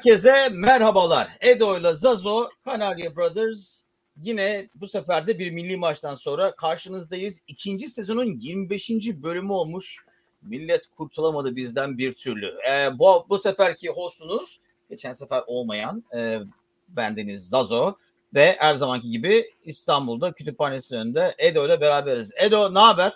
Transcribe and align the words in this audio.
Herkese 0.00 0.48
merhabalar. 0.48 1.28
Edo 1.40 1.78
ile 1.78 1.94
Zazo, 1.94 2.48
Kanarya 2.64 3.16
Brothers 3.16 3.82
yine 4.16 4.68
bu 4.74 4.86
sefer 4.86 5.26
de 5.26 5.38
bir 5.38 5.50
milli 5.50 5.76
maçtan 5.76 6.14
sonra 6.14 6.56
karşınızdayız. 6.56 7.42
İkinci 7.46 7.88
sezonun 7.88 8.38
25. 8.40 8.90
bölümü 8.90 9.52
olmuş. 9.52 10.04
Millet 10.42 10.86
kurtulamadı 10.86 11.56
bizden 11.56 11.98
bir 11.98 12.12
türlü. 12.12 12.54
Ee, 12.70 12.98
bu, 12.98 13.26
bu 13.28 13.38
seferki 13.38 13.88
hostunuz 13.88 14.60
geçen 14.90 15.12
sefer 15.12 15.42
olmayan 15.46 16.04
e, 16.16 16.38
bendeniz 16.88 17.48
Zazo 17.48 17.94
ve 18.34 18.56
her 18.58 18.74
zamanki 18.74 19.10
gibi 19.10 19.44
İstanbul'da 19.64 20.32
kütüphanesi 20.32 20.96
önünde 20.96 21.34
Edo 21.38 21.66
ile 21.66 21.80
beraberiz. 21.80 22.32
Edo 22.36 22.74
ne 22.74 22.78
haber? 22.78 23.12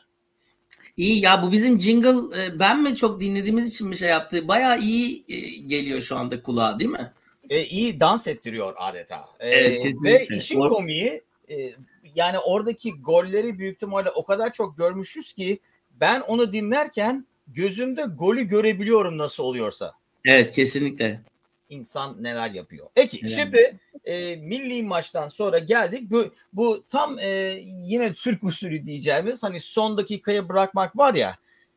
İyi 0.96 1.24
ya 1.24 1.42
bu 1.42 1.52
bizim 1.52 1.80
jingle 1.80 2.42
e, 2.42 2.58
ben 2.58 2.82
mi 2.82 2.96
çok 2.96 3.20
dinlediğimiz 3.20 3.70
için 3.74 3.90
bir 3.90 3.96
şey 3.96 4.08
yaptı? 4.08 4.48
Bayağı 4.48 4.78
iyi 4.80 5.24
e, 5.28 5.38
geliyor 5.66 6.00
şu 6.00 6.16
anda 6.16 6.42
kulağa 6.42 6.78
değil 6.78 6.90
mi? 6.90 7.12
E, 7.50 7.64
iyi 7.64 8.00
dans 8.00 8.26
ettiriyor 8.26 8.74
adeta. 8.76 9.28
E, 9.40 9.48
Evet, 9.48 9.82
kesinlikle. 9.82 10.34
Ve 10.34 10.38
işin 10.38 10.58
Or- 10.60 10.68
komiği 10.68 11.22
e, 11.50 11.72
yani 12.14 12.38
oradaki 12.38 12.92
golleri 12.92 13.58
büyük 13.58 13.74
ihtimalle 13.74 14.10
o 14.10 14.24
kadar 14.24 14.52
çok 14.52 14.78
görmüşüz 14.78 15.32
ki 15.32 15.58
ben 16.00 16.20
onu 16.20 16.52
dinlerken 16.52 17.26
gözümde 17.48 18.02
golü 18.02 18.44
görebiliyorum 18.44 19.18
nasıl 19.18 19.44
oluyorsa. 19.44 19.92
Evet 20.24 20.54
kesinlikle. 20.54 21.20
İnsan 21.68 22.22
neler 22.22 22.50
yapıyor. 22.50 22.88
Peki 22.94 23.20
Evet. 23.22 23.34
şimdi 23.36 23.78
e, 24.04 24.36
milli 24.36 24.82
maçtan 24.82 25.28
sonra 25.28 25.58
geldik. 25.58 26.10
Bu, 26.10 26.34
bu 26.52 26.84
tam 26.88 27.18
e, 27.18 27.28
yine 27.66 28.14
Türk 28.14 28.44
usulü 28.44 28.86
diyeceğimiz 28.86 29.42
hani 29.42 29.60
son 29.60 29.96
dakikaya 29.96 30.48
bırakmak 30.48 30.96
var 30.96 31.14
ya. 31.14 31.36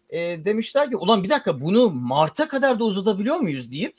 E, 0.09 0.45
demişler 0.45 0.89
ki 0.89 0.97
ulan 0.97 1.23
bir 1.23 1.29
dakika 1.29 1.61
bunu 1.61 1.89
Mart'a 1.89 2.47
kadar 2.47 2.79
da 2.79 2.83
uzatabiliyor 2.83 3.35
muyuz 3.35 3.71
deyip 3.71 3.95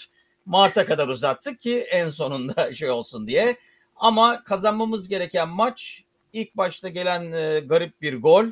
Mart'a 0.47 0.87
kadar 0.87 1.09
uzattık 1.09 1.61
ki 1.61 1.79
en 1.79 2.09
sonunda 2.09 2.75
şey 2.75 2.91
olsun 2.91 3.27
diye. 3.29 3.57
Ama 3.97 4.45
kazanmamız 4.45 5.09
gereken 5.09 5.49
maç 5.49 6.05
ilk 6.33 6.57
başta 6.57 6.89
gelen 6.89 7.33
e, 7.33 7.61
garip 7.61 8.03
bir 8.03 8.21
gol 8.21 8.47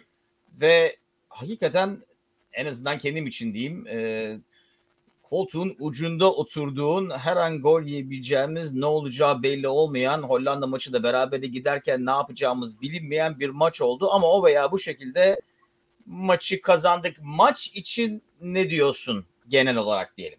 ve 0.60 0.96
hakikaten 1.28 2.02
en 2.52 2.66
azından 2.66 2.98
kendim 2.98 3.26
için 3.26 3.54
diyeyim 3.54 3.86
e, 3.86 4.36
koltuğun 5.30 5.76
ucunda 5.78 6.32
oturduğun 6.32 7.10
her 7.10 7.36
an 7.36 7.60
gol 7.60 7.82
yiyebileceğimiz 7.82 8.72
ne 8.72 8.86
olacağı 8.86 9.42
belli 9.42 9.68
olmayan 9.68 10.22
Hollanda 10.22 10.66
maçı 10.66 10.92
da 10.92 11.02
berabere 11.02 11.46
giderken 11.46 12.06
ne 12.06 12.10
yapacağımız 12.10 12.80
bilinmeyen 12.80 13.38
bir 13.40 13.48
maç 13.48 13.80
oldu 13.80 14.08
ama 14.12 14.26
o 14.26 14.44
veya 14.44 14.72
bu 14.72 14.78
şekilde 14.78 15.40
maçı 16.06 16.60
kazandık. 16.60 17.16
Maç 17.22 17.70
için 17.74 18.22
ne 18.40 18.70
diyorsun 18.70 19.24
genel 19.48 19.76
olarak 19.76 20.16
diyelim? 20.16 20.38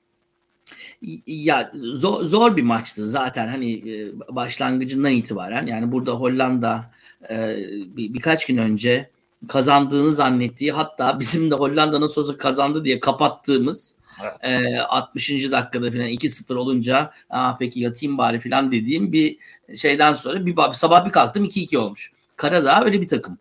Ya 1.28 1.72
zor, 1.76 2.24
zor 2.24 2.58
bir 2.58 2.62
maçtı 2.62 3.08
zaten 3.08 3.48
hani 3.48 3.74
e, 3.74 4.20
başlangıcından 4.36 5.12
itibaren 5.12 5.68
yani 5.68 5.92
burada 5.92 6.12
Hollanda 6.12 6.92
e, 7.30 7.58
bir, 7.68 8.14
birkaç 8.14 8.46
gün 8.46 8.58
önce 8.58 9.10
kazandığını 9.48 10.14
zannettiği 10.14 10.72
hatta 10.72 11.20
bizim 11.20 11.52
de 11.52 11.56
Hollanda 11.56 12.02
nasıl 12.02 12.22
olsa 12.22 12.38
kazandı 12.38 12.86
diye 12.86 13.00
kapattığımız. 13.00 13.96
E, 14.44 14.78
60. 14.78 15.52
dakikada 15.52 15.92
falan 15.92 16.08
2-0 16.08 16.56
olunca 16.56 17.12
Aa, 17.30 17.58
peki 17.58 17.80
yatayım 17.80 18.18
bari 18.18 18.40
falan 18.40 18.72
dediğim 18.72 19.12
bir 19.12 19.38
şeyden 19.76 20.14
sonra 20.14 20.46
bir 20.46 20.56
sabah 20.74 21.06
bir 21.06 21.12
kalktım 21.12 21.46
2-2 21.46 21.78
olmuş. 21.78 22.12
Karadağ 22.36 22.86
öyle 22.86 23.02
bir 23.02 23.08
takım. 23.08 23.38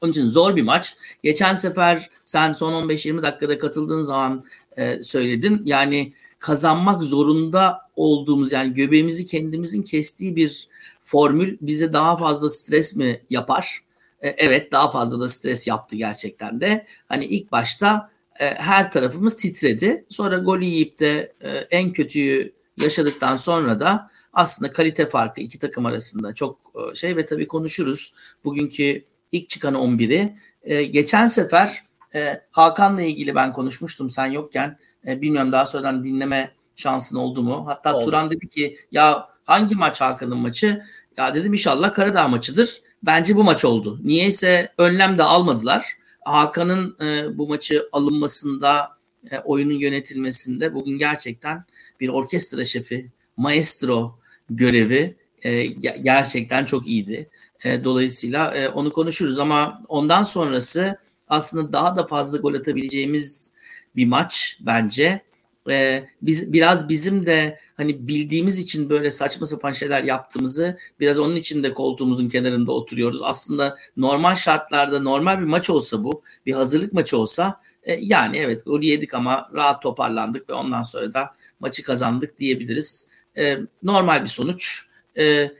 Onun 0.00 0.10
için 0.10 0.26
zor 0.26 0.56
bir 0.56 0.62
maç. 0.62 0.96
Geçen 1.22 1.54
sefer 1.54 2.10
sen 2.24 2.52
son 2.52 2.88
15-20 2.88 3.22
dakikada 3.22 3.58
katıldığın 3.58 4.02
zaman 4.02 4.44
e, 4.76 5.02
söyledin. 5.02 5.62
Yani 5.64 6.12
kazanmak 6.38 7.02
zorunda 7.02 7.78
olduğumuz 7.96 8.52
yani 8.52 8.72
göbeğimizi 8.72 9.26
kendimizin 9.26 9.82
kestiği 9.82 10.36
bir 10.36 10.68
formül 11.00 11.56
bize 11.60 11.92
daha 11.92 12.16
fazla 12.16 12.50
stres 12.50 12.96
mi 12.96 13.20
yapar? 13.30 13.80
E, 14.20 14.28
evet 14.28 14.72
daha 14.72 14.90
fazla 14.90 15.20
da 15.20 15.28
stres 15.28 15.66
yaptı 15.66 15.96
gerçekten 15.96 16.60
de. 16.60 16.86
Hani 17.08 17.24
ilk 17.24 17.52
başta 17.52 18.10
e, 18.42 18.54
her 18.54 18.92
tarafımız 18.92 19.36
titredi. 19.36 20.04
Sonra 20.08 20.38
gol 20.38 20.60
yiyip 20.60 20.98
de 20.98 21.32
e, 21.40 21.50
en 21.50 21.92
kötüyü 21.92 22.52
yaşadıktan 22.80 23.36
sonra 23.36 23.80
da 23.80 24.10
aslında 24.32 24.70
kalite 24.70 25.08
farkı 25.08 25.40
iki 25.40 25.58
takım 25.58 25.86
arasında 25.86 26.34
çok 26.34 26.58
e, 26.74 26.94
şey 26.94 27.16
ve 27.16 27.26
tabii 27.26 27.48
konuşuruz. 27.48 28.14
Bugünkü 28.44 29.04
ilk 29.32 29.48
çıkan 29.48 29.74
11'i. 29.74 30.36
E, 30.62 30.82
geçen 30.82 31.26
sefer 31.26 31.82
e, 32.14 32.40
Hakan'la 32.50 33.02
ilgili 33.02 33.34
ben 33.34 33.52
konuşmuştum 33.52 34.10
sen 34.10 34.26
yokken. 34.26 34.78
E, 35.06 35.22
bilmiyorum 35.22 35.52
daha 35.52 35.66
sonradan 35.66 36.04
dinleme 36.04 36.52
şansın 36.76 37.16
oldu 37.16 37.42
mu? 37.42 37.64
Hatta 37.66 37.96
Oldu. 37.96 38.04
Turan 38.04 38.30
dedi 38.30 38.48
ki 38.48 38.76
ya 38.92 39.28
hangi 39.44 39.74
maç 39.74 40.00
Hakan'ın 40.00 40.38
maçı? 40.38 40.82
Ya 41.16 41.34
dedim 41.34 41.52
inşallah 41.52 41.92
Karadağ 41.92 42.28
maçıdır. 42.28 42.80
Bence 43.02 43.36
bu 43.36 43.44
maç 43.44 43.64
oldu. 43.64 44.00
Niyeyse 44.04 44.72
önlem 44.78 45.18
de 45.18 45.22
almadılar. 45.22 46.01
Hakan'ın 46.24 46.96
e, 47.00 47.38
bu 47.38 47.48
maçı 47.48 47.88
alınmasında, 47.92 48.98
e, 49.30 49.38
oyunun 49.38 49.78
yönetilmesinde 49.78 50.74
bugün 50.74 50.98
gerçekten 50.98 51.64
bir 52.00 52.08
orkestra 52.08 52.64
şefi, 52.64 53.10
maestro 53.36 54.18
görevi 54.50 55.16
e, 55.42 55.66
ge- 55.66 56.02
gerçekten 56.02 56.64
çok 56.64 56.86
iyiydi. 56.86 57.28
E, 57.64 57.84
dolayısıyla 57.84 58.54
e, 58.54 58.68
onu 58.68 58.92
konuşuruz 58.92 59.38
ama 59.38 59.82
ondan 59.88 60.22
sonrası 60.22 60.98
aslında 61.28 61.72
daha 61.72 61.96
da 61.96 62.06
fazla 62.06 62.38
gol 62.38 62.54
atabileceğimiz 62.54 63.52
bir 63.96 64.06
maç 64.06 64.58
bence. 64.60 65.22
E, 65.70 66.04
biz 66.22 66.52
biraz 66.52 66.88
bizim 66.88 67.26
de 67.26 67.58
hani 67.76 68.08
bildiğimiz 68.08 68.58
için 68.58 68.90
böyle 68.90 69.10
saçma 69.10 69.46
sapan 69.46 69.72
şeyler 69.72 70.04
yaptığımızı 70.04 70.78
biraz 71.00 71.18
onun 71.18 71.36
için 71.36 71.62
de 71.62 71.74
koltuğumuzun 71.74 72.28
kenarında 72.28 72.72
oturuyoruz. 72.72 73.22
Aslında 73.22 73.76
normal 73.96 74.34
şartlarda 74.34 75.00
normal 75.00 75.38
bir 75.38 75.44
maç 75.44 75.70
olsa 75.70 76.04
bu, 76.04 76.22
bir 76.46 76.52
hazırlık 76.52 76.92
maçı 76.92 77.18
olsa 77.18 77.60
e, 77.82 77.94
yani 77.94 78.36
evet 78.36 78.64
golü 78.64 78.84
yedik 78.84 79.14
ama 79.14 79.50
rahat 79.54 79.82
toparlandık 79.82 80.48
ve 80.50 80.52
ondan 80.52 80.82
sonra 80.82 81.14
da 81.14 81.34
maçı 81.60 81.82
kazandık 81.82 82.38
diyebiliriz. 82.38 83.08
E, 83.38 83.58
normal 83.82 84.22
bir 84.22 84.28
sonuç. 84.28 84.86
E, 85.18 85.50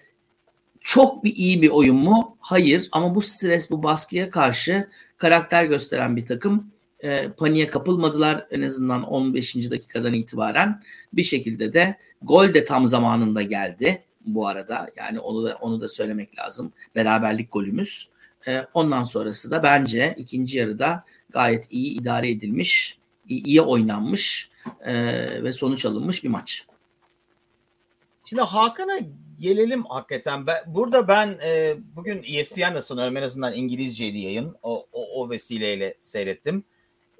çok 0.81 1.25
bir 1.25 1.35
iyi 1.37 1.63
bir 1.63 1.69
oyun 1.69 1.97
mu? 1.97 2.37
Hayır 2.41 2.89
ama 2.93 3.15
bu 3.15 3.21
stres, 3.21 3.71
bu 3.71 3.83
baskıya 3.83 4.31
karşı 4.31 4.89
karakter 5.17 5.65
gösteren 5.65 6.17
bir 6.17 6.27
takım. 6.27 6.72
E, 7.03 7.29
paniğe 7.29 7.67
kapılmadılar 7.67 8.47
en 8.51 8.63
azından 8.63 9.03
15. 9.03 9.71
dakikadan 9.71 10.15
itibaren. 10.15 10.83
Bir 11.13 11.23
şekilde 11.23 11.73
de 11.73 11.97
gol 12.23 12.55
de 12.55 12.65
tam 12.65 12.87
zamanında 12.87 13.43
geldi 13.43 14.03
bu 14.27 14.47
arada. 14.47 14.91
Yani 14.97 15.21
onu 15.21 15.45
da 15.45 15.59
onu 15.61 15.81
da 15.81 15.89
söylemek 15.89 16.39
lazım. 16.39 16.73
Beraberlik 16.95 17.53
golümüz. 17.53 18.09
E, 18.49 18.67
ondan 18.75 19.05
sonrası 19.05 19.51
da 19.51 19.63
bence 19.63 20.15
ikinci 20.19 20.59
yarıda 20.59 21.05
gayet 21.31 21.67
iyi 21.71 22.01
idare 22.01 22.31
edilmiş, 22.31 22.99
iyi, 23.29 23.45
iyi 23.45 23.61
oynanmış 23.61 24.51
e, 24.81 24.95
ve 25.43 25.53
sonuç 25.53 25.87
alınmış 25.87 26.25
bir 26.25 26.29
maç. 26.29 26.67
Şimdi 28.25 28.43
Hakan'a 28.43 29.01
gelelim 29.41 29.85
hakikaten. 29.85 30.47
Ben, 30.47 30.57
burada 30.67 31.09
ben 31.09 31.39
e, 31.45 31.77
bugün 31.97 32.23
ESPN'de 32.23 32.83
sanıyorum 32.83 33.17
en 33.17 33.23
azından 33.23 33.55
İngilizceydi 33.55 34.19
yayın. 34.19 34.57
O, 34.63 34.87
o, 34.93 35.23
o 35.23 35.31
vesileyle 35.31 35.95
seyrettim. 35.99 36.65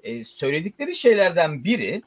E, 0.03 0.23
söyledikleri 0.23 0.95
şeylerden 0.95 1.63
biri 1.63 2.03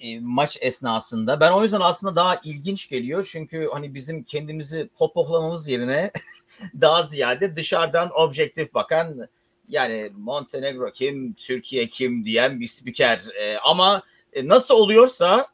e, 0.00 0.20
maç 0.20 0.58
esnasında. 0.60 1.40
Ben 1.40 1.52
o 1.52 1.62
yüzden 1.62 1.80
aslında 1.80 2.16
daha 2.16 2.40
ilginç 2.44 2.88
geliyor. 2.88 3.28
Çünkü 3.32 3.68
hani 3.72 3.94
bizim 3.94 4.22
kendimizi 4.22 4.88
popoklamamız 4.98 5.68
yerine 5.68 6.10
daha 6.80 7.02
ziyade 7.02 7.56
dışarıdan 7.56 8.10
objektif 8.14 8.74
bakan 8.74 9.28
yani 9.68 10.10
Montenegro 10.16 10.90
kim, 10.90 11.32
Türkiye 11.32 11.88
kim 11.88 12.24
diyen 12.24 12.60
bir 12.60 12.66
spiker. 12.66 13.20
E, 13.40 13.58
ama 13.58 14.02
nasıl 14.42 14.74
oluyorsa 14.74 15.46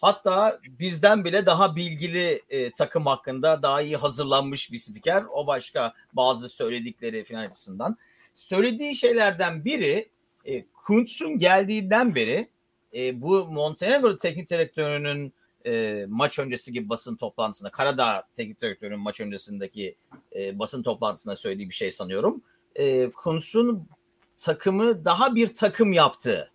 hatta 0.00 0.60
bizden 0.78 1.24
bile 1.24 1.46
daha 1.46 1.76
bilgili 1.76 2.42
takım 2.78 3.06
hakkında 3.06 3.62
daha 3.62 3.82
iyi 3.82 3.96
hazırlanmış 3.96 4.72
bir 4.72 4.78
spiker. 4.78 5.24
O 5.32 5.46
başka 5.46 5.94
bazı 6.12 6.48
söyledikleri 6.48 7.24
falan 7.24 7.44
açısından. 7.44 7.96
Söylediği 8.34 8.94
şeylerden 8.94 9.64
biri 9.64 10.10
e, 10.48 10.64
Kuntz'un 10.72 11.38
geldiğinden 11.38 12.14
beri 12.14 12.48
e, 12.94 13.20
bu 13.20 13.46
Montenegro 13.46 14.16
teknik 14.16 14.50
direktörünün 14.50 15.32
e, 15.66 16.04
maç 16.08 16.38
öncesi 16.38 16.72
gibi 16.72 16.88
basın 16.88 17.16
toplantısında 17.16 17.70
Karadağ 17.70 18.28
teknik 18.34 18.60
direktörünün 18.60 19.00
maç 19.00 19.20
öncesindeki 19.20 19.96
e, 20.36 20.58
basın 20.58 20.82
toplantısında 20.82 21.36
söylediği 21.36 21.68
bir 21.68 21.74
şey 21.74 21.92
sanıyorum. 21.92 22.42
E, 22.76 23.10
Kuntz'un 23.10 23.88
takımı 24.36 25.04
daha 25.04 25.34
bir 25.34 25.54
takım 25.54 25.92
yaptı. 25.92 26.48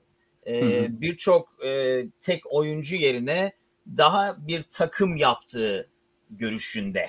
E. 0.47 0.87
Birçok 1.01 1.65
e, 1.65 2.03
tek 2.19 2.53
oyuncu 2.53 2.95
yerine 2.95 3.53
daha 3.97 4.33
bir 4.47 4.61
takım 4.61 5.17
yaptığı 5.17 5.85
görüşünde. 6.39 7.07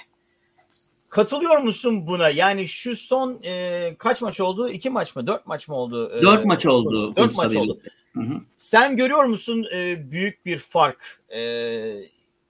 Katılıyor 1.14 1.58
musun 1.58 2.06
buna? 2.06 2.28
Yani 2.28 2.68
şu 2.68 2.96
son 2.96 3.40
e, 3.44 3.94
kaç 3.98 4.22
maç 4.22 4.40
oldu? 4.40 4.68
İki 4.68 4.90
maç 4.90 5.16
mı? 5.16 5.26
Dört 5.26 5.46
maç 5.46 5.68
mı 5.68 5.74
oldu? 5.74 6.12
E, 6.16 6.22
Dört 6.22 6.44
maç 6.44 6.66
oldu. 6.66 7.16
Dört 7.16 7.36
maç 7.36 7.56
oldu. 7.56 7.78
Hı 8.14 8.20
hı. 8.20 8.40
Sen 8.56 8.96
görüyor 8.96 9.24
musun 9.24 9.66
e, 9.74 10.10
büyük 10.10 10.46
bir 10.46 10.58
fark 10.58 11.22
e, 11.34 11.82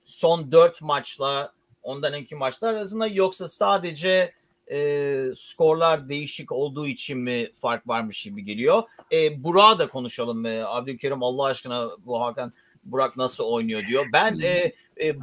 son 0.04 0.52
dört 0.52 0.82
maçla 0.82 1.52
ondan 1.82 2.12
önceki 2.12 2.36
maçlar 2.36 2.74
arasında 2.74 3.06
yoksa 3.06 3.48
sadece 3.48 4.32
e, 4.70 5.20
skorlar 5.36 6.08
değişik 6.08 6.52
olduğu 6.52 6.86
için 6.86 7.18
mi 7.18 7.50
fark 7.52 7.88
varmış 7.88 8.22
gibi 8.22 8.44
geliyor? 8.44 8.82
E, 9.12 9.44
Burak'a 9.44 9.78
da 9.78 9.88
konuşalım. 9.88 10.46
E, 10.46 10.64
Abdülkerim 10.66 11.22
Allah 11.22 11.44
aşkına 11.44 11.88
bu 12.06 12.20
Hakan 12.20 12.52
Burak 12.84 13.16
nasıl 13.16 13.44
oynuyor 13.44 13.82
diyor. 13.88 14.06
Ben 14.12 14.40
e, 14.40 14.72
e, 15.06 15.14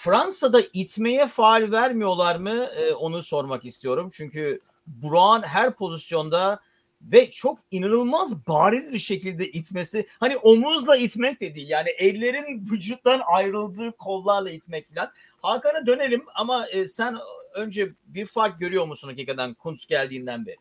Fransa'da 0.00 0.60
itmeye 0.72 1.26
faal 1.26 1.72
vermiyorlar 1.72 2.36
mı? 2.36 2.68
E, 2.76 2.92
onu 2.92 3.22
sormak 3.22 3.64
istiyorum. 3.64 4.08
Çünkü 4.12 4.60
Burak'ın 4.86 5.42
her 5.42 5.74
pozisyonda 5.74 6.60
ve 7.02 7.30
çok 7.30 7.58
inanılmaz 7.70 8.46
bariz 8.46 8.92
bir 8.92 8.98
şekilde 8.98 9.46
itmesi. 9.46 10.06
Hani 10.20 10.36
omuzla 10.36 10.96
itmek 10.96 11.40
de 11.40 11.54
değil. 11.54 11.68
Yani 11.68 11.88
ellerin 11.88 12.66
vücuttan 12.70 13.22
ayrıldığı 13.26 13.92
kollarla 13.92 14.50
itmek 14.50 14.94
falan. 14.94 15.12
Hakan'a 15.42 15.86
dönelim 15.86 16.24
ama 16.34 16.68
e, 16.68 16.84
sen 16.84 17.18
önce 17.54 17.92
bir 18.06 18.26
fark 18.26 18.60
görüyor 18.60 18.86
musun 18.86 19.08
hakikaten 19.08 19.54
Kuntz 19.54 19.86
geldiğinden 19.86 20.46
beri? 20.46 20.56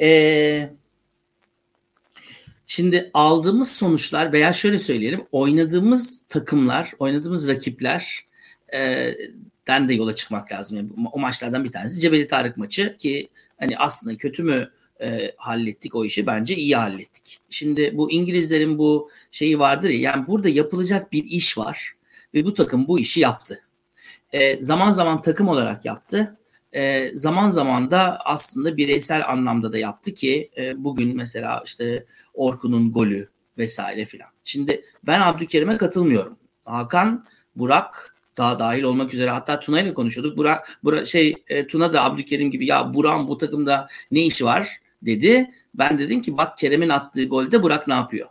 Ee, 0.00 0.70
şimdi 2.66 3.10
aldığımız 3.14 3.70
sonuçlar 3.70 4.32
veya 4.32 4.52
şöyle 4.52 4.78
söyleyelim 4.78 5.26
oynadığımız 5.32 6.26
takımlar, 6.28 6.92
oynadığımız 6.98 7.48
rakipler 7.48 8.26
e, 8.74 9.12
den 9.66 9.88
de 9.88 9.94
yola 9.94 10.14
çıkmak 10.14 10.52
lazım. 10.52 10.76
Yani 10.76 10.90
o 11.12 11.18
maçlardan 11.18 11.64
bir 11.64 11.72
tanesi 11.72 12.00
Cebeli 12.00 12.28
Tarık 12.28 12.56
maçı 12.56 12.96
ki 12.96 13.28
hani 13.60 13.78
aslında 13.78 14.16
kötü 14.16 14.42
mü 14.42 14.70
e, 15.00 15.32
hallettik 15.36 15.94
o 15.94 16.04
işi 16.04 16.26
bence 16.26 16.54
iyi 16.54 16.76
hallettik. 16.76 17.40
Şimdi 17.50 17.96
bu 17.96 18.10
İngilizlerin 18.10 18.78
bu 18.78 19.10
şeyi 19.30 19.58
vardır 19.58 19.88
ya 19.88 19.98
yani 19.98 20.26
burada 20.26 20.48
yapılacak 20.48 21.12
bir 21.12 21.24
iş 21.24 21.58
var 21.58 21.92
ve 22.34 22.44
bu 22.44 22.54
takım 22.54 22.88
bu 22.88 22.98
işi 22.98 23.20
yaptı. 23.20 23.62
E, 24.32 24.62
zaman 24.62 24.90
zaman 24.90 25.22
takım 25.22 25.48
olarak 25.48 25.84
yaptı. 25.84 26.36
E, 26.76 27.10
zaman 27.14 27.48
zaman 27.48 27.90
da 27.90 28.18
aslında 28.24 28.76
bireysel 28.76 29.28
anlamda 29.28 29.72
da 29.72 29.78
yaptı 29.78 30.14
ki 30.14 30.50
e, 30.56 30.84
bugün 30.84 31.16
mesela 31.16 31.62
işte 31.66 32.06
Orkun'un 32.34 32.92
golü 32.92 33.28
vesaire 33.58 34.04
filan. 34.04 34.28
Şimdi 34.44 34.84
ben 35.06 35.20
Abdülkerim'e 35.20 35.76
katılmıyorum. 35.76 36.36
Hakan, 36.64 37.26
Burak 37.56 38.16
daha 38.36 38.58
dahil 38.58 38.82
olmak 38.82 39.14
üzere 39.14 39.30
hatta 39.30 39.60
Tuna 39.60 39.80
ile 39.80 39.94
konuşuyorduk. 39.94 40.36
Burak, 40.38 40.78
Burak 40.84 41.08
şey 41.08 41.34
e, 41.48 41.66
Tuna 41.66 41.92
da 41.92 42.04
Abdülkerim 42.04 42.50
gibi 42.50 42.66
ya 42.66 42.94
Burak'ın 42.94 43.28
bu 43.28 43.36
takımda 43.36 43.88
ne 44.10 44.22
işi 44.22 44.44
var 44.44 44.68
dedi. 45.02 45.50
Ben 45.74 45.98
dedim 45.98 46.22
ki 46.22 46.36
bak 46.36 46.58
Kerem'in 46.58 46.88
attığı 46.88 47.24
golde 47.24 47.62
Burak 47.62 47.88
ne 47.88 47.94
yapıyor? 47.94 48.28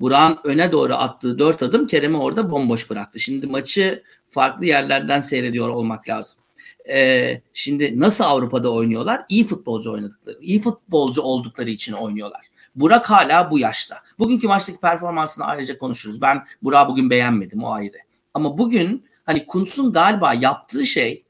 Burak'ın 0.00 0.50
öne 0.50 0.72
doğru 0.72 0.94
attığı 0.94 1.38
dört 1.38 1.62
adım 1.62 1.86
Kerem'i 1.86 2.16
orada 2.16 2.50
bomboş 2.50 2.90
bıraktı. 2.90 3.20
Şimdi 3.20 3.46
maçı 3.46 4.02
farklı 4.30 4.66
yerlerden 4.66 5.20
seyrediyor 5.20 5.68
olmak 5.68 6.08
lazım. 6.08 6.43
Ee, 6.88 7.40
şimdi 7.52 8.00
nasıl 8.00 8.24
Avrupa'da 8.24 8.72
oynuyorlar? 8.72 9.24
İyi 9.28 9.46
futbolcu 9.46 9.92
oynadıkları, 9.92 10.38
iyi 10.40 10.60
futbolcu 10.60 11.22
oldukları 11.22 11.70
için 11.70 11.92
oynuyorlar. 11.92 12.46
Burak 12.74 13.10
hala 13.10 13.50
bu 13.50 13.58
yaşta. 13.58 13.96
Bugünkü 14.18 14.46
maçtaki 14.46 14.80
performansını 14.80 15.44
ayrıca 15.44 15.78
konuşuruz. 15.78 16.20
Ben 16.20 16.44
Burak'ı 16.62 16.90
bugün 16.90 17.10
beğenmedim 17.10 17.64
o 17.64 17.70
ayrı. 17.70 17.96
Ama 18.34 18.58
bugün 18.58 19.04
hani 19.26 19.46
Kuntz'un 19.46 19.92
galiba 19.92 20.34
yaptığı 20.34 20.86
şey 20.86 21.24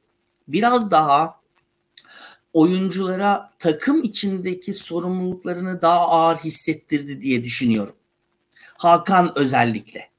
biraz 0.48 0.90
daha 0.90 1.40
oyunculara 2.52 3.50
takım 3.58 4.02
içindeki 4.02 4.74
sorumluluklarını 4.74 5.82
daha 5.82 6.00
ağır 6.00 6.36
hissettirdi 6.36 7.22
diye 7.22 7.44
düşünüyorum. 7.44 7.94
Hakan 8.78 9.32
özellikle 9.36 10.10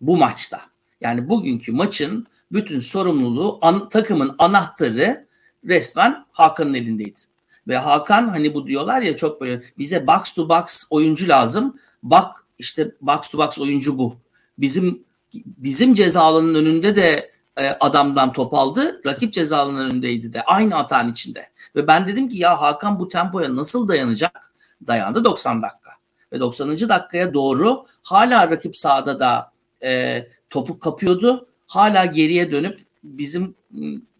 bu 0.00 0.16
maçta. 0.16 0.60
Yani 1.00 1.28
bugünkü 1.28 1.72
maçın 1.72 2.26
bütün 2.52 2.78
sorumluluğu 2.78 3.58
an, 3.62 3.88
takımın 3.88 4.34
anahtarı 4.38 5.26
resmen 5.64 6.24
Hakan'ın 6.32 6.74
elindeydi. 6.74 7.20
Ve 7.68 7.76
Hakan 7.76 8.28
hani 8.28 8.54
bu 8.54 8.66
diyorlar 8.66 9.02
ya 9.02 9.16
çok 9.16 9.40
böyle 9.40 9.62
bize 9.78 10.06
box 10.06 10.34
to 10.34 10.48
box 10.48 10.86
oyuncu 10.90 11.28
lazım. 11.28 11.78
Bak 12.02 12.44
işte 12.58 12.90
box 13.00 13.30
to 13.30 13.38
box 13.38 13.58
oyuncu 13.58 13.98
bu. 13.98 14.16
Bizim 14.58 15.04
bizim 15.44 15.94
ceza 15.94 16.38
önünde 16.38 16.96
de 16.96 17.34
e, 17.56 17.68
adamdan 17.68 18.32
top 18.32 18.54
aldı. 18.54 19.00
Rakip 19.06 19.32
ceza 19.32 19.68
önündeydi 19.68 20.32
de 20.32 20.42
aynı 20.42 20.74
hatanın 20.74 21.12
içinde. 21.12 21.48
Ve 21.76 21.86
ben 21.86 22.08
dedim 22.08 22.28
ki 22.28 22.38
ya 22.38 22.60
Hakan 22.60 22.98
bu 22.98 23.08
tempoya 23.08 23.56
nasıl 23.56 23.88
dayanacak? 23.88 24.54
Dayandı 24.86 25.24
90 25.24 25.62
dakika. 25.62 25.90
Ve 26.32 26.40
90. 26.40 26.70
dakikaya 26.70 27.34
doğru 27.34 27.86
hala 28.02 28.50
rakip 28.50 28.76
sahada 28.76 29.20
da 29.20 29.52
e, 29.82 30.22
topu 30.50 30.78
kapıyordu. 30.78 31.48
Hala 31.74 32.06
geriye 32.06 32.50
dönüp 32.50 32.80
bizim 33.04 33.54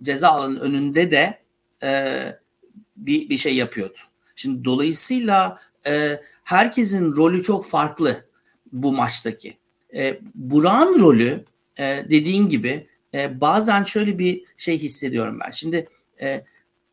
ceza 0.02 0.28
alanının 0.28 0.60
önünde 0.60 1.10
de 1.10 1.38
e, 1.82 2.16
bir, 2.96 3.28
bir 3.28 3.38
şey 3.38 3.56
yapıyordu. 3.56 3.98
Şimdi 4.36 4.64
dolayısıyla 4.64 5.60
e, 5.86 6.20
herkesin 6.44 7.16
rolü 7.16 7.42
çok 7.42 7.66
farklı 7.66 8.24
bu 8.72 8.92
maçtaki. 8.92 9.56
E, 9.96 10.20
Burak'ın 10.34 11.00
rolü 11.00 11.44
e, 11.78 12.04
dediğin 12.10 12.48
gibi 12.48 12.86
e, 13.14 13.40
bazen 13.40 13.84
şöyle 13.84 14.18
bir 14.18 14.44
şey 14.56 14.78
hissediyorum 14.78 15.38
ben. 15.44 15.50
Şimdi 15.50 15.88
e, 16.20 16.44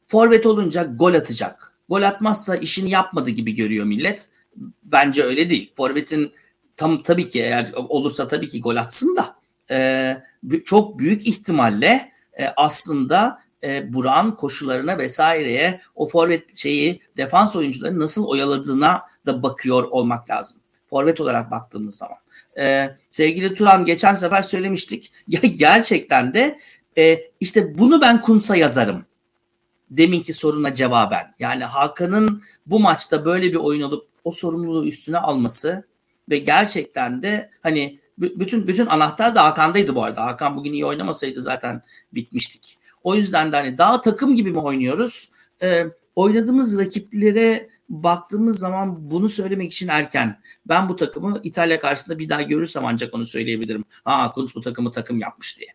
forvet 0.07 0.45
olunca 0.45 0.83
gol 0.83 1.13
atacak. 1.13 1.73
Gol 1.89 2.01
atmazsa 2.01 2.55
işini 2.55 2.89
yapmadı 2.89 3.29
gibi 3.29 3.55
görüyor 3.55 3.85
millet. 3.85 4.29
Bence 4.83 5.23
öyle 5.23 5.49
değil. 5.49 5.71
Forvet'in 5.77 6.31
tam 6.77 7.03
tabii 7.03 7.27
ki 7.27 7.39
eğer 7.39 7.71
olursa 7.73 8.27
tabii 8.27 8.49
ki 8.49 8.61
gol 8.61 8.75
atsın 8.75 9.15
da 9.15 9.40
e, 9.71 10.17
çok 10.65 10.99
büyük 10.99 11.27
ihtimalle 11.27 12.11
e, 12.39 12.47
aslında 12.55 13.41
e, 13.63 13.93
Burak'ın 13.93 14.31
koşularına 14.31 14.97
vesaireye 14.97 15.81
o 15.95 16.07
forvet 16.07 16.57
şeyi 16.57 17.01
defans 17.17 17.55
oyuncuları 17.55 17.99
nasıl 17.99 18.25
oyaladığına 18.25 19.01
da 19.25 19.43
bakıyor 19.43 19.83
olmak 19.83 20.29
lazım. 20.29 20.61
Forvet 20.89 21.21
olarak 21.21 21.51
baktığımız 21.51 21.97
zaman. 21.97 22.17
Sevgili 23.11 23.55
Turan 23.55 23.85
geçen 23.85 24.13
sefer 24.13 24.41
söylemiştik. 24.41 25.11
Ya 25.27 25.39
gerçekten 25.55 26.33
de 26.33 26.59
işte 27.39 27.77
bunu 27.77 28.01
ben 28.01 28.21
Kunsa 28.21 28.55
yazarım. 28.55 29.05
Deminki 29.89 30.33
soruna 30.33 30.73
cevaben. 30.73 31.33
Yani 31.39 31.63
Hakan'ın 31.63 32.43
bu 32.65 32.79
maçta 32.79 33.25
böyle 33.25 33.51
bir 33.51 33.55
oyun 33.55 33.81
olup 33.81 34.07
o 34.23 34.31
sorumluluğu 34.31 34.85
üstüne 34.85 35.17
alması 35.17 35.83
ve 36.29 36.37
gerçekten 36.37 37.23
de 37.23 37.49
hani 37.63 38.00
bütün 38.21 38.67
bütün 38.67 38.85
anahtar 38.85 39.35
da 39.35 39.45
Hakan'daydı 39.45 39.95
bu 39.95 40.03
arada. 40.03 40.25
Hakan 40.25 40.57
bugün 40.57 40.73
iyi 40.73 40.85
oynamasaydı 40.85 41.41
zaten 41.41 41.81
bitmiştik. 42.13 42.77
O 43.03 43.15
yüzden 43.15 43.51
de 43.51 43.55
hani 43.55 43.77
daha 43.77 44.01
takım 44.01 44.35
gibi 44.35 44.51
mi 44.51 44.59
oynuyoruz? 44.59 45.31
Ee, 45.61 45.85
oynadığımız 46.15 46.79
rakiplere 46.79 47.69
baktığımız 47.89 48.59
zaman 48.59 49.11
bunu 49.11 49.29
söylemek 49.29 49.73
için 49.73 49.87
erken. 49.87 50.41
Ben 50.65 50.89
bu 50.89 50.95
takımı 50.95 51.39
İtalya 51.43 51.79
karşısında 51.79 52.19
bir 52.19 52.29
daha 52.29 52.41
görürsem 52.41 52.85
ancak 52.85 53.13
onu 53.13 53.25
söyleyebilirim. 53.25 53.85
Ha 54.03 54.31
Kuntz 54.31 54.55
bu 54.55 54.61
takımı 54.61 54.91
takım 54.91 55.19
yapmış 55.19 55.59
diye. 55.59 55.69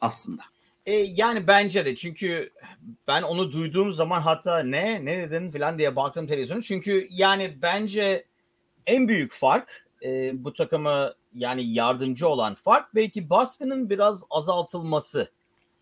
Aslında. 0.00 0.42
E, 0.86 0.92
yani 0.92 1.46
bence 1.46 1.84
de 1.84 1.96
çünkü 1.96 2.50
ben 3.08 3.22
onu 3.22 3.52
duyduğum 3.52 3.92
zaman 3.92 4.20
hatta 4.20 4.58
ne 4.62 5.04
ne 5.04 5.30
dedin 5.30 5.50
falan 5.50 5.78
diye 5.78 5.96
baktım 5.96 6.26
televizyonu. 6.26 6.62
Çünkü 6.62 7.08
yani 7.10 7.58
bence 7.62 8.24
en 8.86 9.08
büyük 9.08 9.32
fark 9.32 9.86
e, 10.02 10.32
bu 10.44 10.52
takımı 10.52 11.14
yani 11.36 11.74
yardımcı 11.74 12.28
olan 12.28 12.54
fark 12.54 12.94
belki 12.94 13.30
baskının 13.30 13.90
biraz 13.90 14.24
azaltılması. 14.30 15.30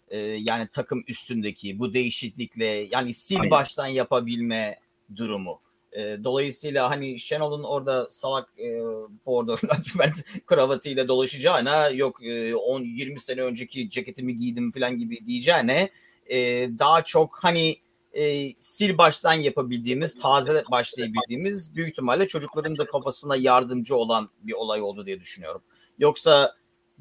E, 0.09 0.19
yani 0.19 0.69
takım 0.69 1.05
üstündeki 1.09 1.79
bu 1.79 1.95
değişiklikle 1.95 2.67
yani 2.67 3.15
sil 3.25 3.41
Aynen. 3.41 3.51
baştan 3.51 3.87
yapabilme 3.87 4.79
durumu. 5.17 5.61
E, 5.93 6.25
dolayısıyla 6.25 6.91
hani 6.91 7.19
Şenol'un 7.19 7.63
orada 7.63 8.07
salak 8.11 8.49
e, 8.59 8.81
bordo 9.27 9.57
lacivert 9.69 10.25
kravatıyla 10.47 11.09
dolaşacağına 11.09 11.89
yok 11.89 12.23
e, 12.23 12.53
10-20 12.53 13.19
sene 13.19 13.43
önceki 13.43 13.91
ceketimi 13.91 14.37
giydim 14.37 14.73
falan 14.73 14.99
gibi 14.99 15.27
diyeceğine 15.27 15.91
e, 16.27 16.39
daha 16.79 17.05
çok 17.05 17.39
hani 17.45 17.77
e, 18.15 18.55
sil 18.73 18.93
baştan 18.99 19.33
yapabildiğimiz, 19.33 20.21
taze 20.21 20.65
başlayabildiğimiz 20.71 21.77
büyük 21.77 21.89
ihtimalle 21.89 22.27
çocukların 22.27 22.79
da 22.79 22.87
kafasına 22.87 23.37
yardımcı 23.37 23.97
olan 23.97 24.31
bir 24.43 24.53
olay 24.53 24.83
oldu 24.83 25.07
diye 25.07 25.21
düşünüyorum. 25.21 25.63
Yoksa 25.99 26.55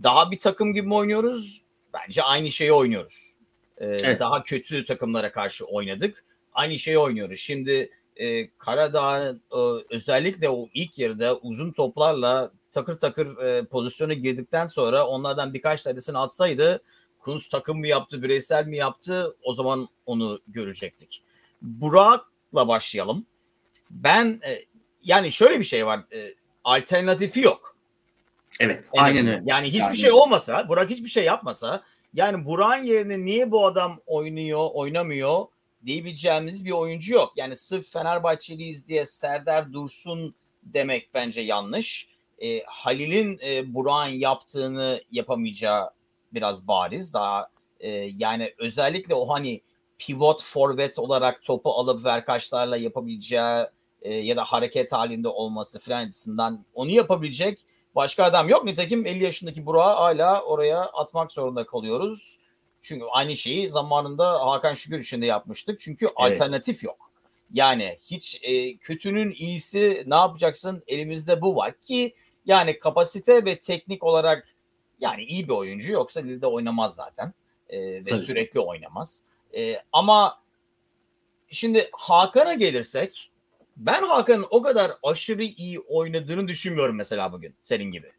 daha 0.03 0.32
bir 0.32 0.39
takım 0.39 0.74
gibi 0.74 0.88
mi 0.88 0.96
oynuyoruz? 0.96 1.62
Bence 1.93 2.24
aynı 2.24 2.51
şeyi 2.51 2.74
oynuyoruz. 2.74 3.34
Ee, 3.77 3.86
evet. 3.86 4.20
Daha 4.20 4.43
kötü 4.43 4.86
takımlara 4.86 5.32
karşı 5.32 5.65
oynadık. 5.65 6.25
Aynı 6.53 6.79
şeyi 6.79 6.98
oynuyoruz. 6.98 7.39
Şimdi 7.39 7.89
e, 8.15 8.50
Karadağ 8.50 9.29
e, 9.29 9.60
özellikle 9.89 10.50
o 10.50 10.70
ilk 10.74 11.00
yarıda 11.00 11.38
uzun 11.38 11.72
toplarla 11.72 12.51
takır 12.72 12.96
takır 13.00 13.38
e, 13.38 13.65
pozisyona 13.65 14.13
girdikten 14.13 14.65
sonra 14.65 15.08
onlardan 15.08 15.53
birkaç 15.53 15.84
tanesini 15.84 16.17
atsaydı 16.17 16.82
Kunz 17.23 17.47
takım 17.47 17.79
mı 17.79 17.87
yaptı, 17.87 18.23
bireysel 18.23 18.65
mi 18.67 18.77
yaptı? 18.77 19.35
O 19.43 19.53
zaman 19.53 19.87
onu 20.05 20.39
görecektik. 20.47 21.23
Burak'la 21.61 22.67
başlayalım. 22.67 23.25
Ben 23.89 24.41
e, 24.47 24.65
yani 25.03 25.31
şöyle 25.31 25.59
bir 25.59 25.63
şey 25.65 25.85
var. 25.85 25.99
E, 26.13 26.33
alternatifi 26.63 27.39
yok. 27.39 27.77
Evet, 28.59 28.89
En 28.93 29.01
aynen 29.01 29.27
öyle. 29.27 29.43
Yani 29.45 29.67
hiçbir 29.67 29.79
Yani- 29.79 29.97
şey 29.97 30.11
olmasa, 30.11 30.69
Burak 30.69 30.89
hiçbir 30.89 31.09
şey 31.09 31.23
yapmasa, 31.23 31.83
yani 32.13 32.45
Burak'ın 32.45 32.83
yerine 32.83 33.25
niye 33.25 33.51
bu 33.51 33.65
adam 33.67 33.99
oynuyor, 34.05 34.69
oynamıyor 34.73 35.45
diyebileceğimiz 35.85 36.65
bir 36.65 36.71
oyuncu 36.71 37.13
yok. 37.13 37.33
Yani 37.35 37.55
sırf 37.55 37.91
Fenerbahçeliyiz 37.91 38.87
diye 38.87 39.05
Serdar 39.05 39.73
Dursun 39.73 40.35
demek 40.63 41.13
bence 41.13 41.41
yanlış. 41.41 42.07
E, 42.41 42.63
Halil'in 42.63 43.39
e, 43.45 43.73
Burak'ın 43.73 44.13
yaptığını 44.13 45.01
yapamayacağı 45.11 45.89
biraz 46.33 46.67
bariz. 46.67 47.13
Daha 47.13 47.49
e, 47.79 47.89
yani 48.17 48.53
özellikle 48.57 49.15
o 49.15 49.29
hani 49.29 49.61
pivot 49.97 50.43
forvet 50.43 50.99
olarak 50.99 51.43
topu 51.43 51.71
alıp 51.71 52.05
verkaçlarla 52.05 52.77
yapabileceği 52.77 53.65
e, 54.01 54.13
ya 54.13 54.37
da 54.37 54.43
hareket 54.43 54.93
halinde 54.93 55.27
olması 55.27 55.79
falan 55.79 56.05
açısından 56.05 56.65
onu 56.73 56.89
yapabilecek 56.89 57.59
başka 57.95 58.23
adam 58.23 58.49
yok. 58.49 58.65
Nitekim 58.65 59.05
50 59.05 59.23
yaşındaki 59.23 59.65
Burak'ı 59.65 59.93
hala 59.93 60.41
oraya 60.41 60.79
atmak 60.81 61.31
zorunda 61.31 61.65
kalıyoruz. 61.65 62.37
Çünkü 62.81 63.05
aynı 63.11 63.37
şeyi 63.37 63.69
zamanında 63.69 64.45
Hakan 64.45 64.73
Şükür 64.73 64.99
için 64.99 65.21
de 65.21 65.25
yapmıştık. 65.25 65.79
Çünkü 65.79 66.09
alternatif 66.15 66.83
yok. 66.83 67.11
Yani 67.53 67.99
hiç 68.01 68.39
e, 68.43 68.77
kötünün 68.77 69.33
iyisi 69.37 70.03
ne 70.07 70.15
yapacaksın? 70.15 70.83
Elimizde 70.87 71.41
bu 71.41 71.55
var 71.55 71.73
ki 71.81 72.15
yani 72.45 72.79
kapasite 72.79 73.45
ve 73.45 73.59
teknik 73.59 74.03
olarak 74.03 74.52
yani 75.03 75.24
iyi 75.24 75.48
bir 75.48 75.53
oyuncu 75.53 75.91
yoksa 75.91 76.19
ligde 76.19 76.48
oynamaz 76.48 76.95
zaten. 76.95 77.33
E, 77.69 77.79
ve 77.79 78.03
Tabii. 78.05 78.22
sürekli 78.22 78.60
oynamaz. 78.60 79.24
E, 79.57 79.77
ama 79.91 80.41
şimdi 81.50 81.89
Hakan'a 81.91 82.53
gelirsek 82.53 83.31
ben 83.77 84.03
Hakan'ın 84.03 84.45
o 84.50 84.62
kadar 84.62 84.91
aşırı 85.03 85.43
iyi 85.43 85.79
oynadığını 85.79 86.48
düşünmüyorum 86.48 86.95
mesela 86.95 87.31
bugün 87.31 87.55
senin 87.62 87.91
gibi. 87.91 88.12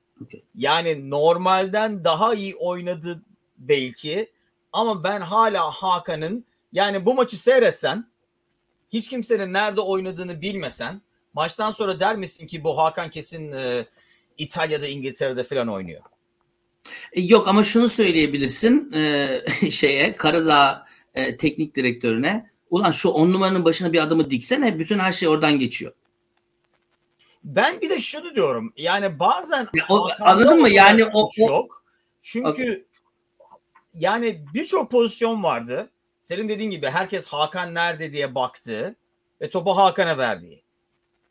Yani 0.54 1.10
normalden 1.10 2.04
daha 2.04 2.34
iyi 2.34 2.56
oynadı 2.56 3.22
belki 3.58 4.32
ama 4.72 5.04
ben 5.04 5.20
hala 5.20 5.70
Hakan'ın 5.70 6.44
yani 6.72 7.06
bu 7.06 7.14
maçı 7.14 7.42
seyretsen 7.42 8.06
hiç 8.92 9.08
kimsenin 9.08 9.52
nerede 9.52 9.80
oynadığını 9.80 10.40
bilmesen 10.40 11.02
maçtan 11.34 11.70
sonra 11.70 12.00
der 12.00 12.16
misin 12.16 12.46
ki 12.46 12.64
bu 12.64 12.78
Hakan 12.78 13.10
kesin 13.10 13.52
e, 13.52 13.86
İtalya'da 14.38 14.86
İngiltere'de 14.86 15.44
falan 15.44 15.68
oynuyor. 15.68 16.02
E, 17.12 17.20
Yok 17.20 17.48
ama 17.48 17.64
şunu 17.64 17.88
söyleyebilirsin 17.88 18.92
e, 18.92 19.40
şeye 19.70 20.16
Karadağ 20.16 20.84
e, 21.14 21.36
teknik 21.36 21.76
direktörüne. 21.76 22.50
Ulan 22.70 22.90
şu 22.90 23.08
on 23.08 23.32
numaranın 23.32 23.64
başına 23.64 23.92
bir 23.92 24.02
adamı 24.02 24.30
diksene 24.30 24.78
bütün 24.78 24.98
her 24.98 25.12
şey 25.12 25.28
oradan 25.28 25.58
geçiyor. 25.58 25.92
Ben 27.44 27.80
bir 27.80 27.90
de 27.90 28.00
şunu 28.00 28.34
diyorum. 28.34 28.72
Yani 28.76 29.18
bazen 29.18 29.68
Ya 29.74 29.84
o- 29.88 30.08
anladın 30.20 30.60
mı? 30.60 30.68
Yani 30.68 31.04
o- 31.04 31.26
o- 31.26 31.48
yok. 31.48 31.84
Çünkü 32.22 32.86
yani 33.94 34.44
birçok 34.54 34.90
pozisyon 34.90 35.42
vardı. 35.42 35.90
Senin 36.20 36.48
dediğin 36.48 36.70
gibi 36.70 36.86
herkes 36.86 37.26
Hakan 37.26 37.74
nerede 37.74 38.12
diye 38.12 38.34
baktı 38.34 38.94
ve 39.40 39.50
topu 39.50 39.76
Hakan'a 39.76 40.18
verdi. 40.18 40.62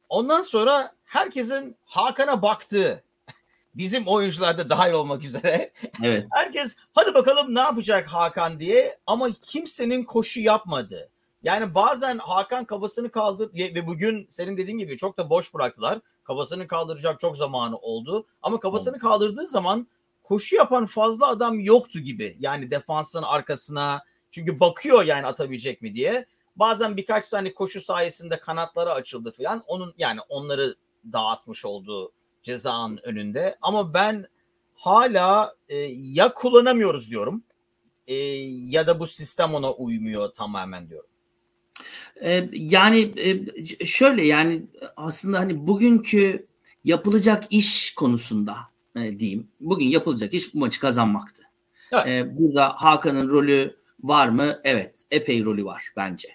Ondan 0.10 0.41
sonra 0.41 0.91
herkesin 1.05 1.75
Hakan'a 1.86 2.41
baktığı 2.41 3.03
bizim 3.75 4.07
oyuncular 4.07 4.57
da 4.57 4.69
dahil 4.69 4.93
olmak 4.93 5.25
üzere 5.25 5.71
Evet. 6.03 6.27
Herkes 6.31 6.75
hadi 6.93 7.13
bakalım 7.13 7.55
ne 7.55 7.59
yapacak 7.59 8.07
Hakan 8.07 8.59
diye 8.59 8.97
ama 9.07 9.29
kimsenin 9.41 10.03
koşu 10.03 10.41
yapmadı. 10.41 11.09
Yani 11.43 11.75
bazen 11.75 12.17
Hakan 12.17 12.65
kafasını 12.65 13.11
kaldır 13.11 13.51
ve 13.53 13.87
bugün 13.87 14.27
senin 14.29 14.57
dediğin 14.57 14.77
gibi 14.77 14.97
çok 14.97 15.17
da 15.17 15.29
boş 15.29 15.53
bıraktılar. 15.53 15.99
Kafasını 16.23 16.67
kaldıracak 16.67 17.19
çok 17.19 17.37
zamanı 17.37 17.77
oldu. 17.77 18.25
Ama 18.41 18.59
kafasını 18.59 18.99
kaldırdığı 18.99 19.47
zaman 19.47 19.87
koşu 20.23 20.55
yapan 20.55 20.85
fazla 20.85 21.27
adam 21.27 21.59
yoktu 21.59 21.99
gibi. 21.99 22.35
Yani 22.39 22.71
defansın 22.71 23.23
arkasına 23.23 24.03
çünkü 24.31 24.59
bakıyor 24.59 25.03
yani 25.03 25.25
atabilecek 25.25 25.81
mi 25.81 25.95
diye. 25.95 26.25
Bazen 26.55 26.97
birkaç 26.97 27.29
tane 27.29 27.53
koşu 27.53 27.81
sayesinde 27.81 28.39
kanatları 28.39 28.91
açıldı 28.91 29.31
falan. 29.31 29.63
Onun 29.67 29.93
yani 29.97 30.19
onları 30.29 30.75
dağıtmış 31.13 31.65
olduğu 31.65 32.11
cezanın 32.43 33.00
önünde. 33.03 33.55
Ama 33.62 33.93
ben 33.93 34.25
hala 34.75 35.55
e, 35.69 35.77
ya 35.91 36.33
kullanamıyoruz 36.33 37.09
diyorum 37.09 37.43
e, 38.07 38.15
ya 38.69 38.88
da 38.88 39.00
bu 39.00 39.07
sistem 39.07 39.53
ona 39.53 39.71
uymuyor 39.71 40.29
tamamen 40.29 40.89
diyorum. 40.89 41.09
E, 42.21 42.50
yani 42.53 43.13
e, 43.17 43.85
şöyle 43.85 44.25
yani 44.25 44.63
aslında 44.95 45.39
hani 45.39 45.67
bugünkü 45.67 46.47
yapılacak 46.83 47.43
iş 47.50 47.95
konusunda 47.95 48.55
e, 48.95 49.19
diyeyim. 49.19 49.47
Bugün 49.59 49.85
yapılacak 49.85 50.33
iş 50.33 50.53
bu 50.53 50.59
maçı 50.59 50.79
kazanmaktı. 50.79 51.43
Evet. 51.93 52.07
E, 52.07 52.38
burada 52.38 52.69
Hakan'ın 52.69 53.29
rolü 53.29 53.75
var 54.03 54.27
mı? 54.27 54.59
Evet. 54.63 55.03
Epey 55.12 55.43
rolü 55.43 55.65
var 55.65 55.83
bence. 55.97 56.29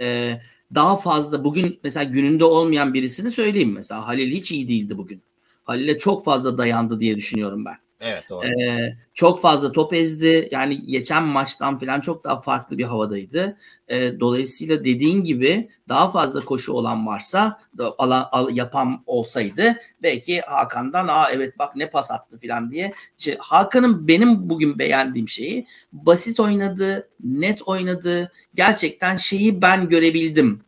E, 0.00 0.40
daha 0.74 0.96
fazla 0.96 1.44
bugün 1.44 1.80
mesela 1.82 2.04
gününde 2.04 2.44
olmayan 2.44 2.94
birisini 2.94 3.30
söyleyeyim 3.30 3.72
mesela. 3.72 4.06
Halil 4.06 4.32
hiç 4.32 4.52
iyi 4.52 4.68
değildi 4.68 4.98
bugün. 4.98 5.22
Halil'e 5.66 5.98
çok 5.98 6.24
fazla 6.24 6.58
dayandı 6.58 7.00
diye 7.00 7.16
düşünüyorum 7.16 7.64
ben. 7.64 7.76
Evet 8.00 8.24
doğru. 8.30 8.46
Ee, 8.46 8.96
çok 9.14 9.40
fazla 9.40 9.72
top 9.72 9.94
ezdi. 9.94 10.48
Yani 10.50 10.86
geçen 10.86 11.22
maçtan 11.22 11.78
falan 11.78 12.00
çok 12.00 12.24
daha 12.24 12.40
farklı 12.40 12.78
bir 12.78 12.84
havadaydı. 12.84 13.56
Ee, 13.88 14.20
dolayısıyla 14.20 14.84
dediğin 14.84 15.24
gibi 15.24 15.68
daha 15.88 16.10
fazla 16.10 16.40
koşu 16.40 16.72
olan 16.72 17.06
varsa 17.06 17.60
alan, 17.98 18.28
al- 18.32 18.56
yapan 18.56 19.02
olsaydı 19.06 19.76
belki 20.02 20.40
Hakan'dan 20.40 21.08
aa 21.08 21.30
evet 21.32 21.58
bak 21.58 21.76
ne 21.76 21.90
pas 21.90 22.10
attı 22.10 22.38
falan 22.38 22.70
diye. 22.70 22.92
İşte 23.18 23.36
Hakan'ın 23.40 24.08
benim 24.08 24.50
bugün 24.50 24.78
beğendiğim 24.78 25.28
şeyi 25.28 25.66
basit 25.92 26.40
oynadı, 26.40 27.08
net 27.24 27.62
oynadı. 27.62 28.32
Gerçekten 28.54 29.16
şeyi 29.16 29.62
ben 29.62 29.88
görebildim. 29.88 30.60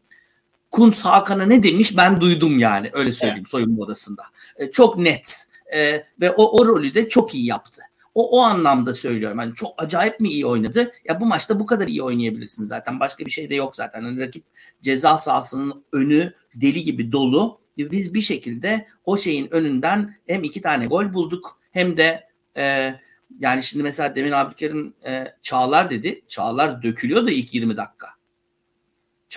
Kuntz 0.71 1.05
Hakan'a 1.05 1.47
ne 1.47 1.63
demiş 1.63 1.97
ben 1.97 2.21
duydum 2.21 2.59
yani 2.59 2.91
öyle 2.93 3.13
söyleyeyim 3.13 3.47
soyunma 3.47 3.85
odasında. 3.85 4.23
Ee, 4.59 4.71
çok 4.71 4.99
net 4.99 5.49
Ee, 5.75 6.05
ve 6.21 6.31
o, 6.31 6.61
o 6.61 6.67
rolü 6.67 6.95
de 6.95 7.09
çok 7.09 7.35
iyi 7.35 7.47
yaptı. 7.47 7.83
O, 8.15 8.39
o 8.39 8.43
anlamda 8.43 8.93
söylüyorum. 8.93 9.39
Yani 9.39 9.55
çok 9.55 9.83
acayip 9.83 10.21
mi 10.21 10.29
iyi 10.29 10.47
oynadı? 10.47 10.93
Ya 11.09 11.21
bu 11.21 11.27
maçta 11.27 11.61
bu 11.61 11.67
kadar 11.67 11.89
iyi 11.89 12.03
oynayabilirsin 12.03 12.65
zaten. 12.65 13.01
Başka 13.01 13.27
bir 13.27 13.31
şey 13.31 13.51
de 13.51 13.55
yok 13.55 13.77
zaten. 13.77 14.03
Hani 14.03 14.21
rakip 14.21 14.45
ceza 14.83 15.17
sahasının 15.17 15.85
önü 15.93 16.33
deli 16.55 16.83
gibi 16.83 17.13
dolu. 17.13 17.61
Biz 17.79 18.15
bir 18.15 18.21
şekilde 18.21 18.87
o 19.05 19.17
şeyin 19.17 19.49
önünden 19.51 20.15
hem 20.27 20.45
iki 20.45 20.61
tane 20.61 20.87
gol 20.87 21.13
bulduk 21.13 21.61
hem 21.71 21.97
de 21.97 22.29
e, 22.57 22.95
yani 23.41 23.63
şimdi 23.63 23.83
mesela 23.83 24.15
demin 24.15 24.33
Abdülkerim 24.33 24.95
e, 25.07 25.35
Çağlar 25.43 25.91
dedi. 25.91 26.23
Çağlar 26.29 26.83
dökülüyordu 26.83 27.31
ilk 27.31 27.55
20 27.55 27.77
dakika. 27.77 28.09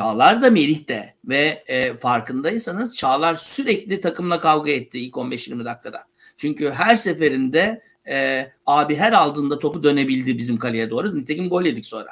Çağlar 0.01 0.41
da 0.41 0.49
Melih 0.51 0.87
de 0.87 1.15
ve 1.25 1.63
e, 1.67 1.97
farkındaysanız 1.97 2.95
Çağlar 2.95 3.35
sürekli 3.35 4.01
takımla 4.01 4.39
kavga 4.39 4.71
etti 4.71 4.99
ilk 4.99 5.13
15-20 5.13 5.65
dakikada. 5.65 6.03
Çünkü 6.37 6.71
her 6.71 6.95
seferinde 6.95 7.81
e, 8.07 8.47
abi 8.65 8.95
her 8.95 9.13
aldığında 9.13 9.59
topu 9.59 9.83
dönebildi 9.83 10.37
bizim 10.37 10.57
kaleye 10.57 10.89
doğru. 10.89 11.15
Nitekim 11.15 11.49
gol 11.49 11.63
yedik 11.63 11.85
sonra. 11.85 12.09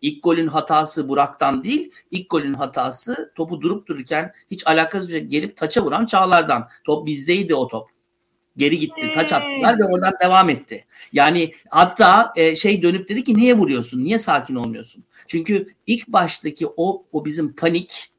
İlk 0.00 0.22
golün 0.22 0.46
hatası 0.46 1.08
Burak'tan 1.08 1.64
değil, 1.64 1.90
ilk 2.10 2.30
golün 2.30 2.54
hatası 2.54 3.32
topu 3.34 3.60
durup 3.60 3.86
dururken 3.86 4.32
hiç 4.50 4.66
alakasız 4.66 5.08
bir 5.08 5.12
şey 5.12 5.24
gelip 5.24 5.56
taça 5.56 5.84
vuran 5.84 6.06
Çağlar'dan. 6.06 6.68
Top 6.84 7.06
bizdeydi 7.06 7.54
o 7.54 7.68
top. 7.68 7.88
Geri 8.60 8.78
gitti, 8.78 9.10
taç 9.14 9.32
attılar 9.32 9.78
ve 9.78 9.84
oradan 9.84 10.12
devam 10.22 10.50
etti. 10.50 10.84
Yani 11.12 11.54
hatta 11.68 12.32
e, 12.36 12.56
şey 12.56 12.82
dönüp 12.82 13.08
dedi 13.08 13.24
ki 13.24 13.36
niye 13.36 13.58
vuruyorsun? 13.58 14.04
Niye 14.04 14.18
sakin 14.18 14.54
olmuyorsun? 14.54 15.04
Çünkü 15.26 15.66
ilk 15.86 16.08
baştaki 16.08 16.66
o 16.76 17.04
o 17.12 17.24
bizim 17.24 17.56
panik 17.56 18.10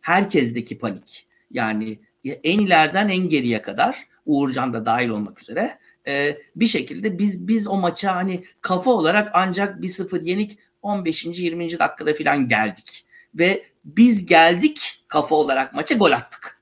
herkesteki 0.00 0.78
panik. 0.78 1.26
Yani 1.50 1.98
en 2.24 2.58
ileriden 2.58 3.08
en 3.08 3.28
geriye 3.28 3.62
kadar 3.62 3.98
Uğurcan 4.26 4.72
da 4.72 4.86
dahil 4.86 5.08
olmak 5.08 5.40
üzere 5.40 5.78
e, 6.06 6.38
bir 6.56 6.66
şekilde 6.66 7.18
biz 7.18 7.48
biz 7.48 7.68
o 7.68 7.76
maça 7.76 8.16
hani 8.16 8.44
kafa 8.60 8.90
olarak 8.90 9.30
ancak 9.34 9.80
1-0 9.80 10.24
yenik 10.24 10.58
15. 10.82 11.24
20. 11.24 11.78
dakikada 11.78 12.14
falan 12.14 12.48
geldik. 12.48 13.04
Ve 13.34 13.64
biz 13.84 14.26
geldik 14.26 15.04
kafa 15.08 15.34
olarak 15.34 15.74
maça 15.74 15.94
gol 15.94 16.12
attık. 16.12 16.53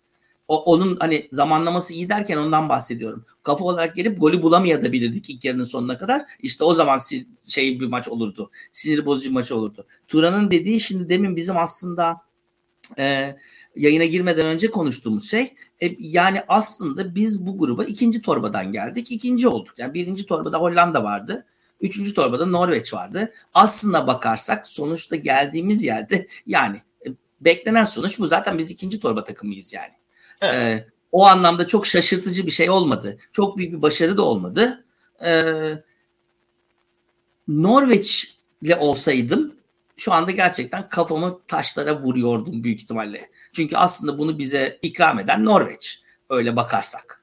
O, 0.53 0.63
onun 0.63 0.97
hani 1.01 1.29
zamanlaması 1.33 1.95
iyi 1.95 2.09
derken 2.09 2.37
ondan 2.37 2.69
bahsediyorum. 2.69 3.25
Kafa 3.43 3.65
olarak 3.65 3.97
gelip 3.97 4.21
golü 4.21 4.43
bulamayabilirdik 4.43 5.31
ilk 5.31 5.45
yarının 5.45 5.65
sonuna 5.65 5.99
kadar. 5.99 6.23
İşte 6.43 6.65
o 6.65 6.75
zaman 6.75 6.99
si- 6.99 7.27
şey 7.49 7.81
bir 7.81 7.87
maç 7.87 8.09
olurdu. 8.09 8.51
Sinir 8.73 9.07
bozucu 9.07 9.29
bir 9.29 9.35
maç 9.35 9.53
olurdu. 9.53 9.87
Turan'ın 10.09 10.51
dediği 10.51 10.81
şimdi 10.81 11.09
demin 11.09 11.37
bizim 11.37 11.57
aslında 11.57 12.17
e, 12.99 13.37
yayına 13.77 14.05
girmeden 14.05 14.47
önce 14.47 14.71
konuştuğumuz 14.71 15.31
şey 15.31 15.55
e, 15.83 15.97
yani 15.99 16.43
aslında 16.49 17.15
biz 17.15 17.47
bu 17.47 17.59
gruba 17.59 17.85
ikinci 17.85 18.23
torbadan 18.23 18.73
geldik. 18.73 19.11
ikinci 19.13 19.49
olduk. 19.49 19.75
Yani 19.79 19.95
birinci 19.95 20.27
torbada 20.27 20.59
Hollanda 20.59 21.05
vardı. 21.05 21.47
Üçüncü 21.81 22.15
torbada 22.15 22.47
Norveç 22.47 22.95
vardı. 22.95 23.33
Aslına 23.55 24.07
bakarsak 24.07 24.69
sonuçta 24.69 25.17
geldiğimiz 25.17 25.85
yerde 25.85 26.27
yani 26.47 26.83
e, 27.07 27.09
beklenen 27.41 27.85
sonuç 27.85 28.19
bu. 28.19 28.27
Zaten 28.29 28.59
biz 28.59 28.71
ikinci 28.71 29.01
torba 29.01 29.25
takımıyız 29.25 29.73
yani. 29.73 30.02
Ee, 30.43 30.87
o 31.13 31.27
anlamda 31.27 31.67
çok 31.67 31.87
şaşırtıcı 31.87 32.47
bir 32.47 32.51
şey 32.51 32.71
olmadı. 32.71 33.19
Çok 33.33 33.59
büyük 33.59 33.73
bir 33.73 33.83
başarı 33.83 34.17
da 34.17 34.23
olmadı. 34.23 34.85
Ee, 35.25 35.83
Norveç'le 37.49 38.37
olsaydım 38.79 39.55
şu 39.97 40.13
anda 40.13 40.31
gerçekten 40.31 40.89
kafamı 40.89 41.39
taşlara 41.47 42.03
vuruyordum 42.03 42.65
büyük 42.65 42.81
ihtimalle. 42.81 43.31
Çünkü 43.53 43.77
aslında 43.77 44.19
bunu 44.19 44.39
bize 44.39 44.79
ikram 44.83 45.19
eden 45.19 45.45
Norveç 45.45 46.03
öyle 46.31 46.57
bakarsak. 46.57 47.22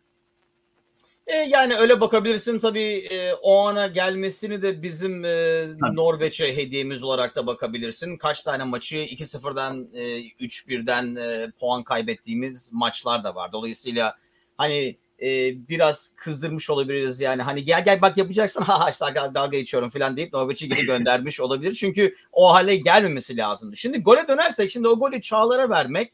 E, 1.29 1.35
yani 1.35 1.75
öyle 1.75 2.01
bakabilirsin 2.01 2.59
tabii 2.59 3.07
e, 3.11 3.33
o 3.33 3.57
ana 3.57 3.87
gelmesini 3.87 4.61
de 4.61 4.83
bizim 4.83 5.25
e, 5.25 5.67
Norveç'e 5.93 6.57
hediyemiz 6.57 7.03
olarak 7.03 7.35
da 7.35 7.47
bakabilirsin. 7.47 8.17
Kaç 8.17 8.43
tane 8.43 8.63
maçı 8.63 8.95
2-0'dan 8.95 9.89
e, 9.93 10.01
3-1'den 10.19 11.15
e, 11.15 11.51
puan 11.59 11.83
kaybettiğimiz 11.83 12.73
maçlar 12.73 13.23
da 13.23 13.35
var. 13.35 13.51
Dolayısıyla 13.51 14.17
hani 14.57 14.97
e, 15.21 15.27
biraz 15.69 16.13
kızdırmış 16.15 16.69
olabiliriz 16.69 17.21
yani 17.21 17.41
hani 17.41 17.63
gel 17.63 17.85
gel 17.85 18.01
bak 18.01 18.17
yapacaksın 18.17 18.61
ha 18.61 18.89
işte 18.89 19.05
dalga 19.15 19.57
geçiyorum 19.57 19.89
falan 19.89 20.17
deyip 20.17 20.33
Norveç'i 20.33 20.69
geri 20.69 20.81
göndermiş 20.85 21.39
olabilir. 21.39 21.73
Çünkü 21.73 22.15
o 22.31 22.53
hale 22.53 22.75
gelmemesi 22.75 23.37
lazımdı. 23.37 23.77
Şimdi 23.77 23.97
gole 24.01 24.27
dönersek 24.27 24.71
şimdi 24.71 24.87
o 24.87 24.99
golü 24.99 25.21
Çağlar'a 25.21 25.69
vermek 25.69 26.13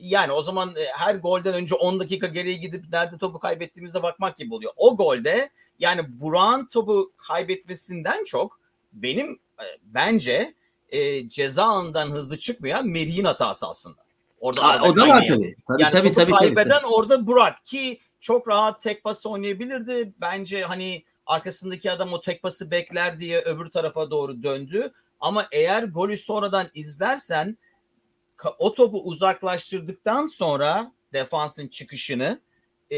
yani 0.00 0.32
o 0.32 0.42
zaman 0.42 0.68
e, 0.68 0.84
her 0.96 1.14
golden 1.14 1.54
önce 1.54 1.74
10 1.74 2.00
dakika 2.00 2.26
geriye 2.26 2.56
gidip 2.56 2.84
nerede 2.92 3.18
topu 3.18 3.38
kaybettiğimize 3.38 4.02
bakmak 4.02 4.36
gibi 4.36 4.54
oluyor. 4.54 4.72
O 4.76 4.96
golde 4.96 5.50
yani 5.78 6.20
Burak'ın 6.20 6.66
topu 6.66 7.12
kaybetmesinden 7.16 8.24
çok 8.24 8.60
benim 8.92 9.40
e, 9.60 9.66
bence 9.82 10.54
e, 10.88 11.28
ceza 11.28 11.64
alanından 11.64 12.10
hızlı 12.10 12.38
çıkmayan 12.38 12.86
Merih'in 12.86 13.24
hatası 13.24 13.66
aslında. 13.66 14.00
Orada 14.40 14.62
Aa, 14.62 14.82
o 14.82 14.96
da 14.96 15.08
var 15.08 15.24
tabii. 15.28 15.54
Tabii, 15.68 15.82
yani 15.82 15.92
tabii, 15.92 16.08
topu 16.08 16.20
tabii, 16.20 16.32
kaybeden 16.32 16.80
tabii. 16.80 16.92
orada 16.92 17.26
Burak 17.26 17.66
ki 17.66 18.00
çok 18.20 18.48
rahat 18.48 18.82
tek 18.82 19.04
pas 19.04 19.26
oynayabilirdi. 19.26 20.12
Bence 20.20 20.62
hani 20.62 21.04
arkasındaki 21.26 21.90
adam 21.90 22.12
o 22.12 22.20
tek 22.20 22.42
pası 22.42 22.70
bekler 22.70 23.20
diye 23.20 23.40
öbür 23.40 23.70
tarafa 23.70 24.10
doğru 24.10 24.42
döndü. 24.42 24.92
Ama 25.20 25.46
eğer 25.52 25.82
golü 25.82 26.16
sonradan 26.16 26.66
izlersen 26.74 27.58
o 28.58 28.74
topu 28.74 29.02
uzaklaştırdıktan 29.02 30.26
sonra 30.26 30.92
defansın 31.12 31.68
çıkışını 31.68 32.40
e, 32.92 32.96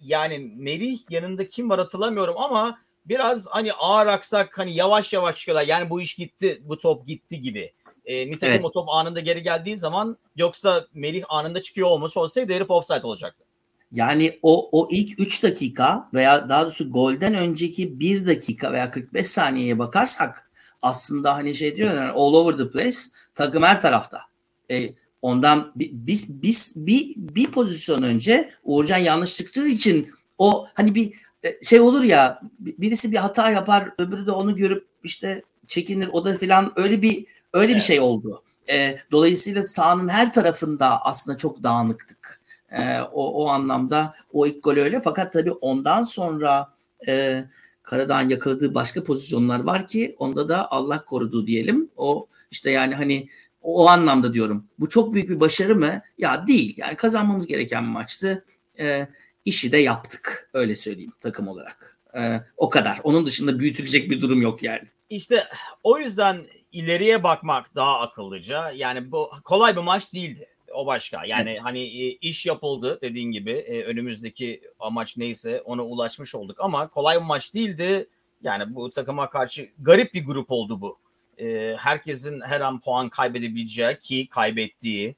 yani 0.00 0.38
Melih 0.56 0.98
yanında 1.10 1.46
kim 1.46 1.70
var 1.70 1.78
hatırlamıyorum 1.78 2.34
ama 2.38 2.78
biraz 3.06 3.46
hani 3.46 3.72
ağır 3.72 4.06
aksak 4.06 4.58
hani 4.58 4.74
yavaş 4.74 5.12
yavaş 5.12 5.36
çıkıyorlar. 5.36 5.66
Yani 5.66 5.90
bu 5.90 6.00
iş 6.00 6.14
gitti, 6.14 6.62
bu 6.64 6.78
top 6.78 7.06
gitti 7.06 7.40
gibi. 7.40 7.72
E, 8.04 8.26
nitekim 8.26 8.48
evet. 8.48 8.64
o 8.64 8.72
top 8.72 8.88
anında 8.88 9.20
geri 9.20 9.42
geldiği 9.42 9.76
zaman 9.76 10.16
yoksa 10.36 10.86
Melih 10.94 11.24
anında 11.28 11.62
çıkıyor 11.62 11.88
olması 11.88 12.20
olsaydı 12.20 12.52
herif 12.52 12.70
offside 12.70 13.06
olacaktı. 13.06 13.44
Yani 13.92 14.38
o 14.42 14.68
o 14.72 14.88
ilk 14.90 15.20
3 15.20 15.42
dakika 15.42 16.08
veya 16.14 16.48
daha 16.48 16.62
doğrusu 16.62 16.92
golden 16.92 17.34
önceki 17.34 18.00
1 18.00 18.26
dakika 18.26 18.72
veya 18.72 18.90
45 18.90 19.26
saniyeye 19.26 19.78
bakarsak 19.78 20.50
aslında 20.82 21.34
hani 21.34 21.54
şey 21.54 21.76
diyor 21.76 21.94
yani 21.94 22.10
all 22.10 22.34
over 22.34 22.56
the 22.56 22.70
place 22.70 22.96
takım 23.34 23.62
her 23.62 23.82
tarafta. 23.82 24.31
E, 24.72 24.94
ondan 25.22 25.72
biz 25.76 26.42
biz 26.42 26.86
bir 26.86 27.14
bir 27.16 27.50
pozisyon 27.50 28.02
önce 28.02 28.50
Uğurcan 28.64 28.98
yanlış 28.98 29.36
çıktığı 29.36 29.68
için 29.68 30.10
o 30.38 30.66
hani 30.74 30.94
bir 30.94 31.14
e, 31.42 31.64
şey 31.64 31.80
olur 31.80 32.02
ya 32.02 32.40
birisi 32.60 33.12
bir 33.12 33.16
hata 33.16 33.50
yapar 33.50 33.90
öbürü 33.98 34.26
de 34.26 34.30
onu 34.30 34.56
görüp 34.56 34.86
işte 35.02 35.42
çekinir 35.66 36.08
o 36.12 36.24
da 36.24 36.34
filan 36.34 36.72
öyle 36.76 37.02
bir 37.02 37.26
öyle 37.52 37.72
evet. 37.72 37.80
bir 37.80 37.86
şey 37.86 38.00
oldu. 38.00 38.42
E, 38.70 38.98
dolayısıyla 39.10 39.66
sahanın 39.66 40.08
her 40.08 40.32
tarafında 40.32 41.04
aslında 41.04 41.36
çok 41.36 41.62
dağınıktık. 41.62 42.40
E, 42.70 43.00
o, 43.00 43.44
o 43.44 43.48
anlamda 43.48 44.14
o 44.32 44.46
ilk 44.46 44.62
gol 44.62 44.76
öyle. 44.76 45.00
Fakat 45.00 45.32
tabii 45.32 45.52
ondan 45.52 46.02
sonra 46.02 46.68
e, 47.08 47.44
Karadağ'ın 47.82 48.28
yakaladığı 48.28 48.74
başka 48.74 49.04
pozisyonlar 49.04 49.60
var 49.60 49.88
ki 49.88 50.16
onda 50.18 50.48
da 50.48 50.70
Allah 50.70 51.04
korudu 51.04 51.46
diyelim. 51.46 51.90
O 51.96 52.26
işte 52.50 52.70
yani 52.70 52.94
hani 52.94 53.28
o, 53.62 53.88
anlamda 53.88 54.34
diyorum. 54.34 54.64
Bu 54.78 54.88
çok 54.88 55.14
büyük 55.14 55.28
bir 55.28 55.40
başarı 55.40 55.76
mı? 55.76 56.02
Ya 56.18 56.46
değil. 56.46 56.74
Yani 56.76 56.96
kazanmamız 56.96 57.46
gereken 57.46 57.84
bir 57.84 57.88
maçtı. 57.88 58.44
E, 58.78 59.08
işi 59.44 59.72
de 59.72 59.76
yaptık. 59.76 60.50
Öyle 60.52 60.76
söyleyeyim 60.76 61.12
takım 61.20 61.48
olarak. 61.48 61.98
E, 62.18 62.40
o 62.56 62.70
kadar. 62.70 63.00
Onun 63.04 63.26
dışında 63.26 63.58
büyütülecek 63.58 64.10
bir 64.10 64.20
durum 64.20 64.42
yok 64.42 64.62
yani. 64.62 64.82
İşte 65.10 65.48
o 65.82 65.98
yüzden 65.98 66.42
ileriye 66.72 67.22
bakmak 67.22 67.74
daha 67.74 68.00
akıllıca. 68.00 68.70
Yani 68.70 69.12
bu 69.12 69.30
kolay 69.44 69.76
bir 69.76 69.82
maç 69.82 70.12
değildi 70.12 70.48
o 70.74 70.86
başka. 70.86 71.24
Yani 71.26 71.58
hani 71.62 71.80
e, 71.80 72.10
iş 72.10 72.46
yapıldı 72.46 72.98
dediğin 73.02 73.32
gibi 73.32 73.50
e, 73.50 73.84
önümüzdeki 73.84 74.62
amaç 74.80 75.16
neyse 75.16 75.62
ona 75.64 75.82
ulaşmış 75.82 76.34
olduk 76.34 76.56
ama 76.60 76.88
kolay 76.88 77.20
bir 77.20 77.26
maç 77.26 77.54
değildi. 77.54 78.06
Yani 78.42 78.74
bu 78.74 78.90
takıma 78.90 79.30
karşı 79.30 79.68
garip 79.78 80.14
bir 80.14 80.26
grup 80.26 80.50
oldu 80.50 80.80
bu. 80.80 80.98
E, 81.38 81.76
herkesin 81.78 82.40
her 82.40 82.60
an 82.60 82.80
puan 82.80 83.08
kaybedebileceği 83.08 83.98
ki 83.98 84.28
kaybettiği 84.30 85.14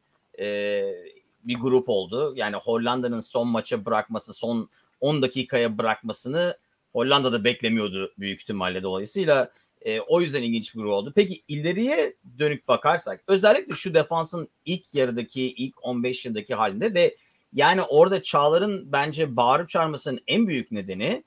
bir 1.45 1.61
grup 1.61 1.89
oldu. 1.89 2.33
Yani 2.37 2.57
Hollanda'nın 2.57 3.21
son 3.21 3.49
maça 3.49 3.85
bırakması, 3.85 4.35
son 4.35 4.69
10 5.01 5.23
dakikaya 5.23 5.79
bırakmasını 5.79 6.57
Hollanda'da 6.93 7.45
beklemiyordu 7.45 8.13
büyük 8.19 8.41
ihtimalle 8.41 8.83
dolayısıyla. 8.83 9.51
E, 9.83 10.01
o 10.01 10.21
yüzden 10.21 10.43
ilginç 10.43 10.75
bir 10.75 10.81
grup 10.81 10.93
oldu. 10.93 11.13
Peki 11.17 11.43
ileriye 11.49 12.15
dönük 12.39 12.69
bakarsak 12.69 13.25
özellikle 13.27 13.75
şu 13.75 13.95
defansın 13.95 14.49
ilk 14.65 14.95
yarıdaki 14.95 15.43
ilk 15.43 15.85
15 15.85 16.25
yıldaki 16.25 16.55
halinde 16.55 16.95
ve 16.95 17.17
yani 17.53 17.83
orada 17.83 18.23
Çağlar'ın 18.23 18.93
bence 18.93 19.37
bağırıp 19.37 19.69
çağırmasının 19.69 20.21
en 20.27 20.49
büyük 20.49 20.73
nedeni 20.73 21.25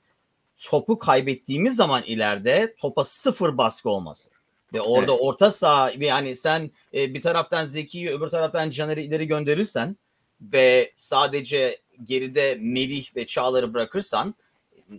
topu 0.58 0.98
kaybettiğimiz 0.98 1.76
zaman 1.76 2.02
ileride 2.02 2.74
topa 2.78 3.04
sıfır 3.04 3.58
baskı 3.58 3.90
olması. 3.90 4.30
Ve 4.72 4.80
orada 4.80 5.12
evet. 5.12 5.20
orta 5.22 5.50
saha 5.50 5.90
yani 5.98 6.36
sen 6.36 6.70
e, 6.94 7.14
bir 7.14 7.22
taraftan 7.22 7.64
Zeki'yi 7.64 8.10
öbür 8.10 8.28
taraftan 8.28 8.70
Caner'i 8.70 9.02
ileri 9.02 9.26
gönderirsen 9.26 9.96
ve 10.40 10.92
sadece 10.96 11.80
geride 12.04 12.58
Melih 12.60 13.16
ve 13.16 13.26
Çağlar'ı 13.26 13.74
bırakırsan 13.74 14.34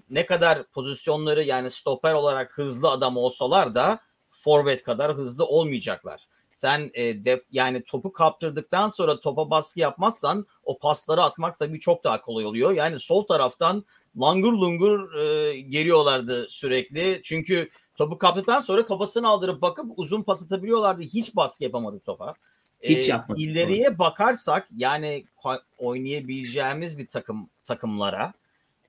ne 0.10 0.26
kadar 0.26 0.64
pozisyonları 0.64 1.44
yani 1.44 1.72
stoper 1.72 2.14
olarak 2.14 2.58
hızlı 2.58 2.90
adam 2.90 3.18
olsalar 3.18 3.76
da 3.76 4.00
forvet 4.30 4.84
kadar 4.84 5.14
hızlı 5.14 5.46
olmayacaklar. 5.46 6.28
Sen 6.52 6.92
e, 6.94 7.26
def, 7.26 7.42
yani 7.52 7.84
topu 7.84 8.14
kaptırdıktan 8.14 8.90
sonra 8.90 9.20
topa 9.20 9.50
baskı 9.50 9.80
yapmazsan 9.80 10.46
o 10.64 10.78
pasları 10.80 11.24
atmak 11.24 11.60
tabii 11.60 11.80
çok 11.80 12.04
daha 12.04 12.22
kolay 12.22 12.46
oluyor. 12.46 12.72
Yani 12.72 13.00
sol 13.00 13.24
taraftan 13.24 13.86
langur 14.22 14.54
lungur 14.54 15.14
e, 15.14 15.60
geliyorlardı 15.60 16.50
sürekli. 16.50 17.22
Çünkü 17.24 17.70
topu 18.00 18.18
kaptıktan 18.18 18.60
sonra 18.60 18.86
kafasını 18.86 19.28
aldırıp 19.28 19.62
bakıp 19.62 19.86
uzun 19.98 20.24
pas 20.24 20.44
atabiliyorlardı. 20.44 21.02
Hiç 21.02 21.36
baskı 21.36 21.64
yapamadık 21.64 22.06
topa. 22.06 22.34
Hiç 22.84 23.10
e, 23.10 23.12
yapmadık. 23.12 23.44
İleriye 23.44 24.00
bakarsak 24.00 24.68
yani 24.76 25.26
oynayabileceğimiz 25.78 26.98
bir 26.98 27.08
takım 27.08 27.50
takımlara 27.66 28.34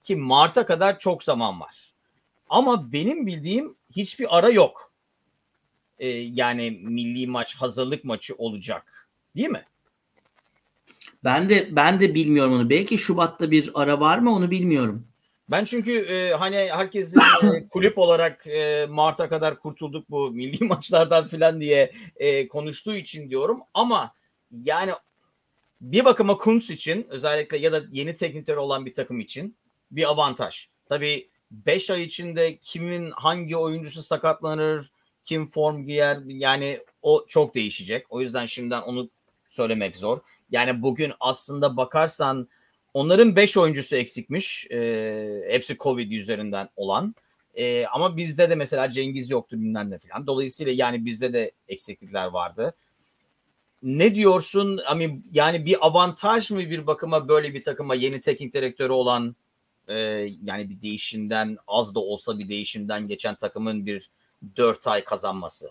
ki 0.03 0.16
Mart'a 0.16 0.66
kadar 0.66 0.99
çok 0.99 1.23
zaman 1.23 1.61
var. 1.61 1.92
Ama 2.49 2.92
benim 2.92 3.27
bildiğim 3.27 3.77
hiçbir 3.96 4.38
ara 4.38 4.49
yok. 4.49 4.92
Ee, 5.99 6.09
yani 6.09 6.70
milli 6.70 7.27
maç 7.27 7.57
hazırlık 7.57 8.05
maçı 8.05 8.35
olacak. 8.35 9.09
Değil 9.37 9.49
mi? 9.49 9.64
Ben 11.25 11.49
de 11.49 11.68
ben 11.70 12.01
de 12.01 12.14
bilmiyorum 12.14 12.53
onu. 12.53 12.70
Belki 12.70 12.99
Şubat'ta 12.99 13.51
bir 13.51 13.70
ara 13.75 14.01
var 14.01 14.18
mı 14.18 14.35
onu 14.35 14.51
bilmiyorum. 14.51 15.07
Ben 15.51 15.65
çünkü 15.65 15.99
e, 15.99 16.35
hani 16.35 16.57
herkesin 16.57 17.21
e, 17.21 17.69
kulüp 17.71 17.99
olarak 17.99 18.47
e, 18.47 18.87
Mart'a 18.91 19.29
kadar 19.29 19.61
kurtulduk 19.61 20.11
bu 20.11 20.31
milli 20.31 20.65
maçlardan 20.69 21.27
falan 21.27 21.61
diye 21.61 21.93
e, 22.17 22.49
konuştuğu 22.49 22.95
için 22.95 23.31
diyorum. 23.31 23.61
Ama 23.75 24.15
yani 24.65 24.93
bir 25.81 26.05
bakıma 26.05 26.39
Kuntz 26.39 26.71
için 26.71 27.07
özellikle 27.09 27.59
ya 27.59 27.73
da 27.73 27.83
yeni 27.93 28.15
teknikleri 28.15 28.59
olan 28.59 28.87
bir 28.87 28.93
takım 28.93 29.21
için 29.21 29.57
bir 29.91 30.09
avantaj. 30.11 30.69
Tabii 30.89 31.29
5 31.51 31.91
ay 31.91 32.03
içinde 32.03 32.57
kimin 32.57 33.11
hangi 33.11 33.57
oyuncusu 33.57 34.03
sakatlanır, 34.03 34.91
kim 35.25 35.51
form 35.51 35.85
giyer 35.85 36.19
yani 36.27 36.81
o 37.03 37.25
çok 37.29 37.55
değişecek. 37.55 38.07
O 38.11 38.21
yüzden 38.21 38.47
şimdiden 38.47 38.81
onu 38.81 39.11
söylemek 39.49 39.97
zor. 39.97 40.19
Yani 40.51 40.83
bugün 40.83 41.13
aslında 41.21 41.77
bakarsan 41.77 42.49
onların 42.94 43.37
5 43.37 43.57
oyuncusu 43.57 43.96
eksikmiş. 43.96 44.66
E, 44.70 45.42
hepsi 45.48 45.76
Covid 45.76 46.12
üzerinden 46.12 46.68
olan. 46.76 47.14
E, 47.55 47.87
ama 47.87 48.16
bizde 48.16 48.50
de 48.50 48.55
mesela 48.55 48.90
Cengiz 48.90 49.31
yoktu 49.31 49.61
bilmem 49.61 49.90
ne 49.90 49.98
falan. 49.98 50.26
Dolayısıyla 50.26 50.72
yani 50.72 51.05
bizde 51.05 51.33
de 51.33 51.53
eksiklikler 51.68 52.26
vardı. 52.26 52.74
Ne 53.83 54.14
diyorsun? 54.14 54.81
Yani 55.33 55.66
bir 55.66 55.87
avantaj 55.87 56.50
mı 56.50 56.59
bir 56.59 56.87
bakıma 56.87 57.29
böyle 57.29 57.55
bir 57.55 57.61
takıma 57.61 57.94
yeni 57.94 58.20
teknik 58.20 58.55
direktörü 58.55 58.92
olan 58.92 59.37
Ee, 59.88 60.29
yani 60.44 60.70
bir 60.70 60.83
değişimden 60.83 61.57
az 61.66 61.94
da 61.94 62.00
olsa 62.00 62.38
bir 62.38 62.48
değişimden 62.48 63.07
geçen 63.07 63.35
takımın 63.35 63.87
bir 63.87 64.11
4 64.57 64.87
ay 64.87 65.05
kazanması. 65.05 65.70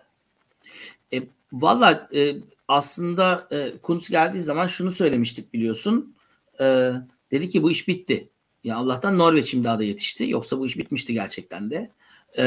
E, 1.14 1.22
Valla 1.52 2.10
e, 2.16 2.36
aslında 2.68 3.48
e, 3.52 3.78
Kuntz 3.82 4.10
geldiği 4.10 4.40
zaman 4.40 4.68
şunu 4.68 4.92
söylemiştik 4.92 5.54
biliyorsun. 5.54 6.16
E, 6.62 6.92
dedi 7.32 7.50
ki 7.50 7.64
bu 7.64 7.72
iş 7.72 7.88
bitti. 7.88 8.30
Ya 8.64 8.78
Allah'tan 8.78 9.18
Norveç 9.18 9.54
imdada 9.54 9.84
yetişti. 9.84 10.30
Yoksa 10.30 10.60
bu 10.60 10.66
iş 10.66 10.78
bitmişti 10.78 11.14
gerçekten 11.14 11.70
de. 11.70 11.92
E, 12.38 12.46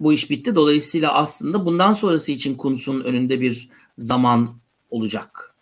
bu 0.00 0.12
iş 0.12 0.30
bitti. 0.30 0.54
Dolayısıyla 0.54 1.14
aslında 1.14 1.66
bundan 1.66 1.92
sonrası 1.92 2.32
için 2.32 2.54
Kuntz'un 2.54 3.00
önünde 3.00 3.40
bir 3.40 3.68
zaman 3.98 4.56
olacak. 4.90 5.54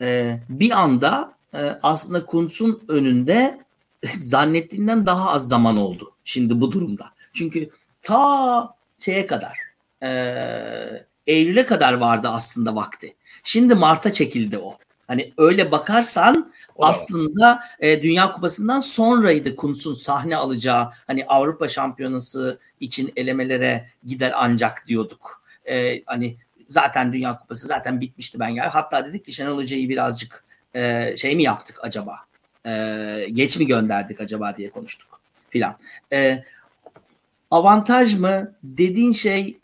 E, 0.00 0.38
bir 0.48 0.70
anda 0.70 1.34
e, 1.54 1.58
aslında 1.82 2.26
Kuntz'un 2.26 2.82
önünde 2.88 3.60
zannettiğinden 4.20 5.06
daha 5.06 5.30
az 5.30 5.48
zaman 5.48 5.76
oldu. 5.76 6.12
Şimdi 6.24 6.60
bu 6.60 6.72
durumda. 6.72 7.12
Çünkü 7.32 7.70
ta 8.02 8.74
şeye 8.98 9.26
kadar 9.26 9.58
e, 10.02 10.08
Eylül'e 11.26 11.66
kadar 11.66 11.92
vardı 11.92 12.28
aslında 12.28 12.74
vakti. 12.74 13.14
Şimdi 13.44 13.74
Mart'a 13.74 14.12
çekildi 14.12 14.58
o. 14.58 14.78
Hani 15.08 15.32
öyle 15.38 15.70
bakarsan 15.70 16.52
o 16.76 16.84
aslında 16.84 17.60
e, 17.80 18.02
Dünya 18.02 18.32
Kupası'ndan 18.32 18.80
sonraydı 18.80 19.56
Kuntz'un 19.56 19.94
sahne 19.94 20.36
alacağı 20.36 20.90
hani 21.06 21.26
Avrupa 21.26 21.68
Şampiyonası 21.68 22.58
için 22.80 23.12
elemelere 23.16 23.90
gider 24.06 24.32
ancak 24.36 24.86
diyorduk. 24.86 25.42
E, 25.68 26.02
hani 26.06 26.36
zaten 26.68 27.12
Dünya 27.12 27.38
Kupası 27.38 27.66
zaten 27.66 28.00
bitmişti 28.00 28.40
ben 28.40 28.54
geldim. 28.54 28.70
Hatta 28.72 29.06
dedik 29.06 29.24
ki 29.24 29.32
Şenol 29.32 29.56
Hoca'yı 29.56 29.88
birazcık 29.88 30.44
e, 30.74 31.14
şey 31.16 31.36
mi 31.36 31.42
yaptık 31.42 31.78
acaba? 31.82 32.16
E, 32.66 33.26
geç 33.32 33.58
mi 33.58 33.66
gönderdik 33.66 34.20
acaba 34.20 34.56
diye 34.56 34.70
konuştuk 34.70 35.20
filan. 35.48 35.76
E, 36.12 36.44
avantaj 37.50 38.18
mı? 38.18 38.54
Dediğin 38.62 39.12
şey 39.12 39.58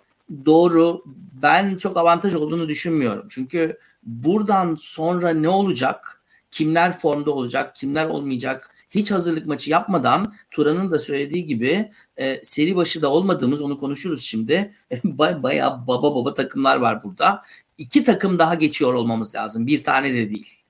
doğru. 0.47 1.05
Ben 1.43 1.77
çok 1.77 1.97
avantaj 1.97 2.35
olduğunu 2.35 2.69
düşünmüyorum. 2.69 3.27
Çünkü 3.31 3.79
buradan 4.07 4.75
sonra 4.79 5.31
ne 5.31 5.49
olacak? 5.49 6.23
Kimler 6.51 6.99
formda 6.99 7.31
olacak? 7.31 7.75
Kimler 7.77 8.07
olmayacak? 8.07 8.71
Hiç 8.91 9.11
hazırlık 9.11 9.47
maçı 9.47 9.71
yapmadan 9.71 10.35
Turan'ın 10.51 10.91
da 10.91 10.99
söylediği 10.99 11.47
gibi 11.47 11.93
e, 12.17 12.41
seri 12.43 12.77
başı 12.77 13.03
da 13.03 13.09
olmadığımız 13.09 13.63
onu 13.63 13.81
konuşuruz 13.81 14.23
şimdi. 14.23 14.75
Bay, 15.05 15.43
bayağı 15.43 15.87
baba 15.87 16.15
baba 16.15 16.35
takımlar 16.35 16.77
var 16.77 17.05
burada. 17.05 17.43
İki 17.79 18.05
takım 18.05 18.39
daha 18.39 18.55
geçiyor 18.55 18.95
olmamız 18.95 19.35
lazım. 19.35 19.67
Bir 19.67 19.85
tane 19.85 20.15
de 20.15 20.31
değil. 20.31 20.63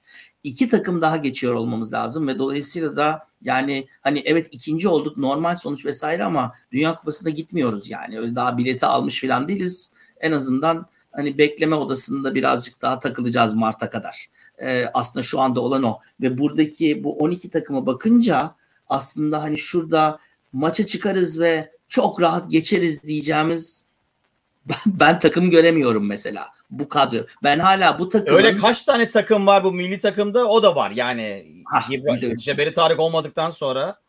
İki 0.43 0.69
takım 0.69 1.03
daha 1.03 1.17
geçiyor 1.17 1.55
olmamız 1.55 1.93
lazım 1.93 2.29
ve 2.29 2.39
dolayısıyla 2.39 2.97
da 2.97 3.27
yani 3.43 3.89
hani 4.01 4.23
evet 4.27 4.49
ikinci 4.51 4.89
olduk 4.89 5.17
normal 5.17 5.57
sonuç 5.57 5.87
vesaire 5.87 6.25
ama 6.25 6.53
Dünya 6.73 6.97
Kupası'na 6.97 7.31
gitmiyoruz 7.31 7.91
yani. 7.91 8.19
Öyle 8.19 8.35
daha 8.35 8.59
bileti 8.59 8.87
almış 8.87 9.21
falan 9.21 9.49
değiliz. 9.49 9.95
En 10.21 10.33
azından 10.33 10.87
hani 11.17 11.39
bekleme 11.39 11.77
odasında 11.77 12.35
birazcık 12.35 12.83
daha 12.83 13.01
takılacağız 13.01 13.55
Mart'a 13.55 13.91
kadar. 13.91 14.27
Ee, 14.59 14.87
aslında 14.95 15.23
şu 15.23 15.41
anda 15.41 15.61
olan 15.61 15.83
o. 15.83 15.99
Ve 16.21 16.39
buradaki 16.39 17.05
bu 17.05 17.19
12 17.19 17.51
takıma 17.51 17.87
bakınca 17.87 18.55
aslında 18.89 19.43
hani 19.43 19.59
şurada 19.59 20.19
maça 20.53 20.87
çıkarız 20.87 21.41
ve 21.41 21.71
çok 21.89 22.21
rahat 22.21 22.51
geçeriz 22.51 23.03
diyeceğimiz 23.03 23.87
ben, 24.67 24.77
ben 24.87 25.19
takım 25.19 25.51
göremiyorum 25.51 26.07
mesela 26.07 26.49
bu 26.71 26.89
kadro. 26.89 27.19
Ben 27.43 27.59
hala 27.59 27.99
bu 27.99 28.09
takımın... 28.09 28.37
Öyle 28.39 28.57
kaç 28.57 28.85
tane 28.85 29.07
takım 29.07 29.47
var 29.47 29.65
bu 29.65 29.73
milli 29.73 29.99
takımda 29.99 30.47
o 30.47 30.63
da 30.63 30.77
var. 30.77 30.91
Yani 30.91 31.47
İbrahim, 31.91 32.35
Cebeli 32.35 32.75
Tarık 32.75 33.01
olmadıktan 33.01 33.51
sonra 33.51 34.04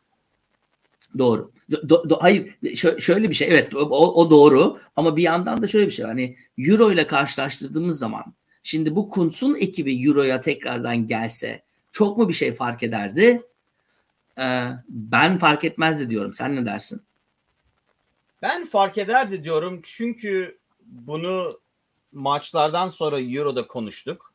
Doğru. 1.18 1.52
Do, 1.90 2.10
do, 2.10 2.18
hayır 2.22 2.56
şö- 2.64 3.02
şöyle 3.02 3.30
bir 3.30 3.36
şey 3.36 3.48
evet 3.48 3.76
o, 3.76 4.14
o 4.14 4.30
doğru 4.30 4.80
ama 4.96 5.16
bir 5.16 5.24
yandan 5.24 5.62
da 5.62 5.68
şöyle 5.68 5.86
bir 5.86 5.92
şey. 5.92 6.06
Hani 6.06 6.36
Euro 6.58 6.92
ile 6.92 7.08
karşılaştırdığımız 7.08 8.00
zaman 8.00 8.24
şimdi 8.64 8.96
bu 8.96 9.10
Kuntz'un 9.10 9.56
ekibi 9.56 10.08
Euro'ya 10.08 10.42
tekrardan 10.42 11.08
gelse 11.08 11.64
çok 11.92 12.18
mu 12.18 12.30
bir 12.30 12.34
şey 12.34 12.54
fark 12.54 12.84
ederdi? 12.84 13.42
Ee, 14.38 14.68
ben 14.90 15.38
fark 15.38 15.64
etmezdi 15.64 16.10
diyorum. 16.10 16.34
Sen 16.34 16.56
ne 16.56 16.66
dersin? 16.66 17.02
Ben 18.42 18.66
fark 18.66 18.98
ederdi 18.98 19.44
diyorum 19.44 19.80
çünkü 19.84 20.58
bunu 20.86 21.60
maçlardan 22.12 22.90
sonra 22.90 23.20
Euro'da 23.20 23.68
konuştuk. 23.68 24.34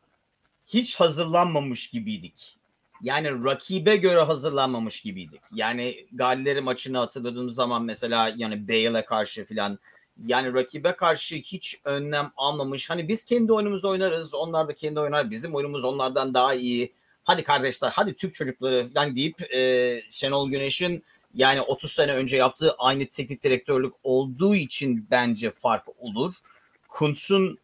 Hiç 0.67 0.97
hazırlanmamış 0.97 1.89
gibiydik. 1.91 2.60
Yani 3.03 3.45
rakibe 3.45 3.97
göre 3.97 4.21
hazırlanmamış 4.21 5.01
gibiydik. 5.01 5.41
Yani 5.55 6.07
Galleri 6.13 6.61
maçını 6.61 6.99
hatırladığımız 6.99 7.55
zaman 7.55 7.85
mesela 7.85 8.33
yani 8.37 8.69
Bale'e 8.69 9.05
karşı 9.05 9.45
filan 9.45 9.79
yani 10.27 10.55
rakibe 10.55 10.97
karşı 10.97 11.37
hiç 11.37 11.81
önlem 11.85 12.33
almamış. 12.37 12.91
Hani 12.91 13.09
biz 13.09 13.25
kendi 13.25 13.53
oyunumuzu 13.53 13.89
oynarız. 13.89 14.35
Onlar 14.35 14.69
da 14.69 14.75
kendi 14.75 15.01
oynar. 15.01 15.31
Bizim 15.31 15.55
oyunumuz 15.55 15.85
onlardan 15.85 16.35
daha 16.35 16.55
iyi. 16.55 16.93
Hadi 17.25 17.43
kardeşler 17.43 17.91
hadi 17.95 18.15
Türk 18.15 18.35
çocukları 18.35 18.89
falan 18.95 19.17
deyip 19.17 19.55
e, 19.55 20.01
Şenol 20.11 20.51
Güneş'in 20.51 21.05
yani 21.35 21.61
30 21.61 21.93
sene 21.93 22.13
önce 22.13 22.37
yaptığı 22.37 22.75
aynı 22.79 23.07
teknik 23.07 23.43
direktörlük 23.43 23.93
olduğu 24.03 24.55
için 24.55 25.07
bence 25.11 25.51
fark 25.51 25.85
olur. 25.99 26.35
Kuntz'un 26.89 27.59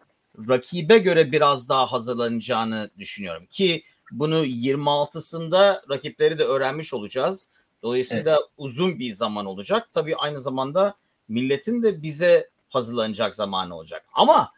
rakibe 0.49 0.99
göre 0.99 1.33
biraz 1.33 1.69
daha 1.69 1.93
hazırlanacağını 1.93 2.91
düşünüyorum 2.99 3.47
ki 3.51 3.83
bunu 4.13 4.47
26'sında 4.47 5.83
rakipleri 5.91 6.39
de 6.39 6.45
öğrenmiş 6.45 6.95
olacağız. 6.95 7.51
Dolayısıyla 7.83 8.37
evet. 8.37 8.51
uzun 8.57 8.99
bir 8.99 9.13
zaman 9.13 9.47
olacak. 9.47 9.89
Tabii 9.93 10.17
aynı 10.17 10.41
zamanda 10.41 10.97
milletin 11.29 11.83
de 11.83 12.03
bize 12.03 12.51
hazırlanacak 12.69 13.35
zamanı 13.35 13.77
olacak. 13.77 14.05
Ama 14.13 14.53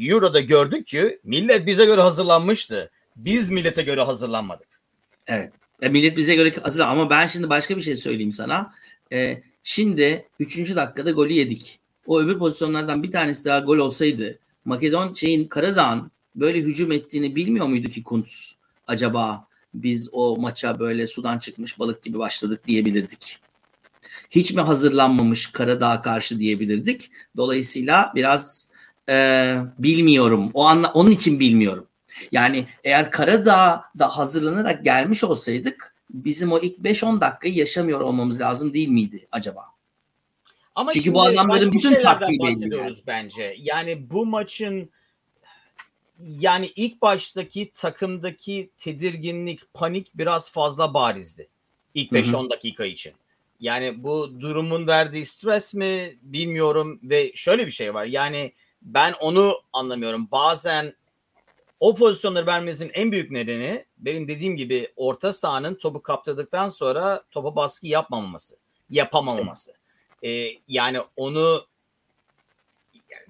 Euro'da 0.00 0.40
gördük 0.40 0.86
ki 0.86 1.20
millet 1.24 1.66
bize 1.66 1.84
göre 1.84 2.00
hazırlanmıştı. 2.00 2.90
Biz 3.16 3.50
millete 3.50 3.82
göre 3.82 4.02
hazırlanmadık. 4.02 4.68
Evet. 5.26 5.52
E, 5.82 5.88
millet 5.88 6.16
bize 6.16 6.34
göre 6.34 6.52
hazır 6.62 6.82
ama 6.82 7.10
ben 7.10 7.26
şimdi 7.26 7.50
başka 7.50 7.76
bir 7.76 7.82
şey 7.82 7.96
söyleyeyim 7.96 8.32
sana. 8.32 8.74
E, 9.12 9.42
şimdi 9.62 10.28
3. 10.40 10.76
dakikada 10.76 11.10
golü 11.10 11.32
yedik. 11.32 11.80
O 12.06 12.20
öbür 12.20 12.38
pozisyonlardan 12.38 13.02
bir 13.02 13.12
tanesi 13.12 13.44
daha 13.44 13.58
gol 13.60 13.78
olsaydı 13.78 14.38
Makedon 14.64 15.14
şeyin 15.14 15.48
Karadağ'ın 15.48 16.10
böyle 16.40 16.58
hücum 16.58 16.92
ettiğini 16.92 17.36
bilmiyor 17.36 17.66
muydu 17.66 17.88
ki 17.88 18.02
Kuntz? 18.02 18.54
Acaba 18.86 19.46
biz 19.74 20.08
o 20.12 20.36
maça 20.36 20.78
böyle 20.78 21.06
sudan 21.06 21.38
çıkmış 21.38 21.78
balık 21.78 22.02
gibi 22.02 22.18
başladık 22.18 22.66
diyebilirdik. 22.66 23.38
Hiç 24.30 24.52
mi 24.52 24.60
hazırlanmamış 24.60 25.46
Karadağ 25.46 26.02
karşı 26.02 26.38
diyebilirdik. 26.38 27.10
Dolayısıyla 27.36 28.12
biraz 28.14 28.70
e, 29.08 29.56
bilmiyorum. 29.78 30.50
O 30.54 30.64
anla, 30.64 30.92
onun 30.92 31.10
için 31.10 31.40
bilmiyorum. 31.40 31.86
Yani 32.32 32.66
eğer 32.84 33.10
Karadağ'da 33.10 34.08
hazırlanarak 34.08 34.84
gelmiş 34.84 35.24
olsaydık 35.24 35.94
bizim 36.10 36.52
o 36.52 36.58
ilk 36.58 36.78
5-10 36.78 37.20
dakikayı 37.20 37.54
yaşamıyor 37.54 38.00
olmamız 38.00 38.40
lazım 38.40 38.74
değil 38.74 38.88
miydi 38.88 39.26
acaba? 39.32 39.64
Ama 40.74 40.92
Çünkü 40.92 41.14
bu 41.14 41.22
adamların 41.22 41.72
bütün 41.72 42.02
taktiği 42.02 42.38
yani. 42.42 42.94
bence. 43.06 43.54
Yani 43.58 44.10
bu 44.10 44.26
maçın 44.26 44.90
yani 46.18 46.72
ilk 46.76 47.02
baştaki 47.02 47.70
takımdaki 47.72 48.70
tedirginlik, 48.76 49.74
panik 49.74 50.10
biraz 50.14 50.50
fazla 50.50 50.94
barizdi. 50.94 51.48
İlk 51.94 52.12
5-10 52.12 52.50
dakika 52.50 52.84
için. 52.84 53.12
Yani 53.60 54.04
bu 54.04 54.40
durumun 54.40 54.86
verdiği 54.86 55.24
stres 55.24 55.74
mi 55.74 56.18
bilmiyorum 56.22 57.00
ve 57.02 57.32
şöyle 57.34 57.66
bir 57.66 57.72
şey 57.72 57.94
var. 57.94 58.04
Yani 58.04 58.52
ben 58.82 59.12
onu 59.20 59.60
anlamıyorum. 59.72 60.28
Bazen 60.32 60.94
o 61.80 61.94
pozisyonları 61.94 62.46
vermemizin 62.46 62.90
en 62.94 63.12
büyük 63.12 63.30
nedeni 63.30 63.84
benim 63.98 64.28
dediğim 64.28 64.56
gibi 64.56 64.92
orta 64.96 65.32
sahanın 65.32 65.74
topu 65.74 66.02
kaptırdıktan 66.02 66.68
sonra 66.68 67.24
topa 67.30 67.56
baskı 67.56 67.86
yapmamaması, 67.86 68.56
yapamaması. 68.90 69.74
Ee, 70.22 70.50
yani 70.68 71.00
onu 71.16 71.66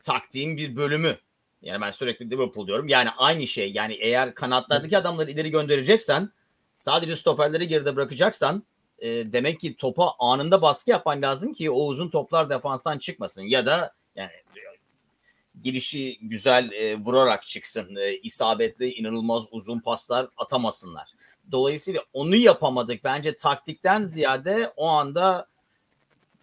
taktiğin 0.00 0.56
bir 0.56 0.76
bölümü. 0.76 1.16
Yani 1.62 1.80
ben 1.80 1.90
sürekli 1.90 2.30
Liverpool 2.30 2.66
diyorum. 2.66 2.88
Yani 2.88 3.10
aynı 3.10 3.46
şey. 3.46 3.72
Yani 3.72 3.94
eğer 3.94 4.34
kanatlardaki 4.34 4.98
adamları 4.98 5.30
ileri 5.30 5.50
göndereceksen 5.50 6.30
sadece 6.78 7.16
stoperleri 7.16 7.68
geride 7.68 7.96
bırakacaksan 7.96 8.62
e, 8.98 9.08
demek 9.32 9.60
ki 9.60 9.76
topa 9.76 10.14
anında 10.18 10.62
baskı 10.62 10.90
yapan 10.90 11.22
lazım 11.22 11.54
ki 11.54 11.70
o 11.70 11.86
uzun 11.86 12.10
toplar 12.10 12.50
defanstan 12.50 12.98
çıkmasın. 12.98 13.42
Ya 13.42 13.66
da 13.66 13.94
yani 14.16 14.30
girişi 15.62 16.18
güzel 16.22 16.72
e, 16.72 16.96
vurarak 16.96 17.46
çıksın. 17.46 17.96
E, 17.96 18.16
isabetli 18.16 18.92
inanılmaz 18.92 19.44
uzun 19.50 19.80
paslar 19.80 20.28
atamasınlar. 20.36 21.08
Dolayısıyla 21.50 22.04
onu 22.12 22.36
yapamadık. 22.36 23.04
Bence 23.04 23.34
taktikten 23.34 24.02
ziyade 24.02 24.72
o 24.76 24.86
anda 24.86 25.46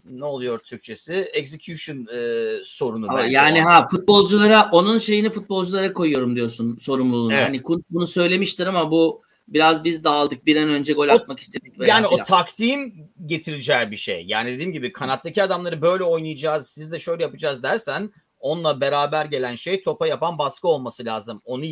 ne 0.05 0.25
oluyor 0.25 0.59
Türkçesi? 0.59 1.13
Execution 1.13 2.05
e, 2.15 2.49
sorunu 2.63 3.05
Ama. 3.09 3.21
Yani 3.21 3.61
ha 3.61 3.87
futbolculara 3.91 4.69
onun 4.71 4.97
şeyini 4.97 5.29
futbolculara 5.29 5.93
koyuyorum 5.93 6.35
diyorsun 6.35 6.77
sorumluluğunu. 6.79 7.33
Evet. 7.33 7.47
Hani 7.47 7.61
Kuntz 7.61 7.87
bunu 7.91 8.07
söylemiştir 8.07 8.67
ama 8.67 8.91
bu 8.91 9.21
biraz 9.47 9.83
biz 9.83 10.03
dağıldık. 10.03 10.45
Bir 10.45 10.55
an 10.55 10.69
önce 10.69 10.93
gol 10.93 11.07
O- 11.07 11.11
atmak 11.11 11.39
istedik. 11.39 11.79
veya 11.79 11.95
Yani 11.95 12.07
o 12.07 12.11
filan. 12.11 12.25
taktiğin 12.25 13.11
getireceği 13.25 13.91
bir 13.91 13.97
şey. 13.97 14.23
Yani 14.27 14.51
dediğim 14.51 14.71
gibi 14.71 14.91
kanattaki 14.91 15.43
adamları 15.43 15.81
böyle 15.81 16.03
oynayacağız, 16.03 16.67
siz 16.67 16.91
de 16.91 16.99
şöyle 16.99 17.23
yapacağız 17.23 17.63
dersen 17.63 18.11
onunla 18.39 18.81
beraber 18.81 19.25
gelen 19.25 19.55
şey 19.55 19.83
topa 19.83 20.07
yapan 20.07 20.37
baskı 20.37 20.67
olması 20.67 21.05
lazım. 21.05 21.41
Onu 21.45 21.65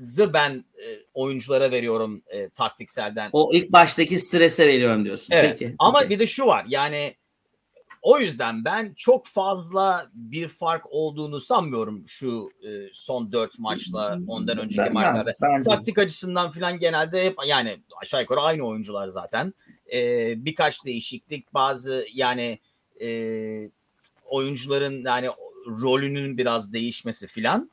yapamamamızı 0.00 0.32
ben 0.32 0.64
e, 0.78 0.86
oyunculara 1.14 1.70
veriyorum 1.70 2.22
e, 2.26 2.48
taktikselden. 2.48 3.30
O 3.32 3.50
ilk 3.54 3.72
baştaki 3.72 4.18
strese 4.18 4.66
veriyorum 4.66 5.04
diyorsun. 5.04 5.34
Evet. 5.34 5.56
Peki. 5.58 5.74
Ama 5.78 5.98
okey. 5.98 6.10
bir 6.10 6.18
de 6.18 6.26
şu 6.26 6.46
var 6.46 6.64
yani 6.68 7.14
o 8.02 8.18
yüzden 8.18 8.64
ben 8.64 8.94
çok 8.96 9.26
fazla 9.26 10.10
bir 10.14 10.48
fark 10.48 10.84
olduğunu 10.90 11.40
sanmıyorum 11.40 12.04
şu 12.08 12.48
e, 12.62 12.68
son 12.92 13.32
dört 13.32 13.58
maçla 13.58 14.18
ondan 14.28 14.58
önceki 14.58 14.78
Ben- 14.78 14.92
maçlarda. 14.92 15.34
bence- 15.42 15.64
Taktik 15.64 15.98
açısından 15.98 16.50
falan 16.50 16.78
genelde 16.78 17.24
hep 17.24 17.36
yani 17.46 17.80
aşağı 18.02 18.20
yukarı 18.20 18.40
aynı 18.40 18.62
oyuncular 18.66 19.08
zaten. 19.08 19.54
E, 19.92 20.34
birkaç 20.44 20.84
değişiklik 20.84 21.54
bazı 21.54 22.06
yani 22.14 22.58
e, 23.02 23.08
oyuncuların 24.24 25.04
yani 25.04 25.28
rolünün 25.66 26.38
biraz 26.38 26.72
değişmesi 26.72 27.26
filan. 27.26 27.70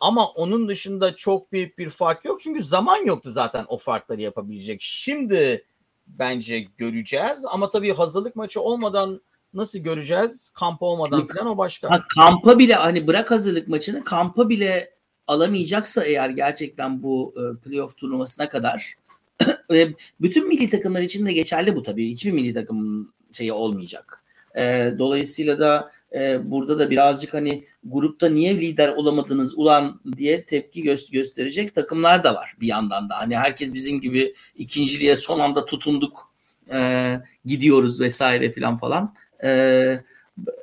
Ama 0.00 0.26
onun 0.26 0.68
dışında 0.68 1.16
çok 1.16 1.52
büyük 1.52 1.78
bir 1.78 1.90
fark 1.90 2.24
yok. 2.24 2.40
Çünkü 2.40 2.62
zaman 2.62 3.06
yoktu 3.06 3.30
zaten 3.30 3.64
o 3.68 3.78
farkları 3.78 4.20
yapabilecek. 4.20 4.78
Şimdi 4.82 5.64
bence 6.06 6.60
göreceğiz. 6.60 7.44
Ama 7.50 7.70
tabii 7.70 7.92
hazırlık 7.92 8.36
maçı 8.36 8.60
olmadan 8.60 9.20
nasıl 9.54 9.78
göreceğiz? 9.78 10.50
Kamp 10.54 10.82
olmadan 10.82 11.18
Yok. 11.18 11.34
falan 11.34 11.46
o 11.46 11.58
başka. 11.58 11.90
Ha, 11.90 12.04
kampa 12.14 12.58
bile 12.58 12.74
hani 12.74 13.06
bırak 13.06 13.30
hazırlık 13.30 13.68
maçını 13.68 14.04
kampa 14.04 14.48
bile 14.48 14.90
alamayacaksa 15.26 16.04
eğer 16.04 16.30
gerçekten 16.30 17.02
bu 17.02 17.34
e, 17.36 17.60
playoff 17.60 17.96
turnuvasına 17.96 18.48
kadar 18.48 18.94
ve 19.70 19.94
bütün 20.20 20.48
milli 20.48 20.70
takımlar 20.70 21.00
için 21.00 21.26
de 21.26 21.32
geçerli 21.32 21.76
bu 21.76 21.82
tabii. 21.82 22.10
Hiçbir 22.10 22.32
milli 22.32 22.54
takımın 22.54 23.12
şeyi 23.32 23.52
olmayacak. 23.52 24.24
E, 24.56 24.94
dolayısıyla 24.98 25.58
da 25.58 25.92
e, 26.14 26.50
burada 26.50 26.78
da 26.78 26.90
birazcık 26.90 27.34
hani 27.34 27.64
grupta 27.84 28.28
niye 28.28 28.60
lider 28.60 28.88
olamadınız 28.88 29.58
ulan 29.58 30.00
diye 30.16 30.44
tepki 30.44 30.84
gö- 30.84 31.12
gösterecek 31.12 31.74
takımlar 31.74 32.24
da 32.24 32.34
var 32.34 32.56
bir 32.60 32.66
yandan 32.66 33.08
da. 33.08 33.18
Hani 33.18 33.36
herkes 33.36 33.74
bizim 33.74 34.00
gibi 34.00 34.34
ikinciliğe 34.56 35.16
son 35.16 35.40
anda 35.40 35.64
tutunduk 35.64 36.32
e, 36.72 37.20
gidiyoruz 37.44 38.00
vesaire 38.00 38.52
filan 38.52 38.78
falan. 38.78 39.14
E, 39.44 40.00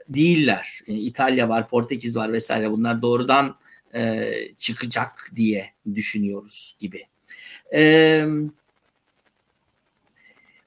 değiller. 0.10 0.82
E, 0.88 0.94
İtalya 0.94 1.50
var, 1.50 1.70
Portekiz 1.70 2.18
var 2.18 2.34
vesaire. 2.34 2.72
Bunlar 2.72 3.02
doğrudan 3.02 3.56
e, 3.96 4.32
çıkacak 4.58 5.32
diye 5.36 5.66
düşünüyoruz 5.96 6.76
gibi. 6.80 7.04
E, 7.74 8.26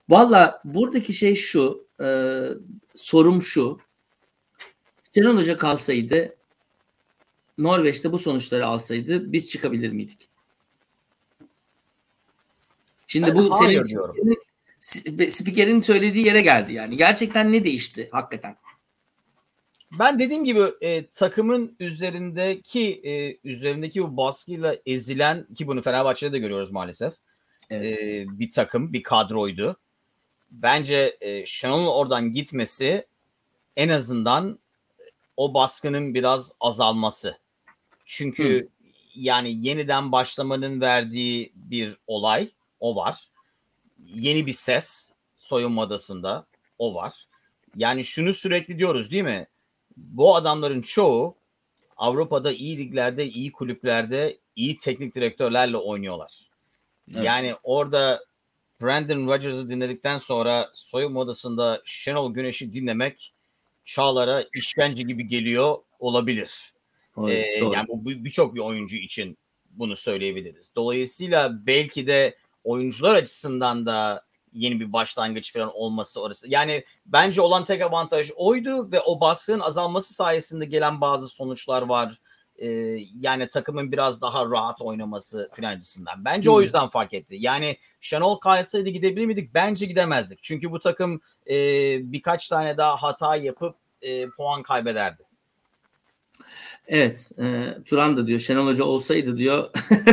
Valla 0.08 0.60
buradaki 0.64 1.12
şey 1.12 1.34
şu, 1.34 1.86
e, 2.00 2.06
sorum 2.94 3.42
şu. 3.42 3.78
Şenol 5.16 5.36
Hoca 5.36 5.58
kalsaydı, 5.58 6.36
Norveç'te 7.58 8.12
bu 8.12 8.18
sonuçları 8.18 8.66
alsaydı 8.66 9.32
biz 9.32 9.50
çıkabilir 9.50 9.92
miydik? 9.92 10.28
Şimdi 13.06 13.26
Ben 13.26 13.34
bu 13.34 13.54
senin 13.54 13.80
spikerin, 14.78 15.28
spikerin 15.28 15.80
söylediği 15.80 16.26
yere 16.26 16.40
geldi 16.40 16.72
yani. 16.72 16.96
Gerçekten 16.96 17.52
ne 17.52 17.64
değişti 17.64 18.08
hakikaten? 18.12 18.56
Ben 19.98 20.18
dediğim 20.18 20.44
gibi 20.44 20.62
e, 20.80 21.06
takımın 21.06 21.76
üzerindeki 21.80 23.00
e, 23.04 23.38
üzerindeki 23.44 24.02
bu 24.02 24.16
baskıyla 24.16 24.76
ezilen 24.86 25.46
ki 25.54 25.66
bunu 25.66 25.82
Fenerbahçe'de 25.82 26.32
de 26.32 26.38
görüyoruz 26.38 26.70
maalesef. 26.70 27.14
Evet. 27.70 28.00
e, 28.00 28.26
bir 28.38 28.50
takım, 28.50 28.92
bir 28.92 29.02
kadroydu. 29.02 29.76
Bence 30.50 31.16
e, 31.20 31.46
Şenol'un 31.46 31.86
oradan 31.86 32.32
gitmesi 32.32 33.06
en 33.76 33.88
azından 33.88 34.58
o 35.36 35.54
baskının 35.54 36.14
biraz 36.14 36.52
azalması. 36.60 37.38
Çünkü 38.04 38.68
yani 39.14 39.66
yeniden 39.66 40.12
başlamanın 40.12 40.80
verdiği 40.80 41.52
bir 41.54 41.96
olay 42.06 42.50
o 42.80 42.96
var. 42.96 43.28
Yeni 43.98 44.46
bir 44.46 44.52
ses 44.52 45.12
soyunma 45.38 45.82
odasında 45.82 46.46
o 46.78 46.94
var. 46.94 47.28
Yani 47.76 48.04
şunu 48.04 48.34
sürekli 48.34 48.78
diyoruz 48.78 49.10
değil 49.10 49.22
mi? 49.22 49.46
Bu 49.96 50.36
adamların 50.36 50.82
çoğu 50.82 51.36
Avrupa'da 51.96 52.52
iyi 52.52 52.78
liglerde, 52.78 53.26
iyi 53.26 53.52
kulüplerde, 53.52 54.38
iyi 54.56 54.76
teknik 54.76 55.14
direktörlerle 55.14 55.76
oynuyorlar. 55.76 56.50
Evet. 57.12 57.24
Yani 57.24 57.54
orada 57.62 58.24
Brandon 58.82 59.26
Rodgers'ı 59.26 59.70
dinledikten 59.70 60.18
sonra 60.18 60.70
soyunma 60.74 61.20
odasında 61.20 61.82
Şenol 61.84 62.34
Güneş'i 62.34 62.72
dinlemek 62.72 63.34
Çağlar'a 63.86 64.44
işkence 64.54 65.02
gibi 65.02 65.26
geliyor 65.26 65.76
olabilir. 65.98 66.72
Doğru, 67.16 67.30
Ee, 67.30 67.60
doğru. 67.60 67.74
yani 67.74 67.88
bu 67.88 68.04
bir- 68.06 68.24
birçok 68.24 68.54
bir 68.54 68.60
oyuncu 68.60 68.96
için 68.96 69.38
bunu 69.70 69.96
söyleyebiliriz. 69.96 70.72
Dolayısıyla 70.76 71.66
belki 71.66 72.06
de 72.06 72.36
oyuncular 72.64 73.14
açısından 73.14 73.86
da 73.86 74.26
yeni 74.52 74.80
bir 74.80 74.92
başlangıç 74.92 75.52
falan 75.52 75.70
olması 75.74 76.22
orası. 76.22 76.50
Yani 76.50 76.84
bence 77.06 77.40
olan 77.40 77.64
tek 77.64 77.82
avantaj 77.82 78.30
oydu 78.36 78.92
ve 78.92 79.00
o 79.00 79.20
baskının 79.20 79.60
azalması 79.60 80.14
sayesinde 80.14 80.64
gelen 80.64 81.00
bazı 81.00 81.28
sonuçlar 81.28 81.82
var. 81.82 82.18
Ee, 82.58 82.68
yani 83.20 83.48
takımın 83.48 83.92
biraz 83.92 84.22
daha 84.22 84.46
rahat 84.50 84.80
oynaması 84.80 85.50
falan 85.56 85.76
açısından. 85.76 86.24
Bence 86.24 86.50
o 86.50 86.56
Hmm. 86.56 86.62
yüzden 86.62 86.88
fark 86.88 87.14
etti. 87.14 87.36
Yani 87.38 87.76
Şenol 88.00 88.36
kalsaydı 88.36 88.88
gidebilir 88.88 89.26
miydik? 89.26 89.54
Bence 89.54 89.86
gidemezdik. 89.86 90.42
Çünkü 90.42 90.70
bu 90.70 90.80
takım 90.80 91.20
e, 91.50 91.54
birkaç 92.12 92.48
tane 92.48 92.76
daha 92.76 92.96
hata 92.96 93.36
yapıp 93.36 93.76
e, 94.02 94.28
puan 94.28 94.62
kaybederdi. 94.62 95.22
Evet, 96.88 97.32
e, 97.38 97.74
Turan 97.84 98.16
da 98.16 98.26
diyor 98.26 98.40
Şenol 98.40 98.66
Hoca 98.66 98.84
olsaydı 98.84 99.38
diyor 99.38 99.70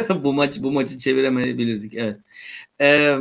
bu 0.23 0.33
maç 0.33 0.59
bu 0.61 0.71
maçı 0.71 0.97
çeviremeyebilirdik. 0.97 1.93
Evet. 1.95 2.17
E, 2.81 3.17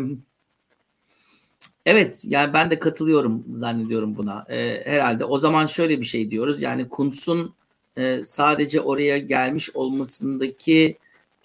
evet, 1.86 2.22
yani 2.26 2.52
ben 2.52 2.70
de 2.70 2.78
katılıyorum 2.78 3.44
zannediyorum 3.52 4.16
buna. 4.16 4.44
E, 4.48 4.82
herhalde 4.84 5.24
o 5.24 5.38
zaman 5.38 5.66
şöyle 5.66 6.00
bir 6.00 6.04
şey 6.04 6.30
diyoruz. 6.30 6.62
Yani 6.62 6.88
Kuntz'un 6.88 7.54
e, 7.96 8.20
sadece 8.24 8.80
oraya 8.80 9.18
gelmiş 9.18 9.76
olmasındaki 9.76 10.96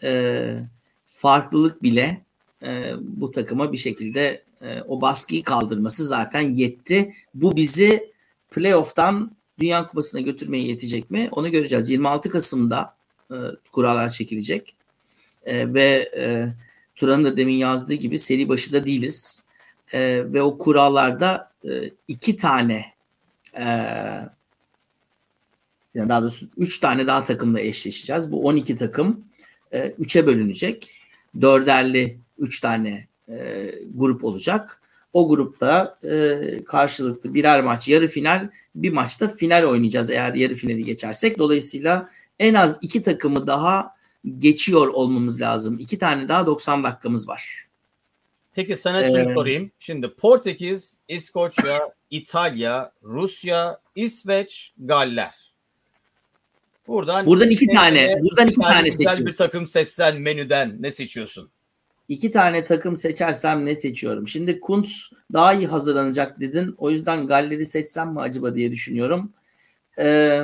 e, 0.03 0.59
farklılık 1.07 1.83
bile 1.83 2.21
e, 2.63 2.93
bu 2.99 3.31
takıma 3.31 3.71
bir 3.73 3.77
şekilde 3.77 4.41
e, 4.61 4.81
o 4.81 5.01
baskıyı 5.01 5.43
kaldırması 5.43 6.07
zaten 6.07 6.41
yetti. 6.41 7.13
Bu 7.33 7.55
bizi 7.55 8.11
playoff'tan 8.51 9.31
Dünya 9.59 9.87
Kupası'na 9.87 10.21
götürmeye 10.21 10.67
yetecek 10.67 11.11
mi? 11.11 11.29
Onu 11.31 11.51
göreceğiz. 11.51 11.89
26 11.89 12.29
Kasım'da 12.29 12.95
e, 13.31 13.35
kurallar 13.71 14.11
çekilecek. 14.11 14.75
E, 15.45 15.73
ve 15.73 16.11
e, 16.17 16.53
Turan'ın 16.95 17.25
da 17.25 17.37
demin 17.37 17.53
yazdığı 17.53 17.93
gibi 17.93 18.19
seri 18.19 18.49
başında 18.49 18.85
değiliz. 18.85 19.43
E, 19.93 19.99
ve 20.33 20.41
o 20.41 20.57
kurallarda 20.57 21.51
e, 21.69 21.91
iki 22.07 22.37
tane 22.37 22.85
e, 23.59 23.65
yani 25.97 26.09
daha 26.09 26.21
doğrusu 26.21 26.47
üç 26.57 26.79
tane 26.79 27.07
daha 27.07 27.23
takımla 27.23 27.59
eşleşeceğiz. 27.59 28.31
Bu 28.31 28.45
12 28.45 28.75
takım 28.75 29.25
e, 29.71 29.89
üçe 29.89 30.25
bölünecek. 30.25 30.91
Dörderli 31.41 32.17
üç 32.37 32.59
tane 32.61 33.07
e, 33.29 33.71
grup 33.95 34.23
olacak. 34.23 34.81
O 35.13 35.29
grupta 35.29 35.97
e, 36.03 36.39
karşılıklı 36.67 37.33
birer 37.33 37.63
maç 37.63 37.87
yarı 37.87 38.07
final 38.07 38.49
bir 38.75 38.93
maçta 38.93 39.27
final 39.27 39.63
oynayacağız 39.63 40.09
eğer 40.09 40.33
yarı 40.33 40.55
finali 40.55 40.85
geçersek. 40.85 41.37
Dolayısıyla 41.37 42.09
en 42.39 42.53
az 42.53 42.79
iki 42.81 43.03
takımı 43.03 43.47
daha 43.47 43.91
geçiyor 44.37 44.87
olmamız 44.87 45.41
lazım. 45.41 45.79
İki 45.79 45.97
tane 45.97 46.27
daha 46.27 46.45
90 46.45 46.83
dakikamız 46.83 47.27
var. 47.27 47.67
Peki 48.53 48.75
sana 48.75 49.03
şunu 49.03 49.19
Ee, 49.19 49.33
sorayım. 49.33 49.71
Şimdi 49.79 50.13
Portekiz, 50.13 50.97
İskoçya, 51.07 51.91
İtalya, 52.09 52.91
Rusya, 53.03 53.79
İsveç, 53.95 54.73
Galler. 54.77 55.56
Buradan 56.87 57.25
Buradan 57.25 57.49
iki 57.49 57.67
ne- 57.67 57.73
tane, 57.73 58.07
ne- 58.07 58.21
buradan 58.21 58.47
iki 58.47 58.55
tane 58.59 58.73
tane 58.73 58.91
seçiyorum. 58.91 59.25
bir 59.25 59.35
takım 59.35 59.67
seçsen 59.67 60.21
menüden 60.21 60.75
ne 60.79 60.91
seçiyorsun? 60.91 61.49
İki 62.09 62.31
tane 62.31 62.65
takım 62.65 62.97
seçersem 62.97 63.65
ne 63.65 63.75
seçiyorum? 63.75 64.27
Şimdi 64.27 64.59
Kuntz 64.59 65.11
daha 65.33 65.53
iyi 65.53 65.67
hazırlanacak 65.67 66.39
dedin. 66.39 66.75
O 66.77 66.89
yüzden 66.91 67.27
Galler'i 67.27 67.65
seçsem 67.65 68.13
mi 68.13 68.21
acaba 68.21 68.55
diye 68.55 68.71
düşünüyorum. 68.71 69.33
Ee, 69.99 70.43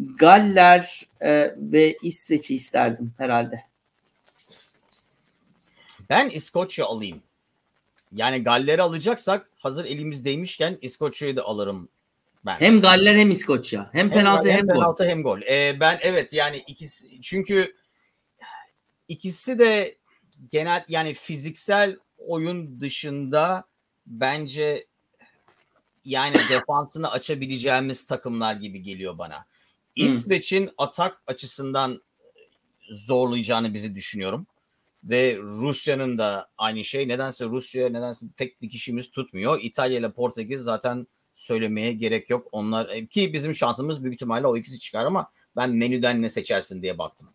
Galler 0.00 1.02
e, 1.20 1.54
ve 1.56 1.96
İsveç'i 2.02 2.54
isterdim 2.54 3.12
herhalde. 3.18 3.64
Ben 6.10 6.30
İskoçya 6.30 6.86
alayım. 6.86 7.22
Yani 8.14 8.42
Galler'i 8.42 8.82
alacaksak 8.82 9.50
hazır 9.58 9.84
elimizdeymişken 9.84 10.78
İskoçya'yı 10.82 11.36
da 11.36 11.42
alırım 11.44 11.88
ben. 12.46 12.60
Hem 12.60 12.80
Galler 12.80 13.16
hem 13.16 13.30
İskoçya. 13.30 13.90
Hem 13.92 14.10
penaltı 14.10 14.50
hem, 14.50 14.66
gol. 14.66 14.74
penaltı 14.74 15.08
hem 15.08 15.22
gol. 15.22 15.40
Ee, 15.42 15.76
ben 15.80 15.98
evet 16.02 16.32
yani 16.32 16.64
ikisi 16.66 17.20
çünkü 17.20 17.74
ikisi 19.08 19.58
de 19.58 19.96
genel 20.50 20.84
yani 20.88 21.14
fiziksel 21.14 21.96
oyun 22.18 22.80
dışında 22.80 23.64
bence 24.06 24.86
yani 26.04 26.34
defansını 26.50 27.10
açabileceğimiz 27.10 28.06
takımlar 28.06 28.54
gibi 28.54 28.82
geliyor 28.82 29.18
bana. 29.18 29.46
İsveç'in 29.96 30.70
atak 30.78 31.22
açısından 31.26 32.02
zorlayacağını 32.90 33.74
bizi 33.74 33.94
düşünüyorum. 33.94 34.46
Ve 35.04 35.36
Rusya'nın 35.38 36.18
da 36.18 36.50
aynı 36.58 36.84
şey. 36.84 37.08
Nedense 37.08 37.46
Rusya 37.46 37.88
nedense 37.88 38.26
pek 38.36 38.62
dikişimiz 38.62 39.10
tutmuyor. 39.10 39.58
İtalya 39.62 39.98
ile 39.98 40.12
Portekiz 40.12 40.62
zaten 40.62 41.06
söylemeye 41.38 41.92
gerek 41.92 42.30
yok. 42.30 42.48
Onlar 42.52 42.88
e, 42.88 43.06
ki 43.06 43.32
bizim 43.32 43.54
şansımız 43.54 44.04
büyük 44.04 44.14
ihtimalle 44.14 44.46
o 44.46 44.56
ikisi 44.56 44.80
çıkar 44.80 45.04
ama 45.04 45.30
ben 45.56 45.70
menüden 45.70 46.22
ne 46.22 46.30
seçersin 46.30 46.82
diye 46.82 46.98
baktım. 46.98 47.28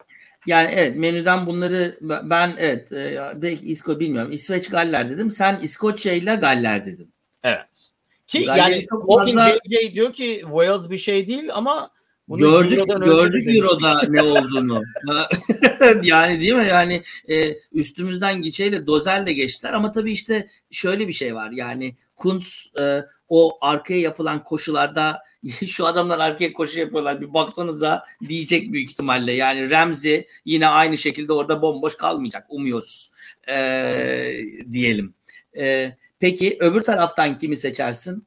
Yani 0.47 0.69
evet 0.73 0.95
menüden 0.95 1.45
bunları 1.45 1.97
ben 2.01 2.53
evet 2.57 2.91
e, 2.91 3.31
belki 3.35 3.65
İsko 3.65 3.99
bilmiyorum. 3.99 4.31
İsveç 4.31 4.69
Galler 4.69 5.09
dedim. 5.09 5.31
Sen 5.31 5.59
İskoçya 5.59 6.13
ile 6.13 6.35
Galler 6.35 6.85
dedim. 6.85 7.07
Evet. 7.43 7.89
Ki 8.27 8.45
Galler 8.45 8.69
yani 8.69 8.85
Walking 8.89 9.37
fazla... 9.37 9.59
JJ 9.65 9.93
diyor 9.93 10.13
ki 10.13 10.41
Wales 10.43 10.89
bir 10.89 10.97
şey 10.97 11.27
değil 11.27 11.49
ama 11.53 11.89
bunu 12.27 12.39
gördük 12.39 12.79
gördük 13.05 13.55
Euro'da 13.55 14.01
ne 14.09 14.21
olduğunu. 14.21 14.81
yani 16.03 16.41
değil 16.41 16.53
mi? 16.53 16.67
Yani 16.67 17.03
e, 17.29 17.57
üstümüzden 17.71 18.41
geçeyle 18.41 18.87
dozerle 18.87 19.33
geçtiler 19.33 19.73
ama 19.73 19.91
tabii 19.91 20.11
işte 20.11 20.47
şöyle 20.71 21.07
bir 21.07 21.13
şey 21.13 21.35
var. 21.35 21.51
Yani 21.51 21.95
Kuntz 22.15 22.73
e, 22.79 23.05
o 23.35 23.57
arkaya 23.61 23.99
yapılan 23.99 24.43
koşularda 24.43 25.23
şu 25.67 25.85
adamlar 25.85 26.19
arkaya 26.19 26.53
koşu 26.53 26.79
yapıyorlar 26.79 27.21
bir 27.21 27.33
baksanıza 27.33 28.05
diyecek 28.27 28.73
büyük 28.73 28.91
ihtimalle. 28.91 29.31
Yani 29.31 29.69
Remzi 29.69 30.27
yine 30.45 30.67
aynı 30.67 30.97
şekilde 30.97 31.33
orada 31.33 31.61
bomboş 31.61 31.97
kalmayacak 31.97 32.45
umuyoruz 32.49 33.11
e, 33.49 34.37
diyelim. 34.71 35.13
E, 35.57 35.97
peki 36.19 36.57
öbür 36.59 36.81
taraftan 36.81 37.37
kimi 37.37 37.57
seçersin? 37.57 38.25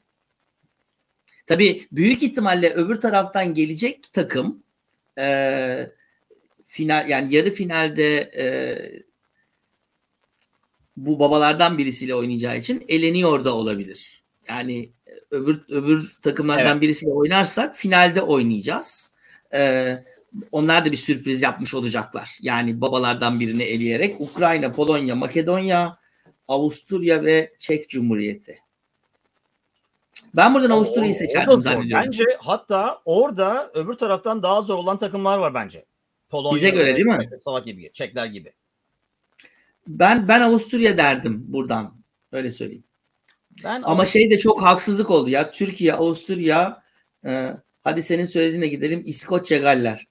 Tabii 1.46 1.88
büyük 1.92 2.22
ihtimalle 2.22 2.70
öbür 2.70 3.00
taraftan 3.00 3.54
gelecek 3.54 4.12
takım 4.12 4.62
e, 5.18 5.90
final 6.66 7.08
yani 7.08 7.34
yarı 7.34 7.50
finalde 7.50 8.16
e, 8.36 8.46
bu 10.96 11.18
babalardan 11.18 11.78
birisiyle 11.78 12.14
oynayacağı 12.14 12.58
için 12.58 12.84
eleniyor 12.88 13.44
da 13.44 13.54
olabilir. 13.54 14.22
Yani 14.48 14.95
öbür 15.30 15.60
öbür 15.68 16.16
takımlardan 16.22 16.72
evet. 16.72 16.82
birisiyle 16.82 17.12
oynarsak 17.12 17.76
finalde 17.76 18.22
oynayacağız. 18.22 19.14
Ee, 19.54 19.94
onlar 20.52 20.84
da 20.84 20.92
bir 20.92 20.96
sürpriz 20.96 21.42
yapmış 21.42 21.74
olacaklar. 21.74 22.38
Yani 22.42 22.80
babalardan 22.80 23.40
birini 23.40 23.62
eleyerek 23.62 24.20
Ukrayna, 24.20 24.72
Polonya, 24.72 25.14
Makedonya, 25.14 25.98
Avusturya 26.48 27.24
ve 27.24 27.52
Çek 27.58 27.88
Cumhuriyeti. 27.88 28.58
Ben 30.34 30.54
buradan 30.54 30.70
Avusturya'yı 30.70 31.14
seçerdim 31.14 31.62
zannediyorum. 31.62 32.06
Bence 32.06 32.24
hatta 32.38 33.02
orada 33.04 33.70
öbür 33.74 33.94
taraftan 33.94 34.42
daha 34.42 34.62
zor 34.62 34.78
olan 34.78 34.98
takımlar 34.98 35.38
var 35.38 35.54
bence. 35.54 35.84
Polonya, 36.30 36.56
Bize 36.56 36.70
göre 36.70 36.94
değil 36.94 37.06
mi? 37.06 37.30
Slovakya 37.44 37.72
gibi, 37.72 37.92
Çekler 37.92 38.26
gibi. 38.26 38.52
Ben 39.88 40.28
ben 40.28 40.40
Avusturya 40.40 40.96
derdim 40.96 41.44
buradan. 41.48 41.94
Öyle 42.32 42.50
söyleyeyim. 42.50 42.84
Ben 43.64 43.82
Ama 43.84 44.06
şey 44.06 44.30
de 44.30 44.38
çok 44.38 44.62
haksızlık 44.62 45.10
oldu 45.10 45.30
ya. 45.30 45.50
Türkiye, 45.50 45.94
Avusturya, 45.94 46.82
e, 47.26 47.50
hadi 47.84 48.02
senin 48.02 48.24
söylediğine 48.24 48.66
gidelim. 48.66 49.02
İskoçya, 49.06 49.58
Galler. 49.58 50.06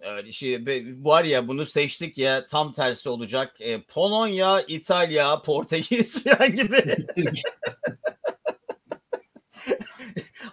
Öyle 0.00 0.32
şey 0.32 0.64
var 0.98 1.24
ya 1.24 1.48
bunu 1.48 1.66
seçtik 1.66 2.18
ya 2.18 2.46
tam 2.46 2.72
tersi 2.72 3.08
olacak. 3.08 3.56
E, 3.60 3.82
Polonya, 3.82 4.60
İtalya, 4.68 5.42
Portekiz 5.42 6.24
falan 6.24 6.56
gibi. 6.56 6.76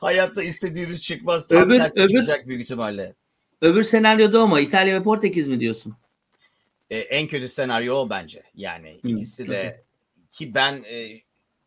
Hayatta 0.01 0.43
istediğimiz 0.43 1.03
çıkmaz. 1.03 1.47
Tam 1.47 1.63
öbür, 1.63 1.79
tersi 1.79 1.93
öbür, 1.95 2.09
çıkacak 2.09 2.47
büyük 2.47 2.61
ihtimalle. 2.61 3.15
Öbür 3.61 3.83
senaryoda 3.83 4.43
o 4.43 4.47
mu? 4.47 4.59
İtalya 4.59 4.99
ve 4.99 5.03
Portekiz 5.03 5.47
mi 5.47 5.59
diyorsun? 5.59 5.95
E, 6.89 6.97
en 6.99 7.27
kötü 7.27 7.47
senaryo 7.47 7.95
o 7.95 8.09
bence. 8.09 8.43
Yani 8.55 8.99
hmm. 9.01 9.09
ikisi 9.09 9.49
de 9.49 9.83
ki 10.31 10.53
ben 10.53 10.83
e, 10.83 11.21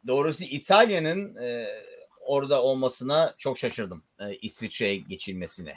doğrusu 0.07 0.45
İtalya'nın 0.45 1.37
e, 1.37 1.67
orada 2.21 2.63
olmasına 2.63 3.35
çok 3.39 3.59
şaşırdım. 3.59 4.03
E, 4.21 4.35
İsviçre'ye 4.35 4.97
geçilmesine. 4.97 5.75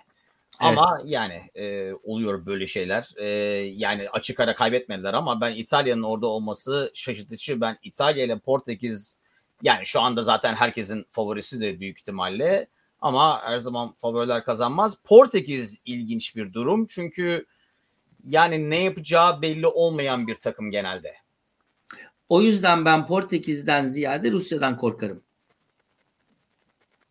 Evet. 0.62 0.78
Ama 0.78 1.02
yani 1.06 1.42
e, 1.56 1.94
oluyor 1.94 2.46
böyle 2.46 2.68
şeyler. 2.68 3.10
E, 3.18 3.28
yani 3.76 4.10
açık 4.10 4.40
ara 4.40 4.56
kaybetmediler 4.56 5.14
ama 5.14 5.42
ben 5.42 5.56
İtalya'nın 5.56 6.04
orada 6.04 6.28
olması 6.28 6.92
şaşırtıcı. 6.94 7.62
Ben 7.62 7.78
İtalya 7.84 8.26
ile 8.26 8.40
Portekiz 8.40 9.18
yani 9.64 9.86
şu 9.86 10.02
anda 10.02 10.24
zaten 10.24 10.54
herkesin 10.54 11.06
favorisi 11.10 11.62
de 11.62 11.80
büyük 11.80 12.00
ihtimalle. 12.00 12.68
Ama 13.02 13.42
her 13.44 13.60
zaman 13.60 13.94
favoriler 13.94 14.44
kazanmaz. 14.44 14.98
Portekiz 15.04 15.82
ilginç 15.86 16.36
bir 16.36 16.54
durum. 16.54 16.86
Çünkü 16.88 17.46
yani 18.28 18.70
ne 18.70 18.84
yapacağı 18.84 19.42
belli 19.42 19.68
olmayan 19.68 20.28
bir 20.28 20.36
takım 20.36 20.72
genelde. 20.72 21.16
O 22.30 22.42
yüzden 22.42 22.86
ben 22.86 23.08
Portekiz'den 23.08 23.86
ziyade 23.86 24.32
Rusya'dan 24.32 24.78
korkarım. 24.78 25.22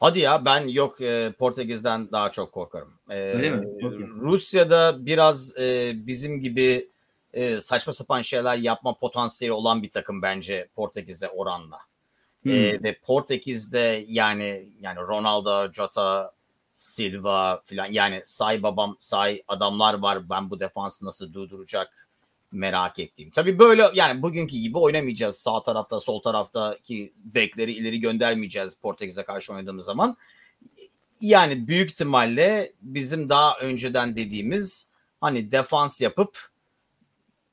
Hadi 0.01 0.19
ya 0.19 0.45
ben 0.45 0.69
yok 0.69 1.01
e, 1.01 1.33
Portekiz'den 1.39 2.13
daha 2.13 2.31
çok 2.31 2.53
korkarım. 2.53 2.93
E, 3.11 3.15
Öyle 3.15 3.51
mi? 3.51 3.67
Rusya'da 4.21 5.07
biraz 5.07 5.59
e, 5.59 5.93
bizim 6.07 6.41
gibi 6.41 6.91
e, 7.33 7.61
saçma 7.61 7.93
sapan 7.93 8.23
şeyler 8.23 8.57
yapma 8.57 8.95
potansiyeli 8.95 9.53
olan 9.53 9.83
bir 9.83 9.91
takım 9.91 10.23
bence 10.23 10.69
Portekiz'e 10.75 11.29
oranla. 11.29 11.79
Hmm. 12.43 12.53
E, 12.53 12.83
ve 12.83 12.99
Portekiz'de 13.03 14.05
yani 14.09 14.69
yani 14.81 14.99
Ronaldo, 14.99 15.73
Jota, 15.73 16.33
Silva 16.75 17.63
filan 17.65 17.87
yani 17.87 18.23
say 18.25 18.63
babam 18.63 18.97
say 19.01 19.43
adamlar 19.49 19.95
var 19.95 20.31
ben 20.31 20.51
bu 20.51 20.61
defansı 20.61 21.07
nasıl 21.07 21.33
durduracak 21.33 22.06
merak 22.53 22.99
ettiğim. 22.99 23.31
Tabii 23.31 23.59
böyle 23.59 23.91
yani 23.95 24.23
bugünkü 24.23 24.57
gibi 24.57 24.79
oynamayacağız. 24.79 25.39
Sağ 25.39 25.63
tarafta, 25.63 26.01
sol 26.01 26.23
taraftaki 26.23 27.13
bekleri 27.35 27.73
ileri 27.73 28.01
göndermeyeceğiz 28.01 28.77
Portekiz'e 28.77 29.25
karşı 29.25 29.53
oynadığımız 29.53 29.87
zaman. 29.87 30.17
Yani 31.21 31.69
büyük 31.69 31.91
ihtimalle 31.91 32.73
bizim 32.81 33.29
daha 33.29 33.59
önceden 33.59 34.17
dediğimiz 34.17 34.89
hani 35.21 35.53
defans 35.53 36.01
yapıp 36.01 36.51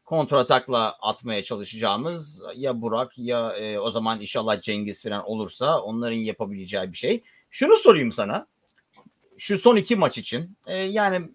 kontratakla 0.05 0.97
atmaya 1.01 1.43
çalışacağımız 1.43 2.43
ya 2.55 2.81
Burak 2.81 3.17
ya 3.17 3.53
e, 3.57 3.79
o 3.79 3.91
zaman 3.91 4.21
inşallah 4.21 4.61
Cengiz 4.61 5.03
falan 5.03 5.29
olursa 5.29 5.81
onların 5.81 6.17
yapabileceği 6.17 6.91
bir 6.91 6.97
şey. 6.97 7.23
Şunu 7.51 7.77
sorayım 7.77 8.11
sana. 8.11 8.47
Şu 9.37 9.57
son 9.57 9.75
iki 9.75 9.95
maç 9.95 10.17
için 10.17 10.57
e, 10.67 10.77
yani 10.77 11.29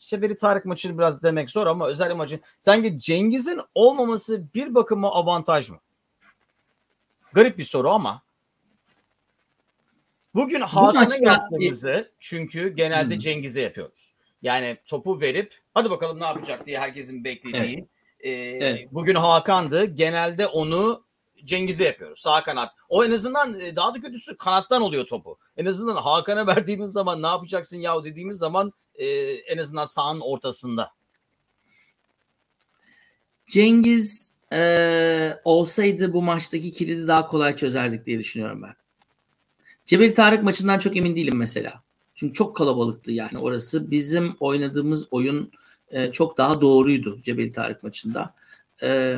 Şebeli 0.00 0.36
Tarık 0.36 0.64
maçını 0.64 0.98
biraz 0.98 1.22
demek 1.22 1.50
zor 1.50 1.66
ama 1.66 1.86
özel 1.86 2.14
maçın 2.14 2.40
sanki 2.60 2.98
Cengiz'in 2.98 3.60
olmaması 3.74 4.54
bir 4.54 4.74
bakıma 4.74 5.12
avantaj 5.12 5.70
mı? 5.70 5.78
Garip 7.32 7.58
bir 7.58 7.64
soru 7.64 7.90
ama 7.90 8.22
bugün 10.34 10.60
Hakan'a 10.60 11.00
maçta... 11.00 11.24
yaptığımızı 11.24 12.10
çünkü 12.18 12.68
genelde 12.68 13.14
hmm. 13.14 13.20
Cengiz'e 13.20 13.60
yapıyoruz. 13.60 14.12
Yani 14.42 14.76
topu 14.86 15.20
verip 15.20 15.54
hadi 15.74 15.90
bakalım 15.90 16.20
ne 16.20 16.24
yapacak 16.24 16.66
diye 16.66 16.78
herkesin 16.78 17.24
beklediği. 17.24 17.76
Evet. 17.76 17.88
E, 18.20 18.30
evet. 18.66 18.88
Bugün 18.92 19.14
Hakan'dı. 19.14 19.84
Genelde 19.84 20.46
onu 20.46 21.04
Cengiz'e 21.44 21.84
yapıyoruz. 21.84 22.20
Sağ 22.20 22.44
kanat. 22.44 22.72
O 22.88 23.04
en 23.04 23.10
azından 23.10 23.60
e, 23.60 23.76
daha 23.76 23.94
da 23.94 24.00
kötüsü 24.00 24.36
kanattan 24.36 24.82
oluyor 24.82 25.06
topu. 25.06 25.38
En 25.56 25.66
azından 25.66 25.96
Hakan'a 25.96 26.46
verdiğimiz 26.56 26.92
zaman 26.92 27.22
ne 27.22 27.26
yapacaksın 27.26 27.78
yahu 27.78 28.04
dediğimiz 28.04 28.38
zaman 28.38 28.72
e, 29.00 29.06
en 29.32 29.58
azından 29.58 29.86
sahanın 29.86 30.20
ortasında. 30.20 30.90
Cengiz 33.46 34.36
e, 34.52 35.40
olsaydı 35.44 36.12
bu 36.12 36.22
maçtaki 36.22 36.72
kilidi 36.72 37.08
daha 37.08 37.26
kolay 37.26 37.56
çözerdik 37.56 38.06
diye 38.06 38.18
düşünüyorum 38.18 38.62
ben. 38.62 38.74
Cebel 39.86 40.14
Tarık 40.14 40.42
maçından 40.42 40.78
çok 40.78 40.96
emin 40.96 41.16
değilim 41.16 41.36
mesela. 41.36 41.82
Çünkü 42.14 42.34
çok 42.34 42.56
kalabalıktı 42.56 43.12
yani 43.12 43.38
orası. 43.38 43.90
Bizim 43.90 44.36
oynadığımız 44.40 45.06
oyun 45.10 45.52
e, 45.90 46.12
çok 46.12 46.38
daha 46.38 46.60
doğruydu 46.60 47.20
Cebel 47.22 47.52
Tarık 47.52 47.82
maçında. 47.82 48.34
E, 48.82 49.16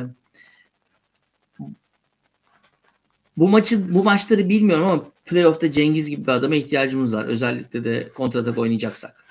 bu 3.37 3.49
maçı 3.49 3.93
bu 3.93 4.03
maçları 4.03 4.49
bilmiyorum 4.49 4.87
ama 4.87 5.03
playoff'ta 5.25 5.71
Cengiz 5.71 6.09
gibi 6.09 6.23
bir 6.23 6.31
adama 6.31 6.55
ihtiyacımız 6.55 7.13
var. 7.13 7.25
Özellikle 7.25 7.83
de 7.83 8.09
kontratak 8.15 8.57
oynayacaksak. 8.57 9.22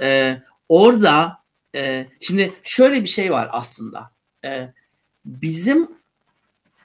E, 0.00 0.38
orada 0.68 1.38
e, 1.74 2.06
şimdi 2.20 2.52
şöyle 2.62 3.02
bir 3.02 3.08
şey 3.08 3.32
var 3.32 3.48
aslında. 3.52 4.10
E, 4.44 4.68
bizim 5.24 5.88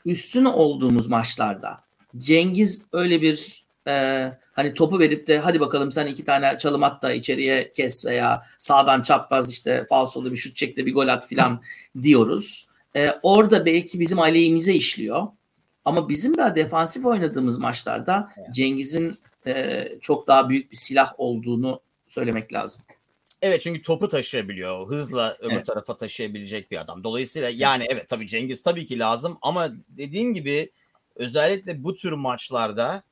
üstün 0.06 0.46
olduğumuz 0.46 1.08
maçlarda 1.08 1.84
Cengiz 2.18 2.86
öyle 2.94 3.22
bir 3.22 3.64
e, 3.88 4.26
hani 4.54 4.74
topu 4.74 5.00
verip 5.00 5.28
de 5.28 5.40
hadi 5.40 5.60
bakalım 5.60 5.92
sen 5.92 6.08
iki 6.08 6.26
tane 6.26 6.58
çalım 6.58 6.84
at 6.84 7.02
da 7.02 7.14
içeriye 7.14 7.72
kes 7.72 8.06
veya 8.06 8.46
sağdan 8.58 9.02
çapraz 9.02 9.52
işte 9.52 9.86
falsolu 9.90 10.32
bir 10.32 10.38
şut 10.38 10.56
çek 10.56 10.78
de 10.78 10.86
bir 10.86 10.94
gol 10.94 11.08
at 11.08 11.28
filan 11.28 11.62
diyoruz. 12.04 12.68
E, 12.96 13.12
orada 13.24 13.66
belki 13.66 14.00
bizim 14.00 14.20
aleyhimize 14.20 14.74
işliyor. 14.74 15.28
Ama 15.86 16.10
bizim 16.10 16.38
daha 16.38 16.56
defansif 16.56 17.06
oynadığımız 17.06 17.58
maçlarda 17.58 18.30
Cengiz'in 18.52 19.18
e, 19.48 19.88
çok 20.02 20.28
daha 20.28 20.50
büyük 20.50 20.72
bir 20.72 20.76
silah 20.76 21.14
olduğunu 21.18 21.80
söylemek 22.08 22.54
lazım. 22.54 22.82
Evet 23.42 23.62
çünkü 23.62 23.82
topu 23.82 24.10
taşıyabiliyor. 24.10 24.88
Hızla 24.88 25.38
öbür 25.40 25.54
Evet. 25.54 25.68
tarafa 25.68 25.98
taşıyabilecek 25.98 26.72
bir 26.72 26.82
adam. 26.82 27.04
Dolayısıyla 27.04 27.50
yani 27.50 27.86
evet 27.90 28.10
tabii 28.10 28.28
Cengiz 28.28 28.64
tabii 28.64 28.86
ki 28.86 29.00
lazım 29.00 29.38
ama 29.42 29.72
dediğin 29.90 30.34
gibi 30.34 30.72
özellikle 31.16 31.84
bu 31.84 31.96
tür 31.96 32.12
maçlarda 32.12 33.04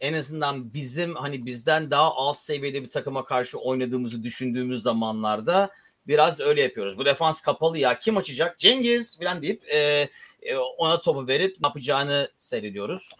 en 0.00 0.12
azından 0.12 0.74
bizim 0.74 1.14
hani 1.14 1.46
bizden 1.46 1.90
daha 1.90 2.14
alt 2.14 2.38
seviyede 2.38 2.82
bir 2.82 2.88
takıma 2.88 3.24
karşı 3.24 3.58
oynadığımızı 3.58 4.22
düşündüğümüz 4.22 4.82
zamanlarda 4.82 5.70
biraz 6.06 6.40
öyle 6.40 6.60
yapıyoruz. 6.62 6.98
Bu 6.98 7.04
defans 7.04 7.40
kapalı 7.40 7.78
ya 7.78 7.98
kim 7.98 8.16
açacak? 8.16 8.58
Cengiz 8.58 9.18
falan 9.18 9.42
deyip 9.42 9.62
e, 9.68 10.08
e, 10.42 10.56
ona 10.56 11.00
topu 11.00 11.26
verip 11.26 11.60
ne 11.60 11.66
yapacağını 11.66 12.30
seyrediyoruz. 12.38 13.10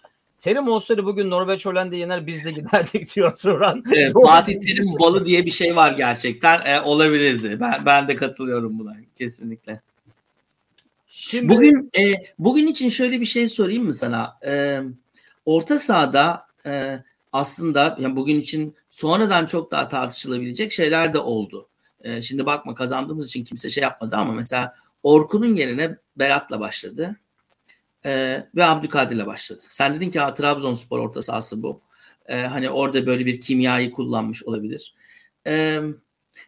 Terim 0.41 0.69
olsaydı 0.69 1.05
bugün 1.05 1.31
Norveç 1.31 1.67
Hollanda 1.67 1.97
yener 1.97 2.27
biz 2.27 2.45
de 2.45 2.53
giderdik 2.53 3.15
diyor 3.17 3.37
Turan. 3.37 3.85
Evet, 3.95 4.13
Fatih. 4.25 4.61
Terim 4.61 4.99
balı 5.01 5.25
diye 5.25 5.47
bir 5.47 5.51
şey 5.51 5.77
var 5.77 5.93
gerçekten. 5.93 6.61
E, 6.67 6.81
olabilirdi. 6.81 7.59
Ben 7.61 7.87
ben 7.87 8.09
de 8.09 8.17
katılıyorum 8.17 8.79
buna 8.79 8.97
kesinlikle. 9.19 9.81
Şimdi 11.09 11.49
Bugün 11.49 11.91
e, 11.99 12.15
bugün 12.39 12.67
için 12.67 12.89
şöyle 12.89 13.21
bir 13.21 13.27
şey 13.27 13.49
sorayım 13.49 13.85
mı 13.85 13.95
sana? 13.95 14.39
E, 14.47 14.81
orta 15.47 15.79
sahada 15.79 16.47
e, 16.67 16.99
aslında 17.33 17.97
yani 18.01 18.17
bugün 18.17 18.41
için 18.41 18.75
sonradan 18.91 19.47
çok 19.47 19.71
daha 19.71 19.89
tartışılabilecek 19.89 20.73
şeyler 20.73 21.15
de 21.15 21.19
oldu. 21.19 21.67
E, 22.05 22.23
şimdi 22.23 22.47
bakma 22.47 22.75
kazandığımız 22.75 23.29
için 23.29 23.45
kimse 23.45 23.71
şey 23.71 23.83
yapmadı 23.83 24.17
ama 24.17 24.33
mesela 24.33 24.75
Orkun'un 25.03 25.55
yerine 25.55 25.97
Berat'la 26.17 26.61
başladı. 26.61 27.17
E, 28.05 28.43
ve 28.57 28.65
Abdülkadir'le 28.65 29.27
başladı. 29.27 29.61
Sen 29.69 29.95
dedin 29.95 30.11
ki 30.11 30.19
Trabzonspor 30.19 30.99
orta 30.99 31.23
sahası 31.23 31.63
bu. 31.63 31.81
E, 32.27 32.41
hani 32.41 32.71
orada 32.71 33.07
böyle 33.07 33.27
bir 33.27 33.41
kimyayı 33.41 33.91
kullanmış 33.91 34.45
olabilir. 34.45 34.95
E, 35.47 35.81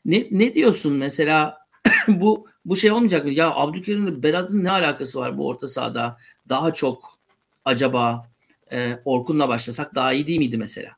ne, 0.05 0.27
ne 0.31 0.55
diyorsun 0.55 0.97
mesela 0.97 1.59
bu 2.09 2.47
bu 2.65 2.77
şey 2.77 2.93
olmayacak 2.93 3.25
mı? 3.25 3.31
Ya 3.31 3.55
Abdülkerim'le 3.55 4.23
Berat'ın 4.23 4.65
ne 4.65 4.71
alakası 4.71 5.21
var 5.21 5.39
bu 5.39 5.49
orta 5.49 5.69
sahada? 5.69 6.17
Daha 6.49 6.75
çok 6.75 7.19
acaba 7.65 8.31
e, 8.73 8.99
Orkun'la 9.05 9.49
başlasak 9.49 9.95
daha 9.95 10.13
iyi 10.13 10.27
değil 10.27 10.39
miydi 10.39 10.59
mesela? 10.59 10.91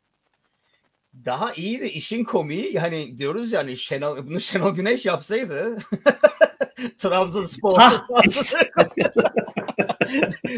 Daha 1.25 1.55
iyi 1.55 1.81
de 1.81 1.93
işin 1.93 2.25
komiği 2.25 2.75
yani 2.75 3.19
diyoruz 3.19 3.53
yani 3.53 3.77
Şenol, 3.77 4.27
bunu 4.27 4.41
Şenol 4.41 4.75
Güneş 4.75 5.07
yapsaydı 5.07 5.79
Trabzonspor 6.99 7.81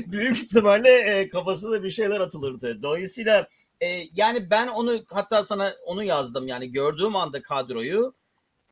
büyük 0.07 0.39
ihtimalle 0.39 0.99
e, 0.99 1.29
kafasına 1.29 1.83
bir 1.83 1.91
şeyler 1.91 2.21
atılırdı. 2.21 2.83
Dolayısıyla 2.83 3.49
e, 3.81 3.87
yani 4.15 4.51
ben 4.51 4.69
onu 4.69 4.99
hatta 5.09 5.45
sana 5.45 5.75
onu 5.87 6.05
yazdım 6.05 6.47
yani 6.47 6.73
gördüğüm 6.73 7.17
anda 7.17 7.43
kadroyu 7.43 8.15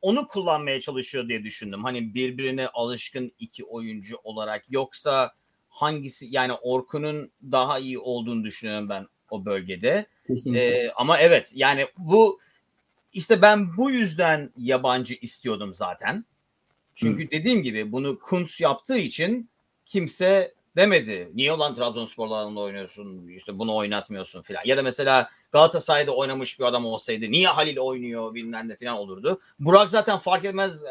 onu 0.01 0.27
kullanmaya 0.27 0.81
çalışıyor 0.81 1.29
diye 1.29 1.43
düşündüm. 1.43 1.83
Hani 1.83 2.13
birbirine 2.13 2.67
alışkın 2.67 3.31
iki 3.39 3.63
oyuncu 3.63 4.17
olarak 4.23 4.65
yoksa 4.69 5.33
hangisi 5.69 6.25
yani 6.29 6.53
Orkun'un 6.53 7.31
daha 7.51 7.79
iyi 7.79 7.99
olduğunu 7.99 8.43
düşünüyorum 8.43 8.89
ben 8.89 9.07
o 9.29 9.45
bölgede. 9.45 10.05
Kesinlikle. 10.27 10.65
Ee, 10.65 10.91
ama 10.95 11.17
evet 11.17 11.51
yani 11.55 11.87
bu 11.97 12.39
işte 13.13 13.41
ben 13.41 13.77
bu 13.77 13.91
yüzden 13.91 14.51
yabancı 14.57 15.13
istiyordum 15.21 15.73
zaten. 15.73 16.25
Çünkü 16.95 17.31
dediğim 17.31 17.63
gibi 17.63 17.91
bunu 17.91 18.19
Kuntz 18.19 18.61
yaptığı 18.61 18.97
için 18.97 19.49
kimse 19.85 20.53
demedi. 20.75 21.31
Niye 21.35 21.51
olan 21.51 21.75
Trabzonsporlarla 21.75 22.59
oynuyorsun? 22.59 23.27
İşte 23.27 23.59
bunu 23.59 23.75
oynatmıyorsun 23.75 24.41
filan. 24.41 24.61
Ya 24.65 24.77
da 24.77 24.83
mesela 24.83 25.29
Galatasaray'da 25.51 26.11
oynamış 26.11 26.59
bir 26.59 26.65
adam 26.65 26.85
olsaydı 26.85 27.31
niye 27.31 27.47
Halil 27.47 27.77
oynuyor 27.77 28.33
bilmem 28.33 28.69
ne 28.69 28.75
filan 28.75 28.97
olurdu. 28.97 29.41
Burak 29.59 29.89
zaten 29.89 30.17
fark 30.17 30.45
etmez 30.45 30.83
e, 30.83 30.89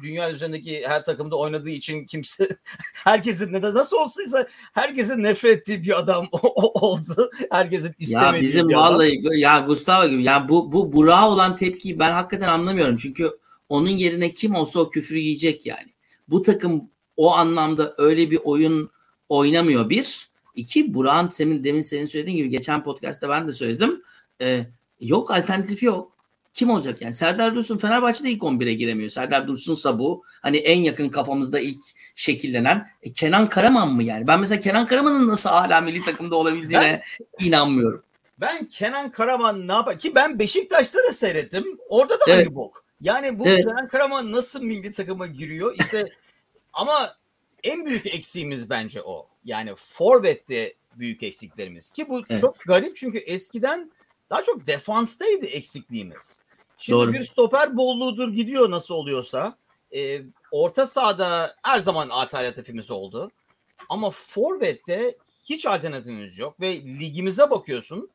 dünya 0.00 0.32
üzerindeki 0.32 0.88
her 0.88 1.04
takımda 1.04 1.36
oynadığı 1.36 1.70
için 1.70 2.04
kimse 2.04 2.48
herkesin 3.04 3.52
neden 3.52 3.74
nasıl 3.74 3.96
olsaysa 3.96 4.48
herkesin 4.72 5.22
nefret 5.22 5.58
ettiği 5.58 5.82
bir 5.82 5.98
adam 5.98 6.28
oldu. 6.32 7.30
Herkesin 7.50 7.88
ya 7.88 7.94
istemediği 7.98 8.48
bizim 8.48 8.68
bir 8.68 8.74
adam. 8.74 8.94
vallahi 8.94 9.40
ya 9.40 9.60
Gustavo 9.60 10.08
gibi 10.08 10.24
yani 10.24 10.48
bu 10.48 10.72
bu 10.72 10.92
Burak'a 10.92 11.30
olan 11.30 11.56
tepkiyi 11.56 11.98
ben 11.98 12.12
hakikaten 12.12 12.48
anlamıyorum. 12.48 12.96
Çünkü 12.96 13.38
onun 13.68 13.88
yerine 13.88 14.34
kim 14.34 14.54
olsa 14.54 14.80
o 14.80 14.90
küfrü 14.90 15.18
yiyecek 15.18 15.66
yani. 15.66 15.88
Bu 16.28 16.42
takım 16.42 16.90
o 17.16 17.32
anlamda 17.32 17.94
öyle 17.98 18.30
bir 18.30 18.40
oyun 18.44 18.90
oynamıyor 19.28 19.90
bir. 19.90 20.28
İki 20.54 20.94
Burak'ın 20.94 21.28
senin, 21.28 21.64
demin 21.64 21.80
senin 21.80 22.06
söylediğin 22.06 22.36
gibi 22.36 22.50
geçen 22.50 22.84
podcast'ta 22.84 23.28
ben 23.28 23.48
de 23.48 23.52
söyledim. 23.52 24.02
Ee, 24.40 24.66
yok 25.00 25.30
alternatif 25.30 25.82
yok. 25.82 26.12
Kim 26.54 26.70
olacak 26.70 27.02
yani? 27.02 27.14
Serdar 27.14 27.54
Dursun 27.54 27.78
Fenerbahçe'de 27.78 28.30
ilk 28.30 28.42
11'e 28.42 28.74
giremiyor. 28.74 29.10
Serdar 29.10 29.46
Dursun'sa 29.46 29.98
bu. 29.98 30.22
Hani 30.42 30.56
en 30.56 30.80
yakın 30.80 31.08
kafamızda 31.08 31.60
ilk 31.60 31.82
şekillenen. 32.14 32.88
E, 33.02 33.12
Kenan 33.12 33.48
Karaman 33.48 33.94
mı 33.94 34.02
yani? 34.02 34.26
Ben 34.26 34.40
mesela 34.40 34.60
Kenan 34.60 34.86
Karaman'ın 34.86 35.28
nasıl 35.28 35.50
hala 35.50 35.80
milli 35.80 36.02
takımda 36.02 36.36
olabildiğine 36.36 37.02
inanmıyorum. 37.40 38.02
Ben 38.40 38.68
Kenan 38.68 39.10
Karaman 39.10 39.68
ne 39.68 39.72
yapar 39.72 39.98
ki 39.98 40.14
ben 40.14 40.38
Beşiktaş'ta 40.38 40.98
da 41.08 41.12
seyrettim. 41.12 41.64
Orada 41.88 42.14
da 42.14 42.24
Evet. 42.28 42.38
aynı 42.38 42.54
bok. 42.54 42.84
Yani 43.00 43.38
bu 43.38 43.48
Evet. 43.48 43.64
Kenan 43.64 43.88
Karaman 43.88 44.32
nasıl 44.32 44.62
milli 44.62 44.90
takıma 44.90 45.26
giriyor? 45.26 45.74
İşte 45.78 46.04
ama 46.72 47.16
en 47.64 47.86
büyük 47.86 48.06
eksiğimiz 48.06 48.70
bence 48.70 49.02
o. 49.02 49.28
Yani 49.44 49.74
forvette 49.74 50.74
büyük 50.96 51.22
eksiklerimiz 51.22 51.90
ki 51.90 52.08
bu 52.08 52.22
Evet. 52.30 52.40
çok 52.40 52.56
garip 52.66 52.96
çünkü 52.96 53.18
eskiden 53.18 53.92
daha 54.30 54.42
çok 54.42 54.66
defanstaydı 54.66 55.46
eksikliğimiz. 55.46 56.40
Şimdi 56.78 56.96
Doğru. 56.98 57.12
bir 57.12 57.24
stoper 57.24 57.76
bolluğudur 57.76 58.32
gidiyor 58.32 58.70
nasıl 58.70 58.94
oluyorsa. 58.94 59.56
Ee, 59.96 60.22
orta 60.50 60.86
sahada 60.86 61.56
her 61.62 61.78
zaman 61.78 62.08
alternatifimiz 62.08 62.90
oldu. 62.90 63.30
Ama 63.88 64.10
forvette 64.10 65.16
hiç 65.44 65.66
alternatifimiz 65.66 66.38
yok 66.38 66.60
ve 66.60 66.72
ligimize 66.82 67.50
bakıyorsun. 67.50 68.10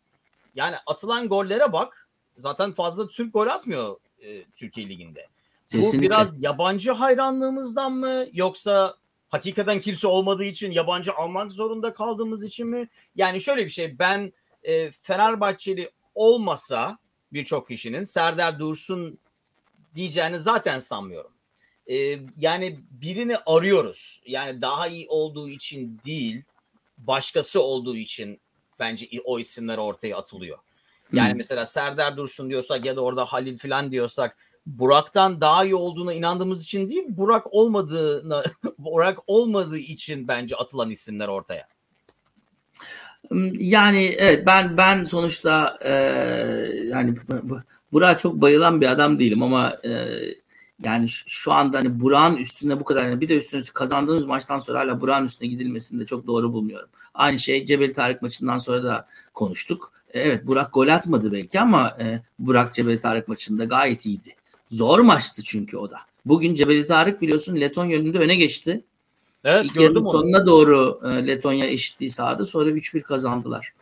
Yani 0.55 0.75
atılan 0.85 1.29
gollere 1.29 1.73
bak. 1.73 2.09
Zaten 2.37 2.73
fazla 2.73 3.07
Türk 3.07 3.33
gol 3.33 3.47
atmıyor 3.47 3.95
e, 4.23 4.43
Türkiye 4.55 4.89
Ligi'nde. 4.89 5.27
Bu 5.73 5.77
Kesinlikle. 5.77 6.05
biraz 6.05 6.43
yabancı 6.43 6.91
hayranlığımızdan 6.91 7.93
mı 7.93 8.25
yoksa 8.33 8.97
hakikaten 9.27 9.79
kimse 9.79 10.07
olmadığı 10.07 10.43
için 10.43 10.71
yabancı 10.71 11.13
almak 11.13 11.51
zorunda 11.51 11.93
kaldığımız 11.93 12.43
için 12.43 12.67
mi? 12.67 12.89
Yani 13.15 13.41
şöyle 13.41 13.65
bir 13.65 13.69
şey 13.69 13.99
ben 13.99 14.33
e, 14.63 14.91
Fenerbahçeli 14.91 15.91
olmasa 16.15 16.97
birçok 17.33 17.67
kişinin 17.67 18.03
Serdar 18.03 18.59
Dursun 18.59 19.19
diyeceğini 19.95 20.39
zaten 20.39 20.79
sanmıyorum. 20.79 21.31
E, 21.87 21.95
yani 22.37 22.79
birini 22.91 23.37
arıyoruz. 23.37 24.21
Yani 24.25 24.61
daha 24.61 24.87
iyi 24.87 25.07
olduğu 25.09 25.49
için 25.49 26.01
değil, 26.05 26.43
başkası 26.97 27.61
olduğu 27.61 27.95
için 27.95 28.41
bence 28.79 29.09
o 29.25 29.39
isimler 29.39 29.77
ortaya 29.77 30.17
atılıyor. 30.17 30.57
Yani 31.13 31.31
Hı. 31.31 31.35
mesela 31.35 31.65
Serdar 31.65 32.17
Dursun 32.17 32.49
diyorsak 32.49 32.85
ya 32.85 32.95
da 32.95 33.01
orada 33.01 33.25
Halil 33.25 33.57
falan 33.57 33.91
diyorsak 33.91 34.37
Burak'tan 34.65 35.41
daha 35.41 35.65
iyi 35.65 35.75
olduğuna 35.75 36.13
inandığımız 36.13 36.63
için 36.63 36.89
değil, 36.89 37.03
Burak 37.07 37.53
olmadığına 37.53 38.43
Burak 38.77 39.19
olmadığı 39.27 39.77
için 39.77 40.27
bence 40.27 40.55
atılan 40.55 40.89
isimler 40.89 41.27
ortaya. 41.27 41.67
Yani 43.53 44.15
evet 44.17 44.45
ben 44.47 44.77
ben 44.77 45.03
sonuçta 45.05 45.77
e, 45.85 45.91
yani 46.89 47.15
bu- 47.27 47.49
bu- 47.49 47.61
Burak'a 47.93 48.17
çok 48.17 48.41
bayılan 48.41 48.81
bir 48.81 48.87
adam 48.87 49.19
değilim 49.19 49.43
ama 49.43 49.77
e, 49.85 50.07
yani 50.83 51.09
şu, 51.09 51.29
şu 51.29 51.51
anda 51.53 51.77
hani 51.77 51.99
Burak'ın 51.99 52.37
üstüne 52.37 52.79
bu 52.79 52.83
kadar 52.83 53.05
yani 53.05 53.21
bir 53.21 53.29
de 53.29 53.37
üstüne 53.37 53.61
kazandığımız 53.73 54.25
maçtan 54.25 54.59
sonra 54.59 54.79
hala 54.79 55.01
Burak'ın 55.01 55.25
üstüne 55.25 55.49
gidilmesini 55.49 56.01
de 56.01 56.05
çok 56.05 56.27
doğru 56.27 56.53
bulmuyorum. 56.53 56.89
Aynı 57.13 57.39
şey 57.39 57.65
Cebeli 57.65 57.93
Tarık 57.93 58.21
maçından 58.21 58.57
sonra 58.57 58.83
da 58.83 59.07
konuştuk. 59.33 59.92
Evet 60.13 60.47
Burak 60.47 60.73
gol 60.73 60.87
atmadı 60.87 61.31
belki 61.31 61.59
ama 61.59 61.97
e, 61.99 62.21
Burak 62.39 62.73
Cebeli 62.73 62.99
Tarık 62.99 63.27
maçında 63.27 63.63
gayet 63.63 64.05
iyiydi. 64.05 64.35
Zor 64.69 64.99
maçtı 64.99 65.43
çünkü 65.43 65.77
o 65.77 65.91
da. 65.91 65.97
Bugün 66.25 66.55
Cebeli 66.55 66.87
Tarık 66.87 67.21
biliyorsun 67.21 67.55
Letonya 67.55 67.99
önünde 67.99 68.19
öne 68.19 68.35
geçti. 68.35 68.81
Evet 69.43 69.65
İlk 69.65 69.75
yarının 69.75 69.99
onu. 69.99 70.11
sonuna 70.11 70.45
doğru 70.45 70.99
e, 71.03 71.27
Letonya 71.27 71.65
eşitliği 71.65 72.09
sağladı. 72.09 72.45
Sonra 72.45 72.69
3-1 72.69 73.01
kazandılar. 73.01 73.73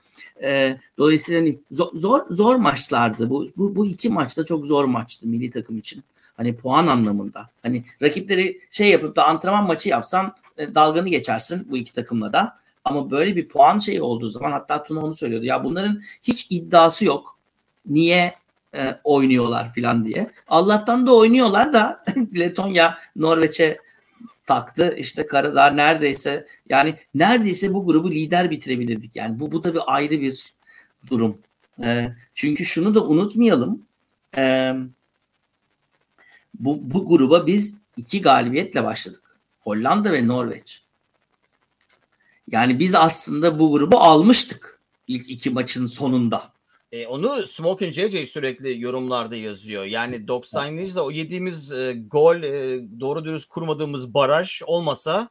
E, 0.43 0.77
dolayısıyla 0.97 1.41
hani 1.41 1.59
zor, 1.71 1.89
zor 1.93 2.21
zor 2.29 2.55
maçlardı. 2.55 3.29
Bu, 3.29 3.47
bu 3.57 3.75
bu 3.75 3.85
iki 3.85 4.09
maçta 4.09 4.45
çok 4.45 4.65
zor 4.65 4.85
maçtı 4.85 5.27
milli 5.27 5.49
takım 5.49 5.77
için. 5.77 6.03
Hani 6.37 6.55
puan 6.55 6.87
anlamında. 6.87 7.49
Hani 7.63 7.83
rakipleri 8.01 8.59
şey 8.71 8.89
yapıp 8.89 9.15
da 9.15 9.27
antrenman 9.27 9.67
maçı 9.67 9.89
yapsan 9.89 10.35
e, 10.57 10.75
dalganı 10.75 11.09
geçersin 11.09 11.67
bu 11.69 11.77
iki 11.77 11.93
takımla 11.93 12.33
da. 12.33 12.57
Ama 12.85 13.11
böyle 13.11 13.35
bir 13.35 13.47
puan 13.47 13.77
şeyi 13.77 14.01
olduğu 14.01 14.29
zaman 14.29 14.51
hatta 14.51 14.83
Tuna 14.83 15.05
onu 15.05 15.13
söylüyordu. 15.13 15.45
Ya 15.45 15.63
bunların 15.63 16.01
hiç 16.21 16.47
iddiası 16.51 17.05
yok. 17.05 17.39
Niye 17.85 18.35
e, 18.75 18.95
oynuyorlar 19.03 19.75
falan 19.75 20.05
diye. 20.05 20.31
Allah'tan 20.47 21.07
da 21.07 21.15
oynuyorlar 21.15 21.73
da 21.73 22.03
Letonya 22.35 22.97
Norveç'e 23.15 23.77
taktı. 24.47 24.95
İşte 24.97 25.27
Karadağ 25.27 25.67
neredeyse 25.67 26.45
yani 26.69 26.95
neredeyse 27.15 27.73
bu 27.73 27.85
grubu 27.85 28.11
lider 28.11 28.51
bitirebilirdik. 28.51 29.15
Yani 29.15 29.39
bu 29.39 29.51
bu 29.51 29.61
tabii 29.61 29.81
ayrı 29.81 30.21
bir 30.21 30.53
durum. 31.09 31.37
E, 31.83 32.07
çünkü 32.33 32.65
şunu 32.65 32.95
da 32.95 33.05
unutmayalım. 33.05 33.85
E, 34.37 34.73
bu, 36.53 36.79
bu 36.81 37.07
gruba 37.07 37.47
biz 37.47 37.75
iki 37.97 38.21
galibiyetle 38.21 38.83
başladık. 38.83 39.39
Hollanda 39.59 40.13
ve 40.13 40.27
Norveç. 40.27 40.83
Yani 42.51 42.79
biz 42.79 42.95
aslında 42.95 43.59
bu 43.59 43.71
grubu 43.71 43.97
almıştık 43.97 44.81
ilk 45.07 45.29
iki 45.29 45.49
maçın 45.49 45.85
sonunda. 45.85 46.51
E, 46.91 47.07
onu 47.07 47.47
Smoking 47.47 47.93
JJ 47.93 48.29
sürekli 48.29 48.81
yorumlarda 48.81 49.35
yazıyor. 49.35 49.85
Yani 49.85 50.15
90'lı 50.15 51.03
o 51.03 51.11
yediğimiz 51.11 51.71
e, 51.71 51.93
gol 52.07 52.43
e, 52.43 52.79
doğru 52.99 53.25
dürüst 53.25 53.49
kurmadığımız 53.49 54.13
baraj 54.13 54.61
olmasa 54.65 55.29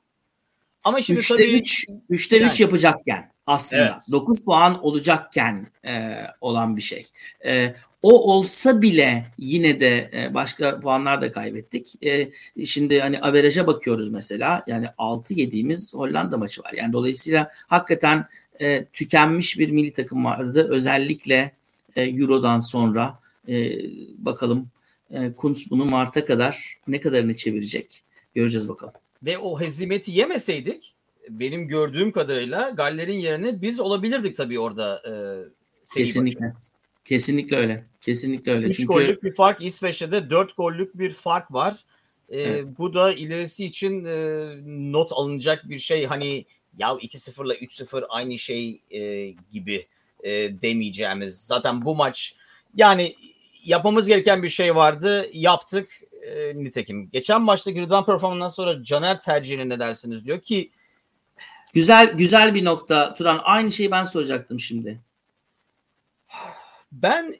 ama 0.85 1.03
şimdi 1.03 1.21
3'te 1.21 1.37
tabii 1.37 1.59
3 1.59 1.87
3'te 2.11 2.37
Yani. 2.37 2.51
3 2.51 2.61
yapacakken 2.61 3.33
aslında 3.47 3.83
Evet. 3.83 4.11
9 4.11 4.45
puan 4.45 4.85
olacakken 4.85 5.73
e, 5.87 6.25
olan 6.41 6.77
bir 6.77 6.83
şey. 6.83 7.07
E, 7.45 7.75
o 8.03 8.35
olsa 8.35 8.83
bile 8.83 9.27
yine 9.39 9.81
de 9.81 10.11
e, 10.15 10.35
başka 10.35 10.81
puanlar 10.81 11.23
da 11.23 11.33
kaybettik. 11.33 12.05
E, 12.05 12.31
şimdi 12.67 13.01
hani 13.01 13.21
averaja 13.21 13.67
bakıyoruz 13.67 14.11
mesela. 14.11 14.65
Yani 14.67 14.87
6 14.99 15.35
yediğimiz 15.35 15.95
Hollanda 15.95 16.37
maçı 16.37 16.63
var. 16.63 16.73
Yani 16.77 16.93
dolayısıyla 16.93 17.51
hakikaten 17.67 18.27
e, 18.61 18.85
tükenmiş 18.85 19.59
bir 19.59 19.71
milli 19.71 19.93
takım 19.93 20.25
vardı. 20.25 20.67
Özellikle 20.71 21.53
Euro'dan 21.97 22.61
sonra 22.61 23.21
bakalım 24.19 24.69
Kuntz 25.37 25.71
bunu 25.71 25.85
Mart'a 25.85 26.25
kadar 26.25 26.79
ne 26.89 27.01
kadarını 27.01 27.37
çevirecek? 27.37 28.03
Göreceğiz 28.35 28.69
bakalım. 28.69 28.95
ve 29.23 29.39
o 29.39 29.61
hezimeti 29.61 30.13
yemeseydik 30.13 30.95
benim 31.31 31.69
gördüğüm 31.69 32.13
kadarıyla 32.13 32.71
Galler'in 32.71 33.19
yerine 33.19 33.63
biz 33.63 33.81
olabilirdik 33.81 34.37
tabii 34.37 34.61
orada 34.61 35.03
e, 35.09 35.13
Kesinlikle. 35.95 36.55
Kesinlikle 37.05 37.57
öyle. 37.57 37.87
Kesinlikle 38.01 38.53
öyle. 38.53 38.67
3 38.67 38.77
Çünkü 38.77 38.93
gollük 38.93 39.23
bir 39.23 39.35
fark 39.35 39.63
İsveç'te 39.63 40.13
de 40.13 40.31
4 40.31 40.57
gollük 40.57 40.99
bir 40.99 41.13
fark 41.13 41.53
var. 41.53 41.85
Ee, 42.29 42.41
Evet. 42.41 42.65
Bu 42.79 42.95
da 42.95 43.13
ilerisi 43.13 43.65
için 43.65 44.05
e, 44.05 44.47
not 44.93 45.13
alınacak 45.13 45.69
bir 45.69 45.79
şey. 45.79 46.07
Hani 46.07 46.45
ya 46.79 46.89
2-0 46.89 47.47
ile 47.47 47.55
3-0 47.55 48.07
aynı 48.09 48.39
şey 48.39 48.81
e, 48.91 49.27
gibi 49.53 49.87
e, 50.23 50.31
demeyeceğimiz. 50.63 51.47
Zaten 51.47 51.85
bu 51.85 51.97
maç 51.97 52.35
yani 52.77 53.15
yapmamız 53.65 54.07
gereken 54.07 54.43
bir 54.43 54.49
şey 54.49 54.75
vardı. 54.75 55.27
Yaptık 55.33 55.89
e, 56.23 56.55
nitekim. 56.65 57.11
Geçen 57.13 57.43
maçtaki 57.43 57.83
Rıdvan 57.83 58.07
performansından 58.07 58.49
sonra 58.49 58.83
Caner 58.83 59.21
tercihine 59.21 59.69
ne 59.69 59.81
dersiniz 59.81 60.25
diyor 60.25 60.41
ki 60.41 60.71
güzel 61.75 62.13
güzel 62.13 62.55
bir 62.55 62.65
nokta 62.65 63.15
Turan. 63.15 63.41
Aynı 63.43 63.73
şeyi 63.73 63.91
ben 63.91 64.05
soracaktım 64.05 64.61
şimdi. 64.61 65.01
Ben 66.93 67.35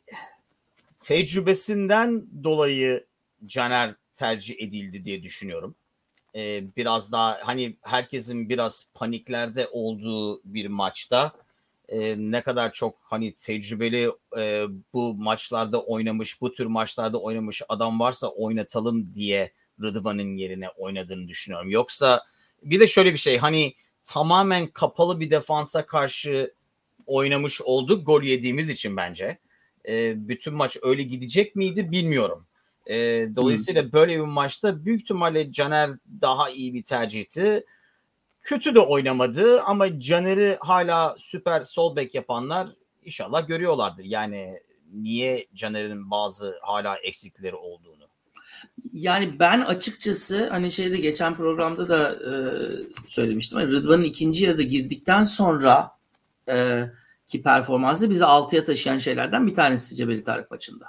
tecrübesinden 1.01 2.27
dolayı 2.45 3.07
Caner 3.47 3.95
tercih 4.15 4.55
edildi 4.63 5.05
diye 5.05 5.23
düşünüyorum. 5.23 5.75
Ee, 6.35 6.77
biraz 6.77 7.13
daha 7.13 7.39
hani 7.43 7.77
herkesin 7.83 8.49
biraz 8.49 8.89
paniklerde 8.95 9.69
olduğu 9.73 10.43
bir 10.45 10.67
maçta 10.67 11.33
e, 11.89 12.15
ne 12.19 12.43
kadar 12.43 12.73
çok 12.73 12.99
hani 13.03 13.35
tecrübeli 13.35 14.11
e, 14.39 14.67
bu 14.93 15.15
maçlarda 15.15 15.83
oynamış, 15.83 16.41
bu 16.41 16.53
tür 16.53 16.67
maçlarda 16.67 17.19
oynamış 17.19 17.63
adam 17.69 18.01
varsa 18.01 18.29
oynatalım 18.29 19.15
diye 19.15 19.53
Rıdvan'ın 19.83 20.37
yerine 20.37 20.69
oynadığını 20.69 21.29
düşünüyorum. 21.29 21.71
Yoksa 21.71 22.25
bir 22.63 22.81
de 22.81 22.87
şöyle 22.87 23.13
bir 23.13 23.19
şey 23.19 23.39
hani 23.39 23.75
tamamen 24.05 24.67
kapalı 24.67 25.21
bir 25.21 25.31
defansa 25.31 25.87
karşı 25.87 26.55
oynamış 27.11 27.61
olduk 27.63 28.07
gol 28.07 28.23
yediğimiz 28.23 28.69
için 28.69 28.97
bence. 28.97 29.39
E, 29.89 30.29
bütün 30.29 30.55
maç 30.55 30.77
öyle 30.83 31.03
gidecek 31.03 31.57
miydi 31.57 31.91
bilmiyorum. 31.93 32.47
E, 32.87 32.97
dolayısıyla 33.37 33.93
böyle 33.93 34.17
bir 34.17 34.25
maçta 34.25 34.85
büyük 34.85 35.01
ihtimalle 35.01 35.53
Caner 35.53 35.91
daha 36.21 36.51
iyi 36.51 36.75
bir 36.75 36.83
tercihti. 36.83 37.65
Kötü 38.41 38.75
de 38.75 38.81
oynamadı 38.81 39.63
ama 39.63 40.01
Caner'i 40.01 40.57
hala 40.61 41.17
süper 41.19 41.65
sol 41.65 41.97
bek 41.97 42.15
yapanlar 42.15 42.69
inşallah 43.05 43.49
görüyorlardır. 43.49 44.05
Yani 44.05 44.61
niye 44.93 45.47
Caner'in 45.55 46.11
bazı 46.11 46.59
hala 46.63 46.97
eksikleri 46.99 47.57
olduğunu. 47.57 48.09
Yani 48.93 49.39
ben 49.39 49.61
açıkçası 49.61 50.49
hani 50.49 50.73
şeyde 50.73 50.97
geçen 50.97 51.35
programda 51.35 51.89
da 51.89 52.13
e, 52.13 52.33
söylemiştim. 53.07 53.59
Hani 53.59 53.73
Rıdvan'ın 53.73 54.03
ikinci 54.03 54.45
yarıda 54.45 54.63
girdikten 54.63 55.25
sonra 55.25 55.91
e, 56.49 56.85
ki 57.31 57.43
performansı 57.43 58.11
bizi 58.11 58.25
altıya 58.25 58.65
taşıyan 58.65 58.99
şeylerden 58.99 59.47
bir 59.47 59.55
tanesi 59.55 59.97
Cebeli 59.97 60.25
Tarık 60.25 60.51
maçında. 60.51 60.87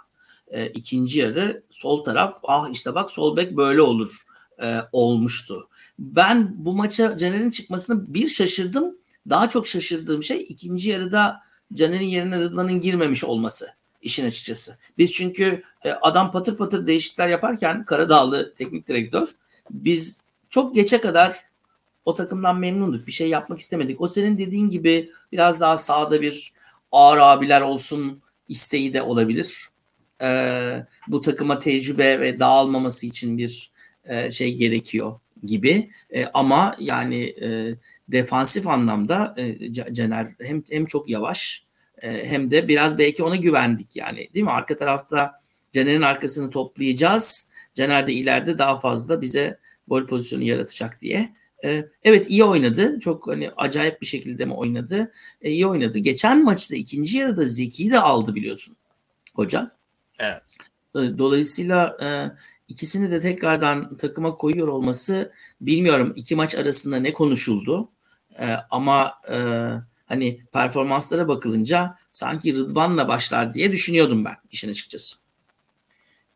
E, 0.48 0.68
ikinci 0.68 1.20
yarı 1.20 1.64
sol 1.70 2.04
taraf 2.04 2.40
ah 2.44 2.70
işte 2.72 2.96
bak 2.96 3.12
sol 3.12 3.38
bek 3.38 3.58
böyle 3.58 3.82
olur 3.82 4.22
e, 4.64 4.78
olmuştu. 4.92 5.70
Ben 6.00 6.54
bu 6.66 6.74
maça 6.74 7.18
Caner'in 7.18 7.52
çıkmasını 7.52 8.14
bir 8.14 8.28
şaşırdım. 8.28 8.96
Daha 9.30 9.50
çok 9.50 9.68
şaşırdığım 9.68 10.24
şey 10.24 10.46
ikinci 10.50 10.90
yarıda 10.90 11.40
Caner'in 11.74 12.06
yerine 12.06 12.40
Rıdvan'ın 12.40 12.82
girmemiş 12.82 13.24
olması 13.24 13.68
işin 14.02 14.28
açıkçası. 14.28 14.78
Biz 14.98 15.12
çünkü 15.12 15.64
e, 15.86 15.92
adam 15.92 16.32
patır 16.32 16.58
patır 16.58 16.88
değişiklikler 16.88 17.28
yaparken 17.28 17.86
Karadağlı 17.86 18.54
teknik 18.56 18.88
direktör 18.88 19.28
biz 19.72 20.22
çok 20.50 20.76
geçe 20.76 21.02
kadar 21.02 21.40
o 22.06 22.14
takımdan 22.14 22.60
memnunduk. 22.60 23.08
Bir 23.08 23.12
şey 23.12 23.30
yapmak 23.30 23.60
istemedik. 23.60 24.02
O 24.02 24.08
senin 24.08 24.38
dediğin 24.38 24.70
gibi 24.70 25.10
biraz 25.32 25.60
daha 25.60 25.78
sağda 25.78 26.22
bir 26.22 26.54
ağır 26.92 27.18
abiler 27.18 27.62
olsun 27.62 28.22
isteği 28.48 28.94
de 28.94 29.02
olabilir. 29.02 29.70
Ee, 30.22 30.86
bu 31.08 31.22
takıma 31.22 31.60
tecrübe 31.60 32.20
ve 32.20 32.40
dağılmaması 32.40 33.08
için 33.08 33.38
bir 33.38 33.72
e, 34.06 34.32
şey 34.32 34.56
gerekiyor 34.56 35.20
gibi. 35.44 35.90
E, 36.10 36.26
ama 36.26 36.76
yani 36.80 37.24
e, 37.42 37.76
defansif 38.08 38.68
anlamda 38.68 39.36
e, 39.38 39.74
Caner 39.74 40.28
hem 40.42 40.64
hem 40.70 40.86
çok 40.86 41.10
yavaş 41.10 41.64
e, 42.02 42.26
hem 42.26 42.52
de 42.52 42.68
biraz 42.68 42.98
belki 42.98 43.24
ona 43.24 43.36
güvendik 43.36 43.96
yani 43.96 44.30
değil 44.34 44.46
mi? 44.46 44.52
Arka 44.52 44.78
tarafta 44.78 45.42
Caner'in 45.72 46.02
arkasını 46.02 46.50
toplayacağız. 46.50 47.52
Caner 47.76 48.08
de 48.08 48.14
ileride 48.14 48.58
daha 48.58 48.80
fazla 48.80 49.22
bize 49.22 49.60
gol 49.88 50.08
pozisyonu 50.08 50.44
yaratacak 50.44 51.02
diye. 51.02 51.34
E, 51.64 51.86
evet 52.04 52.30
iyi 52.30 52.44
oynadı. 52.44 53.00
Çok 53.00 53.28
hani 53.28 53.52
acayip 53.58 54.02
bir 54.02 54.06
şekilde 54.06 54.46
mi 54.46 54.54
oynadı? 54.54 55.12
E, 55.42 55.52
iyi 55.52 55.68
oynadı. 55.68 55.98
Geçen 55.98 56.44
maçta 56.44 56.76
ikinci 56.76 57.18
yarıda 57.18 57.46
Zeki'yi 57.46 57.92
de 57.92 58.00
aldı 58.00 58.36
biliyorsun 58.36 58.76
hoca. 59.36 59.72
Evet. 60.20 60.44
Dolayısıyla 60.96 61.98
e, 62.02 62.08
ikisini 62.68 63.12
de 63.12 63.22
tekrardan 63.22 63.98
takıma 63.98 64.36
koyuyor 64.36 64.68
olması 64.68 65.32
bilmiyorum 65.62 66.14
iki 66.16 66.36
maç 66.36 66.56
arasında 66.56 66.98
ne 66.98 67.14
konuşuldu 67.14 67.90
e, 68.40 68.56
ama 68.70 69.14
e, 69.32 69.38
hani 70.06 70.42
performanslara 70.54 71.28
bakılınca 71.28 71.98
sanki 72.12 72.56
Rıdvan'la 72.56 73.08
başlar 73.08 73.54
diye 73.54 73.72
düşünüyordum 73.72 74.26
ben 74.26 74.36
işin 74.52 74.72
açıkçası. 74.72 75.21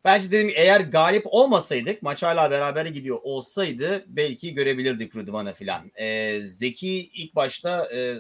Bence 0.05 0.31
dedim 0.31 0.51
eğer 0.55 0.81
galip 0.81 1.23
olmasaydık 1.25 2.01
maç 2.01 2.23
hala 2.23 2.51
beraber 2.51 2.85
gidiyor 2.85 3.17
olsaydı 3.23 4.05
belki 4.07 4.53
görebilirdik 4.53 5.15
Rıdvan'ı 5.15 5.53
filan. 5.53 5.91
Ee, 5.95 6.41
Zeki 6.45 7.09
ilk 7.13 7.35
başta 7.35 7.87
e, 7.95 8.15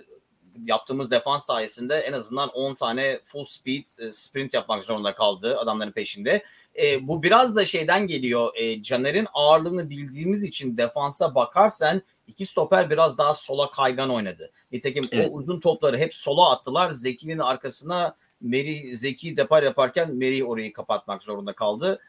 yaptığımız 0.65 1.11
defans 1.11 1.45
sayesinde 1.45 1.95
en 1.95 2.13
azından 2.13 2.49
10 2.49 2.75
tane 2.75 3.19
full 3.23 3.43
speed 3.43 3.83
e, 3.99 4.11
sprint 4.11 4.53
yapmak 4.53 4.83
zorunda 4.83 5.15
kaldı 5.15 5.57
adamların 5.59 5.91
peşinde. 5.91 6.43
E, 6.83 7.07
bu 7.07 7.23
biraz 7.23 7.55
da 7.55 7.65
şeyden 7.65 8.07
geliyor. 8.07 8.51
E, 8.55 8.83
Caner'in 8.83 9.27
ağırlığını 9.33 9.89
bildiğimiz 9.89 10.43
için 10.43 10.77
defansa 10.77 11.35
bakarsan 11.35 12.01
iki 12.27 12.45
stoper 12.45 12.89
biraz 12.89 13.17
daha 13.17 13.33
sola 13.33 13.71
kaygan 13.71 14.09
oynadı. 14.09 14.51
Nitekim 14.71 15.05
Evet. 15.11 15.29
o 15.31 15.33
uzun 15.33 15.59
topları 15.59 15.97
hep 15.97 16.13
sola 16.15 16.51
attılar. 16.51 16.91
Zeki'nin 16.91 17.39
arkasına 17.39 18.15
Meri 18.45 18.95
Zeki 18.95 19.37
depar 19.37 19.63
yaparken 19.63 20.15
Meri 20.15 20.43
orayı 20.45 20.73
kapatmak 20.73 21.23
zorunda 21.23 21.53
kaldı. 21.53 21.99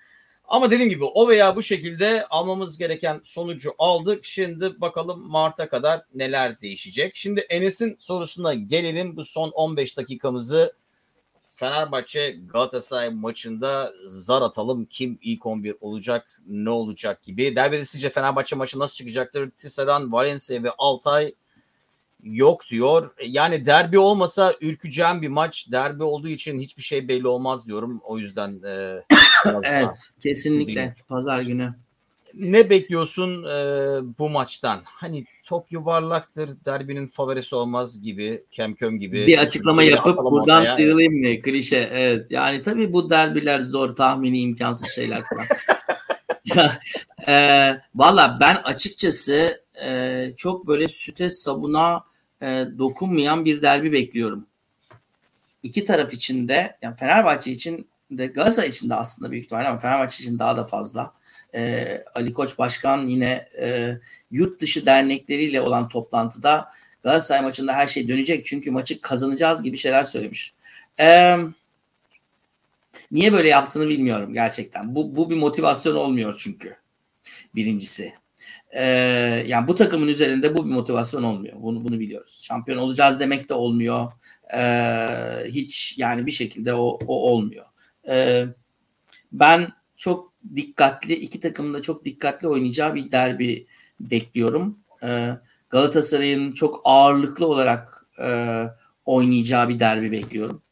Ama 0.49 0.71
dediğim 0.71 0.91
gibi 0.91 1.05
o 1.05 1.29
veya 1.29 1.57
bu 1.57 1.63
şekilde 1.63 2.27
almamız 2.27 2.79
gereken 2.79 3.21
sonucu 3.23 3.75
aldık. 3.79 4.25
Şimdi 4.25 4.81
bakalım 4.81 5.31
Mart'a 5.31 5.69
kadar 5.69 6.03
neler 6.15 6.61
değişecek. 6.61 7.17
Şimdi 7.17 7.41
Enes'in 7.41 7.97
sorusuna 7.99 8.55
gelelim. 8.55 9.17
Bu 9.17 9.25
son 9.25 9.51
15 9.51 9.97
dakikamızı 9.97 10.73
Fenerbahçe 11.57 12.31
Galatasaray 12.53 13.11
maçında 13.11 13.93
zar 14.05 14.43
atalım. 14.43 14.85
Kim 14.85 15.19
ilk 15.23 15.47
11 15.47 15.75
olacak, 15.81 16.41
ne 16.47 16.71
olacak 16.71 17.23
gibi. 17.23 17.57
Derbide 17.57 17.85
sizce 17.85 18.11
Fenerbahçe 18.11 18.57
maçı 18.57 18.79
nasıl 18.79 18.95
çıkacaktır? 18.95 19.51
Tisserand, 19.51 20.13
Valencia 20.13 20.63
ve 20.63 20.71
Altay 20.79 21.35
yok 22.31 22.63
diyor. 22.71 23.11
Yani 23.27 23.67
derbi 23.67 23.99
olmasa 23.99 24.55
ürkeceğim 24.61 25.23
bir 25.23 25.29
maç. 25.29 25.67
Derbi 25.73 26.03
olduğu 26.03 26.29
için 26.29 26.61
hiçbir 26.61 26.83
şey 26.83 27.09
belli 27.09 27.29
olmaz 27.29 27.67
diyorum. 27.67 28.01
O 28.05 28.19
yüzden 28.19 28.63
e, 28.67 29.03
evet 29.63 30.11
kesinlikle 30.23 30.95
pazar 31.09 31.41
günü. 31.41 31.75
Ne 32.35 32.71
bekliyorsun 32.71 33.45
e, 33.45 33.59
bu 34.19 34.31
maçtan? 34.31 34.81
Hani 34.85 35.25
top 35.45 35.73
yuvarlaktır, 35.73 36.51
derbinin 36.65 37.07
favorisi 37.07 37.55
olmaz 37.55 38.03
gibi, 38.03 38.45
kemköm 38.51 38.99
gibi. 38.99 39.27
Bir 39.27 39.39
açıklama 39.39 39.83
yapıp 39.83 40.17
buradan 40.17 40.63
ortaya. 40.63 40.75
sıyrılayım 40.75 41.15
mı? 41.15 41.43
Klişe 41.43 41.89
evet. 41.93 42.31
Yani 42.31 42.63
tabii 42.63 42.93
bu 42.93 43.11
derbiler 43.11 43.61
zor, 43.61 43.97
tahmini 43.97 44.41
imkansız 44.41 44.89
şeyler 44.89 45.23
falan. 45.23 45.47
e, 47.29 47.81
Valla 47.95 48.37
ben 48.41 48.55
açıkçası 48.55 49.63
e, 49.85 50.31
çok 50.37 50.67
böyle 50.67 50.89
süte 50.89 51.31
sabuna 51.31 52.05
e, 52.43 52.67
dokunmayan 52.79 53.45
bir 53.45 53.63
derbi 53.63 53.93
bekliyorum. 53.93 54.47
İki 55.63 55.85
taraf 55.85 56.15
için 56.15 56.49
de 56.49 56.77
yani 56.83 56.97
Fenerbahçe 56.97 57.53
için 57.53 57.89
de 58.11 58.27
Galatasaray 58.27 58.69
için 58.69 58.91
de 58.91 58.95
aslında 58.95 59.31
büyük 59.31 59.45
ihtimalle 59.45 59.69
ama 59.69 59.79
Fenerbahçe 59.79 60.25
için 60.25 60.39
daha 60.39 60.57
da 60.57 60.67
fazla. 60.67 61.13
E, 61.55 62.05
Ali 62.15 62.33
Koç 62.33 62.59
Başkan 62.59 63.07
yine 63.07 63.49
e, 63.61 63.99
yurt 64.31 64.61
dışı 64.61 64.87
dernekleriyle 64.87 65.61
olan 65.61 65.89
toplantıda 65.89 66.69
Galatasaray 67.03 67.43
maçında 67.43 67.73
her 67.73 67.87
şey 67.87 68.09
dönecek 68.09 68.47
çünkü 68.47 68.71
maçı 68.71 69.01
kazanacağız 69.01 69.63
gibi 69.63 69.77
şeyler 69.77 70.05
söylemiş. 70.05 70.55
E, 71.01 71.37
niye 73.11 73.33
böyle 73.33 73.49
yaptığını 73.49 73.89
bilmiyorum 73.89 74.33
gerçekten. 74.33 74.95
Bu, 74.95 75.17
bu 75.17 75.31
bir 75.31 75.37
motivasyon 75.37 75.97
olmuyor 75.97 76.35
çünkü. 76.39 76.77
Birincisi. 77.55 78.15
Ee, 78.77 79.45
yani 79.47 79.69
bu 79.69 79.75
takımın 79.75 80.09
üzerinde 80.09 80.57
bu 80.57 80.65
bir 80.67 80.71
motivasyon 80.71 81.23
olmuyor. 81.23 81.57
Bunu 81.61 81.85
bunu 81.85 82.01
biliyoruz. 82.01 82.43
Şampiyon 82.45 82.79
olacağız 82.79 83.21
demek 83.21 83.49
de 83.49 83.55
olmuyor. 83.55 84.13
Ee, 84.57 85.09
hiç 85.47 85.99
yani 85.99 86.27
bir 86.27 86.33
şekilde 86.33 86.75
o, 86.75 86.99
o 87.07 87.31
olmuyor. 87.31 87.65
Ee, 88.09 88.45
ben 89.33 89.69
çok 89.97 90.33
dikkatli 90.57 91.15
iki 91.15 91.41
takımın 91.41 91.75
da 91.75 91.83
çok 91.83 92.05
dikkatli 92.05 92.49
oynayacağı 92.49 92.95
bir 92.95 93.13
derbi 93.13 93.67
bekliyorum. 94.01 94.79
Ee, 95.03 95.31
Galatasaray'ın 95.71 96.53
çok 96.53 96.81
ağırlıklı 96.85 97.47
olarak 97.47 98.07
e, 98.23 98.63
oynayacağı 99.05 99.69
bir 99.69 99.81
derbi 99.81 100.13
bekliyorum. 100.13 100.63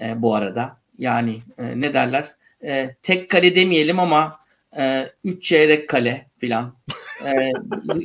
E, 0.00 0.22
bu 0.22 0.34
arada 0.34 0.76
yani 0.98 1.42
e, 1.58 1.80
ne 1.80 1.94
derler? 1.94 2.28
E, 2.64 2.96
tek 3.02 3.30
kale 3.30 3.56
demeyelim 3.56 4.00
ama 4.00 4.39
e, 4.78 5.12
üç 5.24 5.44
çeyrek 5.44 5.88
kale 5.88 6.30
filan. 6.38 6.76
E, 7.26 7.52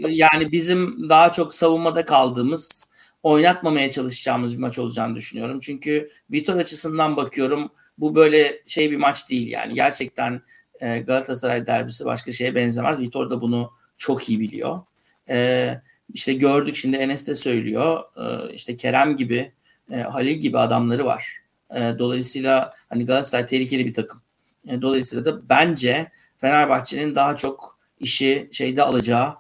yani 0.09 0.51
bizim 0.51 1.09
daha 1.09 1.32
çok 1.32 1.53
savunmada 1.53 2.05
kaldığımız, 2.05 2.89
oynatmamaya 3.24 3.91
çalışacağımız 3.91 4.53
bir 4.53 4.61
maç 4.61 4.80
olacağını 4.80 5.16
düşünüyorum. 5.16 5.59
Çünkü 5.59 6.09
Vitor 6.32 6.55
açısından 6.55 7.18
bakıyorum 7.18 7.72
bu 7.97 8.16
böyle 8.16 8.61
şey 8.68 8.91
bir 8.91 8.97
maç 8.97 9.30
değil 9.30 9.47
yani. 9.47 9.74
Gerçekten 9.74 10.41
e, 10.82 10.99
Galatasaray 10.99 11.68
derbisi 11.68 12.05
başka 12.05 12.32
şeye 12.32 12.55
benzemez. 12.55 12.99
Vitor 12.99 13.30
da 13.30 13.41
bunu 13.41 13.72
çok 13.97 14.30
iyi 14.30 14.39
biliyor. 14.39 14.82
E, 15.30 15.70
işte 16.13 16.34
gördük 16.34 16.76
şimdi 16.76 16.97
Enes 16.97 17.28
de 17.28 17.36
söylüyor. 17.36 18.03
E, 18.18 18.53
işte 18.53 18.78
Kerem 18.78 19.16
gibi, 19.16 19.51
e, 19.91 19.95
Halil 19.95 20.36
gibi 20.36 20.59
adamları 20.59 21.05
var. 21.05 21.38
E, 21.76 21.80
dolayısıyla 21.99 22.74
hani 22.89 23.05
Galatasaray 23.05 23.45
tehlikeli 23.45 23.86
bir 23.86 23.93
takım. 23.93 24.22
E, 24.68 24.82
dolayısıyla 24.82 25.26
da 25.26 25.49
bence 25.49 26.11
Fenerbahçe'nin 26.46 27.16
daha 27.16 27.36
çok 27.36 27.80
işi 28.00 28.50
şeyde 28.52 28.84
alacağı, 28.84 29.36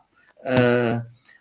e, 0.49 0.55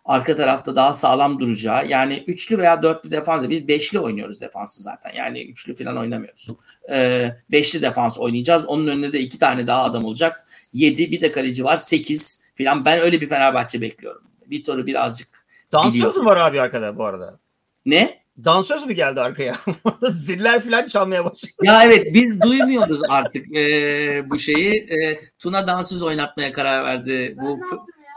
arka 0.05 0.37
tarafta 0.37 0.77
daha 0.77 0.95
sağlam 0.95 1.41
duracağı. 1.41 1.89
Yani 1.89 2.25
üçlü 2.27 2.59
veya 2.59 2.83
dörtlü 2.83 3.11
defans. 3.11 3.49
Biz 3.49 3.69
beşli 3.69 3.99
oynuyoruz 3.99 4.41
defansı 4.41 4.83
zaten. 4.83 5.12
Yani 5.15 5.43
üçlü 5.43 5.77
falan 5.77 5.97
oynamıyoruz. 5.97 6.49
E, 6.91 7.31
beşli 7.53 7.83
defans 7.83 8.19
oynayacağız. 8.19 8.65
Onun 8.65 8.87
önünde 8.87 9.12
de 9.12 9.21
iki 9.21 9.39
tane 9.39 9.67
daha 9.67 9.85
adam 9.85 10.05
olacak. 10.05 10.41
Yedi 10.73 11.11
bir 11.11 11.21
de 11.21 11.33
kaleci 11.33 11.65
var. 11.65 11.77
Sekiz 11.77 12.45
falan. 12.59 12.85
Ben 12.85 13.01
öyle 13.01 13.21
bir 13.21 13.29
Fenerbahçe 13.29 13.81
bekliyorum. 13.81 14.23
Vitor'u 14.51 14.87
birazcık 14.87 15.45
Dansöz 15.73 16.17
mü 16.17 16.25
var 16.25 16.37
abi 16.37 16.61
arkada 16.61 16.99
bu 16.99 17.05
arada? 17.05 17.39
Ne? 17.87 18.24
Dansöz 18.45 18.87
mü 18.87 18.93
geldi 18.93 19.20
arkaya? 19.20 19.55
Ziller 20.11 20.61
falan 20.61 20.87
çalmaya 20.87 21.24
başladı. 21.24 21.53
Ya 21.62 21.85
evet 21.85 22.14
biz 22.14 22.41
duymuyoruz 22.41 23.01
artık 23.09 23.57
e, 23.57 24.30
bu 24.30 24.39
şeyi. 24.39 24.74
E, 24.74 25.20
Tuna 25.39 25.66
dansöz 25.66 26.03
oynatmaya 26.03 26.53
karar 26.53 26.85
verdi. 26.85 27.37
Bu 27.41 27.61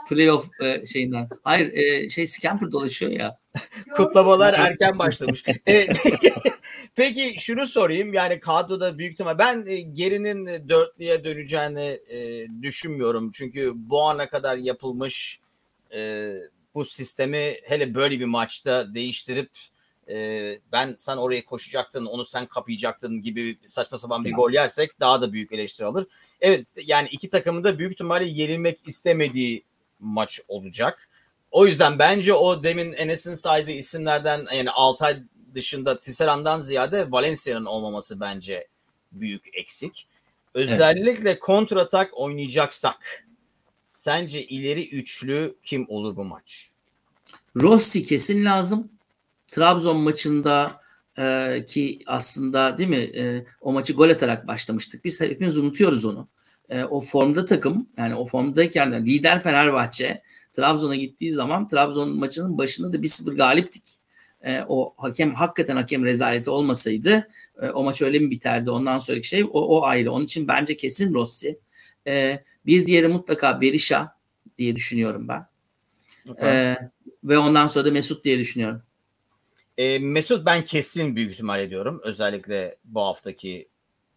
playoff 0.08 0.48
e, 0.60 0.84
şeyinden. 0.84 1.28
Hayır 1.44 1.72
e, 1.72 2.10
şey 2.10 2.26
scamper 2.26 2.72
dolaşıyor 2.72 3.12
ya. 3.12 3.38
Kutlamalar 3.96 4.54
erken 4.54 4.98
başlamış. 4.98 5.44
e, 5.68 5.86
peki 6.94 7.34
şunu 7.38 7.66
sorayım 7.66 8.12
yani 8.12 8.40
kadroda 8.40 8.98
büyük 8.98 9.12
ihtimal 9.12 9.38
ben 9.38 9.66
e, 9.66 9.80
gerinin 9.80 10.68
dörtlüye 10.68 11.24
döneceğini 11.24 12.00
e, 12.10 12.46
düşünmüyorum. 12.62 13.30
Çünkü 13.30 13.72
bu 13.74 14.02
ana 14.02 14.28
kadar 14.28 14.56
yapılmış 14.56 15.40
e, 15.94 16.32
bu 16.74 16.84
sistemi 16.84 17.54
hele 17.64 17.94
böyle 17.94 18.20
bir 18.20 18.24
maçta 18.24 18.94
değiştirip 18.94 19.50
e, 20.10 20.58
ben 20.72 20.94
sen 20.96 21.16
oraya 21.16 21.44
koşacaktın 21.44 22.06
onu 22.06 22.26
sen 22.26 22.46
kapayacaktın 22.46 23.22
gibi 23.22 23.58
saçma 23.64 23.98
sapan 23.98 24.24
bir 24.24 24.32
gol 24.32 24.52
yersek 24.52 25.00
daha 25.00 25.22
da 25.22 25.32
büyük 25.32 25.52
eleştiri 25.52 25.86
alır. 25.86 26.06
Evet 26.40 26.72
yani 26.86 27.08
iki 27.10 27.28
takımın 27.28 27.64
da 27.64 27.78
büyük 27.78 27.92
ihtimalle 27.92 28.28
yenilmek 28.28 28.88
istemediği 28.88 29.64
maç 30.00 30.40
olacak. 30.48 31.08
O 31.50 31.66
yüzden 31.66 31.98
bence 31.98 32.34
o 32.34 32.62
demin 32.62 32.92
Enes'in 32.92 33.34
saydığı 33.34 33.70
isimlerden 33.70 34.46
yani 34.54 34.70
Altay 34.70 35.22
dışında 35.54 36.00
Tisserand'dan 36.00 36.60
ziyade 36.60 37.12
Valencia'nın 37.12 37.64
olmaması 37.64 38.20
bence 38.20 38.68
büyük 39.12 39.44
eksik. 39.52 40.06
Özellikle 40.54 41.30
evet. 41.30 41.40
kontratak 41.40 42.18
oynayacaksak 42.18 43.26
sence 43.88 44.42
ileri 44.46 44.88
üçlü 44.88 45.56
kim 45.62 45.86
olur 45.88 46.16
bu 46.16 46.24
maç? 46.24 46.70
Rossi 47.56 48.06
kesin 48.06 48.44
lazım. 48.44 48.90
Trabzon 49.50 49.96
maçında 49.96 50.80
e, 51.18 51.64
ki 51.68 51.98
aslında 52.06 52.78
değil 52.78 52.88
mi 52.88 52.96
e, 52.96 53.46
o 53.60 53.72
maçı 53.72 53.92
gol 53.92 54.10
atarak 54.10 54.46
başlamıştık. 54.46 55.04
Biz 55.04 55.20
hepimiz 55.20 55.58
unutuyoruz 55.58 56.04
onu. 56.04 56.28
E, 56.68 56.84
o 56.84 57.00
formda 57.00 57.44
takım 57.44 57.88
yani 57.96 58.14
o 58.14 58.26
formdayken 58.26 58.92
yani 58.92 59.10
lider 59.10 59.42
Fenerbahçe 59.42 60.22
Trabzon'a 60.52 60.96
gittiği 60.96 61.32
zaman 61.32 61.68
Trabzon 61.68 62.18
maçının 62.18 62.58
başında 62.58 62.92
da 62.92 62.96
1-0 62.96 63.36
galiptik. 63.36 63.84
E, 64.42 64.62
o 64.68 64.94
hakem 64.96 65.34
hakikaten 65.34 65.76
hakem 65.76 66.04
rezaleti 66.04 66.50
olmasaydı 66.50 67.28
e, 67.62 67.68
o 67.68 67.84
maç 67.84 68.02
öyle 68.02 68.18
mi 68.18 68.30
biterdi? 68.30 68.70
Ondan 68.70 68.98
sonraki 68.98 69.28
şey 69.28 69.44
o, 69.44 69.48
o 69.48 69.82
ayrı. 69.82 70.12
Onun 70.12 70.24
için 70.24 70.48
bence 70.48 70.76
kesin 70.76 71.14
Rossi. 71.14 71.58
E, 72.06 72.44
bir 72.66 72.86
diğeri 72.86 73.08
mutlaka 73.08 73.60
Berisha 73.60 74.16
diye 74.58 74.76
düşünüyorum 74.76 75.28
ben. 75.28 75.46
Okay. 76.28 76.70
E, 76.70 76.90
ve 77.24 77.38
ondan 77.38 77.66
sonra 77.66 77.84
da 77.84 77.90
Mesut 77.90 78.24
diye 78.24 78.38
düşünüyorum. 78.38 78.82
E, 79.78 79.98
Mesut 79.98 80.46
ben 80.46 80.64
kesin 80.64 81.16
büyük 81.16 81.32
ihtimal 81.32 81.60
ediyorum. 81.60 82.00
Özellikle 82.04 82.76
bu 82.84 83.00
haftaki 83.00 83.68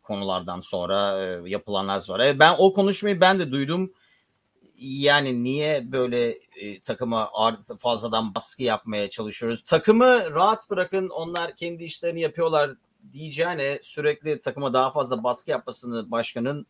konulardan 0.02 0.62
sonra 0.62 1.26
e, 1.26 1.50
yapılanlar 1.50 2.00
sonra. 2.00 2.28
E, 2.28 2.40
ben 2.40 2.56
o 2.58 2.74
konuşmayı 2.74 3.22
ben 3.22 3.40
de 3.40 3.52
duydum. 3.52 3.94
Yani 4.80 5.44
niye 5.44 5.92
böyle 5.92 6.40
e, 6.56 6.80
takıma 6.82 7.32
fazladan 7.80 8.36
baskı 8.36 8.64
yapmaya 8.64 9.10
çalışıyoruz? 9.10 9.64
Takımı 9.64 10.32
rahat 10.32 10.70
bırakın 10.70 11.08
onlar 11.08 11.56
kendi 11.56 11.84
işlerini 11.84 12.22
yapıyorlar 12.22 12.72
diyeceğine 13.14 13.80
sürekli 13.84 14.40
takıma 14.40 14.74
daha 14.74 14.92
fazla 14.92 15.24
baskı 15.24 15.52
yapmasını 15.52 16.12
başkanın 16.12 16.68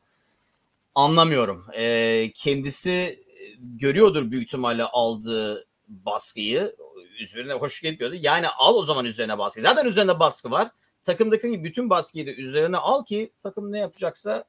anlamıyorum. 0.96 1.66
E, 1.74 2.32
kendisi 2.36 3.24
görüyordur 3.60 4.32
büyük 4.32 4.48
ihtimalle 4.48 4.84
aldığı 4.84 5.68
baskıyı 5.92 6.76
üzerine 7.20 7.54
hoş 7.54 7.82
gitmiyordu. 7.82 8.16
Yani 8.20 8.48
al 8.48 8.76
o 8.76 8.84
zaman 8.84 9.06
üzerine 9.06 9.38
baskı. 9.38 9.62
Zaten 9.62 9.86
üzerine 9.86 10.20
baskı 10.20 10.52
var. 10.52 10.72
Takımdaki 11.04 11.64
bütün 11.64 11.90
baskıyı 11.90 12.28
da 12.28 12.32
üzerine 12.32 12.78
al 12.78 13.06
ki 13.06 13.32
takım 13.40 13.72
ne 13.72 13.80
yapacaksa 13.80 14.46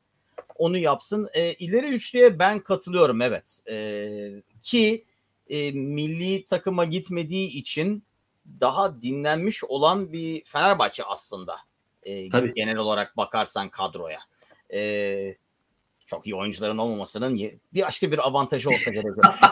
onu 0.56 0.78
yapsın. 0.78 1.28
E, 1.34 1.54
ileri 1.54 1.86
üçlüye 1.86 2.38
ben 2.38 2.60
katılıyorum 2.60 3.22
evet. 3.22 3.60
E, 3.70 4.08
ki 4.62 5.04
e, 5.48 5.72
milli 5.72 6.44
takıma 6.44 6.84
gitmediği 6.84 7.48
için 7.48 8.04
daha 8.60 9.02
dinlenmiş 9.02 9.64
olan 9.64 10.12
bir 10.12 10.44
Fenerbahçe 10.44 11.04
aslında. 11.04 11.56
E, 12.02 12.28
Tabii. 12.28 12.54
Genel 12.54 12.76
olarak 12.76 13.16
bakarsan 13.16 13.68
kadroya. 13.68 14.20
E, 14.72 15.34
çok 16.06 16.26
iyi 16.26 16.34
oyuncuların 16.34 16.78
olmamasının 16.78 17.38
bir 17.74 17.82
başka 17.82 18.12
bir 18.12 18.18
avantajı 18.18 18.68
olsa 18.68 18.90
gerek. 18.90 19.06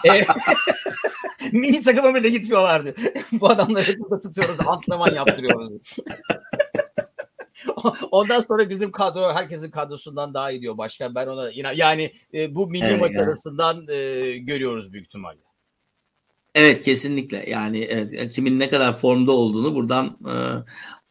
e, 0.04 0.26
Mini 1.52 1.82
takıma 1.82 2.14
bile 2.14 2.28
gitmiyorlardı. 2.28 2.94
Bu 3.32 3.48
adamları 3.48 3.98
burada 3.98 4.20
tutuyoruz, 4.20 4.60
antrenman 4.66 5.14
yaptırıyoruz. 5.14 5.82
Ondan 8.10 8.40
sonra 8.40 8.70
bizim 8.70 8.92
kadro 8.92 9.34
herkesin 9.34 9.70
kadrosundan 9.70 10.34
daha 10.34 10.50
iyi 10.50 10.60
diyor 10.60 10.78
başkan. 10.78 11.14
Ben 11.14 11.26
ona 11.26 11.50
yine 11.50 11.72
yani 11.74 12.12
e, 12.34 12.54
bu 12.54 12.66
milli 12.66 12.84
evet, 12.84 13.00
maç 13.00 13.12
yani. 13.14 13.22
arasından 13.22 13.88
e, 13.88 14.36
görüyoruz 14.38 14.92
büyük 14.92 15.06
ihtimalle. 15.06 15.40
Evet 16.54 16.84
kesinlikle 16.84 17.50
yani 17.50 17.80
evet, 17.84 18.32
kimin 18.32 18.58
ne 18.58 18.68
kadar 18.68 18.96
formda 18.96 19.32
olduğunu 19.32 19.74
buradan 19.74 20.06
e, 20.06 20.34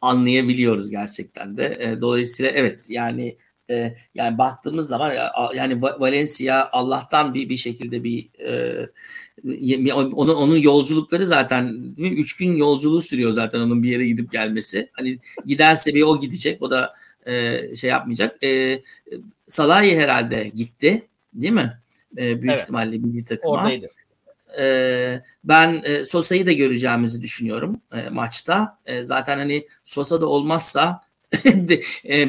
anlayabiliyoruz 0.00 0.90
gerçekten 0.90 1.56
de. 1.56 1.78
E, 1.80 2.00
dolayısıyla 2.00 2.50
evet 2.50 2.86
yani 2.88 3.38
e, 3.70 3.96
yani 4.14 4.38
baktığımız 4.38 4.88
zaman 4.88 5.14
yani 5.54 5.82
Valencia 5.82 6.68
Allah'tan 6.72 7.34
bir 7.34 7.48
bir 7.48 7.56
şekilde 7.56 8.04
bir 8.04 8.28
e, 8.40 8.86
onun 10.14 10.34
onun 10.34 10.56
yolculukları 10.56 11.26
zaten 11.26 11.94
üç 11.98 12.36
gün 12.36 12.56
yolculuğu 12.56 13.00
sürüyor 13.00 13.32
zaten 13.32 13.60
onun 13.60 13.82
bir 13.82 13.90
yere 13.90 14.06
gidip 14.06 14.32
gelmesi. 14.32 14.90
Hani 14.92 15.18
giderse 15.46 15.94
bir 15.94 16.02
o 16.02 16.20
gidecek 16.20 16.62
o 16.62 16.70
da 16.70 16.94
e, 17.26 17.60
şey 17.76 17.90
yapmayacak. 17.90 18.44
E, 18.44 18.80
Salahi 19.46 19.98
herhalde 19.98 20.52
gitti 20.54 21.08
değil 21.34 21.52
mi? 21.52 21.80
E, 22.16 22.42
büyük 22.42 22.54
evet. 22.54 22.62
ihtimalle 22.62 22.98
milli 22.98 23.24
takıma. 23.24 23.52
Oradaydı. 23.52 23.86
E, 24.58 25.22
ben 25.44 25.82
e, 25.84 26.04
Sosa'yı 26.04 26.46
da 26.46 26.52
göreceğimizi 26.52 27.22
düşünüyorum 27.22 27.80
e, 27.92 28.08
maçta. 28.08 28.78
E, 28.86 29.02
zaten 29.02 29.38
hani 29.38 29.66
Sosa 29.84 30.20
da 30.20 30.26
olmazsa 30.26 31.00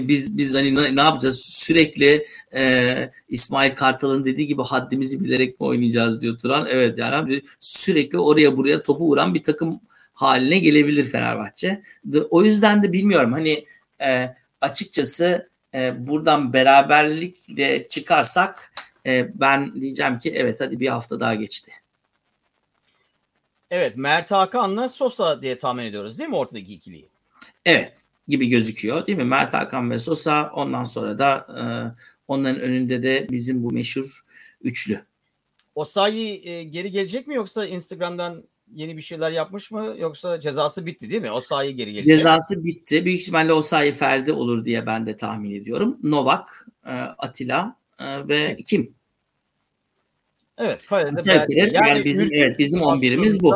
biz 0.08 0.38
biz 0.38 0.56
hani 0.56 0.76
ne, 0.76 0.95
ne 0.95 1.02
yapacağız 1.02 1.39
sürekli 1.39 2.28
e, 2.54 3.12
İsmail 3.30 3.76
Kartal'ın 3.76 4.26
dediği 4.26 4.47
gibi 4.47 4.62
haddimizi 4.62 5.24
bilerek 5.24 5.60
mi 5.60 5.68
oynayacağız 5.68 6.22
diyor 6.22 6.39
Turan. 6.39 6.68
Evet 6.70 6.97
yani 6.97 7.16
abi, 7.16 7.43
sürekli 7.60 8.20
oraya 8.20 8.58
buraya 8.58 8.84
topu 8.84 9.04
vuran 9.04 9.34
bir 9.34 9.43
takım 9.43 9.80
haline 10.14 10.60
gelebilir 10.60 11.04
Fenerbahçe. 11.04 11.82
O 12.30 12.43
yüzden 12.43 12.84
de 12.84 12.93
bilmiyorum 12.93 13.32
hani 13.32 13.66
e, 14.02 14.36
açıkçası 14.62 15.49
e, 15.74 16.08
buradan 16.08 16.54
beraberlikle 16.54 17.88
çıkarsak 17.88 18.74
e, 19.06 19.32
ben 19.36 19.82
diyeceğim 19.82 20.20
ki 20.20 20.34
evet 20.36 20.62
hadi 20.62 20.80
bir 20.80 20.88
hafta 20.88 21.20
daha 21.20 21.36
geçti. 21.36 21.72
Evet 23.72 23.97
Mert 23.97 24.32
Hakan'la 24.32 24.89
Sosa 24.89 25.41
diye 25.41 25.56
tahmin 25.56 25.86
ediyoruz 25.86 26.20
değil 26.20 26.30
mi 26.30 26.36
ortadaki 26.36 26.74
ikiliyi? 26.74 27.06
Evet 27.66 28.06
gibi 28.28 28.49
gözüküyor 28.49 29.07
değil 29.07 29.17
mi? 29.17 29.24
Mert 29.24 29.53
Hakan 29.53 29.91
ve 29.91 29.99
Sosa 29.99 30.51
ondan 30.55 30.84
sonra 30.84 31.19
da 31.19 31.45
e, 31.59 31.63
onların 32.28 32.61
önünde 32.61 33.03
de 33.03 33.28
bizim 33.32 33.63
bu 33.63 33.72
meşhur 33.72 34.26
üçlü. 34.61 34.99
Osayi 35.76 36.47
e, 36.47 36.63
geri 36.63 36.91
gelecek 36.91 37.28
mi 37.28 37.36
yoksa 37.36 37.65
Instagram'dan 37.65 38.43
yeni 38.74 38.97
bir 38.97 39.01
şeyler 39.01 39.32
yapmış 39.32 39.72
mı 39.72 39.95
yoksa 39.99 40.39
cezası 40.39 40.86
bitti 40.86 41.09
değil 41.09 41.22
mi? 41.22 41.32
Osayi 41.32 41.76
geri 41.76 41.93
gelecek. 41.93 42.17
Cezası 42.17 42.63
bitti. 42.63 43.05
Büyük 43.05 43.22
ihtimalle 43.22 43.53
Osayi 43.53 43.91
Ferdi 43.91 44.32
olur 44.32 44.65
diye 44.65 44.86
ben 44.86 45.05
de 45.05 45.17
tahmin 45.17 45.55
ediyorum. 45.55 45.97
Novak, 46.03 46.67
e, 46.86 46.91
Atilla 46.91 47.76
e, 47.99 48.28
ve 48.28 48.57
kim? 48.67 48.93
Evet, 50.57 50.82
belki. 50.91 51.59
Yani, 51.59 51.74
yani 51.74 52.05
bizim 52.05 52.30
evet 52.34 52.59
bizim 52.59 52.80
11'imiz 52.80 53.41
bu. 53.41 53.55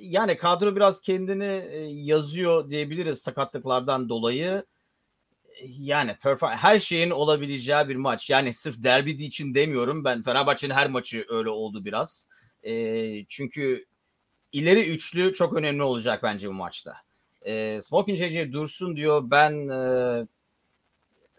Yani 0.00 0.36
kadro 0.36 0.76
biraz 0.76 1.00
kendini 1.00 1.62
yazıyor 2.06 2.70
diyebiliriz 2.70 3.18
sakatlıklardan 3.18 4.08
dolayı. 4.08 4.64
Yani 5.62 6.16
her 6.40 6.78
şeyin 6.78 7.10
olabileceği 7.10 7.88
bir 7.88 7.96
maç. 7.96 8.30
Yani 8.30 8.54
sırf 8.54 8.82
derbi 8.82 9.10
için 9.10 9.54
demiyorum. 9.54 10.04
Ben 10.04 10.22
Fenerbahçe'nin 10.22 10.74
her 10.74 10.90
maçı 10.90 11.26
öyle 11.28 11.50
oldu 11.50 11.84
biraz. 11.84 12.26
E, 12.62 13.24
çünkü 13.28 13.86
ileri 14.52 14.90
üçlü 14.94 15.32
çok 15.32 15.56
önemli 15.56 15.82
olacak 15.82 16.22
bence 16.22 16.48
bu 16.48 16.52
maçta. 16.52 16.94
E, 17.46 17.80
Smoking 17.82 18.18
JJ 18.18 18.52
dursun 18.52 18.96
diyor. 18.96 19.22
Ben 19.30 19.68
e, 19.68 20.26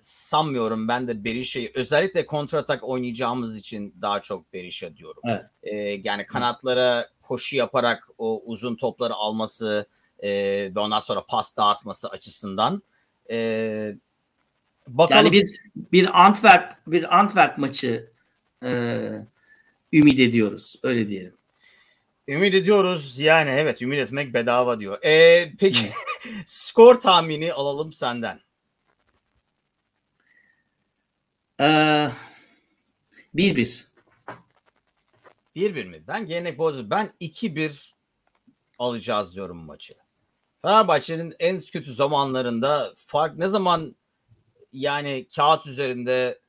sanmıyorum 0.02 0.88
ben 0.88 1.08
de 1.08 1.24
Berisha'yı 1.24 1.72
özellikle 1.74 2.26
kontratak 2.26 2.84
oynayacağımız 2.84 3.58
için 3.58 3.96
daha 4.02 4.22
çok 4.22 4.54
Berisha 4.54 4.98
diyorum. 4.98 5.22
Evet. 5.26 5.46
Ee, 5.64 5.76
yani 6.04 6.26
kanatlara 6.26 7.10
koşu 7.22 7.56
yaparak 7.56 8.08
o 8.18 8.42
uzun 8.46 8.76
topları 8.76 9.14
alması 9.14 9.88
e, 10.20 10.30
ve 10.76 10.80
ondan 10.80 11.00
sonra 11.00 11.26
pas 11.26 11.58
dağıtması 11.58 12.10
açısından. 12.10 12.84
E, 13.32 13.96
bakalım. 14.88 15.26
Yani 15.26 15.32
bir 15.32 15.46
bir 15.76 16.26
Antwerp 16.26 16.74
bir 16.88 17.20
Antwerp 17.20 17.58
maçı 17.58 18.12
e, 18.64 19.00
ümit 19.94 20.20
ediyoruz 20.20 20.80
öyle 20.84 21.08
diyelim. 21.08 21.34
Ümit 22.28 22.54
ediyoruz 22.54 23.20
yani 23.20 23.50
evet 23.50 23.82
ümit 23.82 24.00
etmek 24.00 24.34
bedava 24.34 24.80
diyor. 24.80 25.04
E, 25.04 25.46
peki 25.60 25.90
skor 26.46 27.00
tahmini 27.00 27.54
alalım 27.54 27.94
senden. 27.94 28.40
Ee, 31.60 32.08
bir 33.34 33.56
bir. 33.56 33.86
Bir 35.56 35.76
bir 35.76 35.86
mi? 35.86 36.04
Ben 36.08 36.26
gelenek 36.26 36.58
bozu. 36.58 36.90
Ben 36.90 37.10
iki 37.20 37.56
bir 37.56 37.96
alacağız 38.80 39.36
diyorum 39.36 39.58
maçı. 39.58 39.94
Fenerbahçe'nin 40.62 41.36
en 41.40 41.60
kötü 41.60 41.94
zamanlarında 41.94 42.94
fark 42.96 43.38
ne 43.38 43.48
zaman 43.48 43.96
yani 44.74 45.28
kağıt 45.36 45.68
üzerinde 45.68 46.40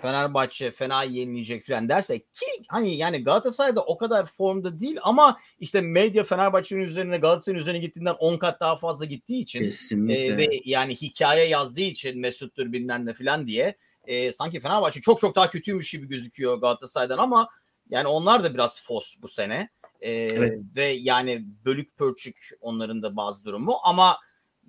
Fenerbahçe 0.00 0.70
fena 0.70 1.02
yenilecek 1.02 1.66
falan 1.66 1.88
dersek 1.88 2.34
ki 2.34 2.46
hani 2.68 2.96
yani 2.96 3.24
Galatasaray'da 3.24 3.82
o 3.84 3.96
kadar 3.96 4.26
formda 4.26 4.80
değil 4.80 4.98
ama 5.02 5.38
işte 5.60 5.80
medya 5.80 6.24
Fenerbahçe'nin 6.24 6.80
üzerine 6.80 7.18
Galatasaray'ın 7.18 7.60
üzerine 7.60 7.78
gittiğinden 7.78 8.14
10 8.14 8.36
kat 8.36 8.60
daha 8.60 8.76
fazla 8.76 9.04
gittiği 9.04 9.42
için 9.42 9.62
e, 10.08 10.36
ve 10.36 10.60
yani 10.64 10.96
hikaye 10.96 11.48
yazdığı 11.48 11.80
için 11.80 12.20
Mesut'tur 12.20 12.72
bilmem 12.72 13.06
ne 13.06 13.14
falan 13.14 13.46
diye 13.46 13.76
e, 14.06 14.32
sanki 14.32 14.60
Fenerbahçe 14.60 15.00
çok 15.00 15.20
çok 15.20 15.36
daha 15.36 15.50
kötüymüş 15.50 15.90
gibi 15.90 16.08
gözüküyor 16.08 16.56
Galatasaray'dan 16.58 17.18
ama 17.18 17.48
yani 17.90 18.08
onlar 18.08 18.44
da 18.44 18.54
biraz 18.54 18.82
fos 18.82 19.14
bu 19.22 19.28
sene. 19.28 19.68
E, 20.00 20.10
evet. 20.10 20.60
Ve 20.76 20.84
yani 20.84 21.44
bölük 21.64 21.96
pörçük 21.96 22.50
onların 22.60 23.02
da 23.02 23.16
bazı 23.16 23.44
durumu 23.44 23.76
ama 23.84 24.16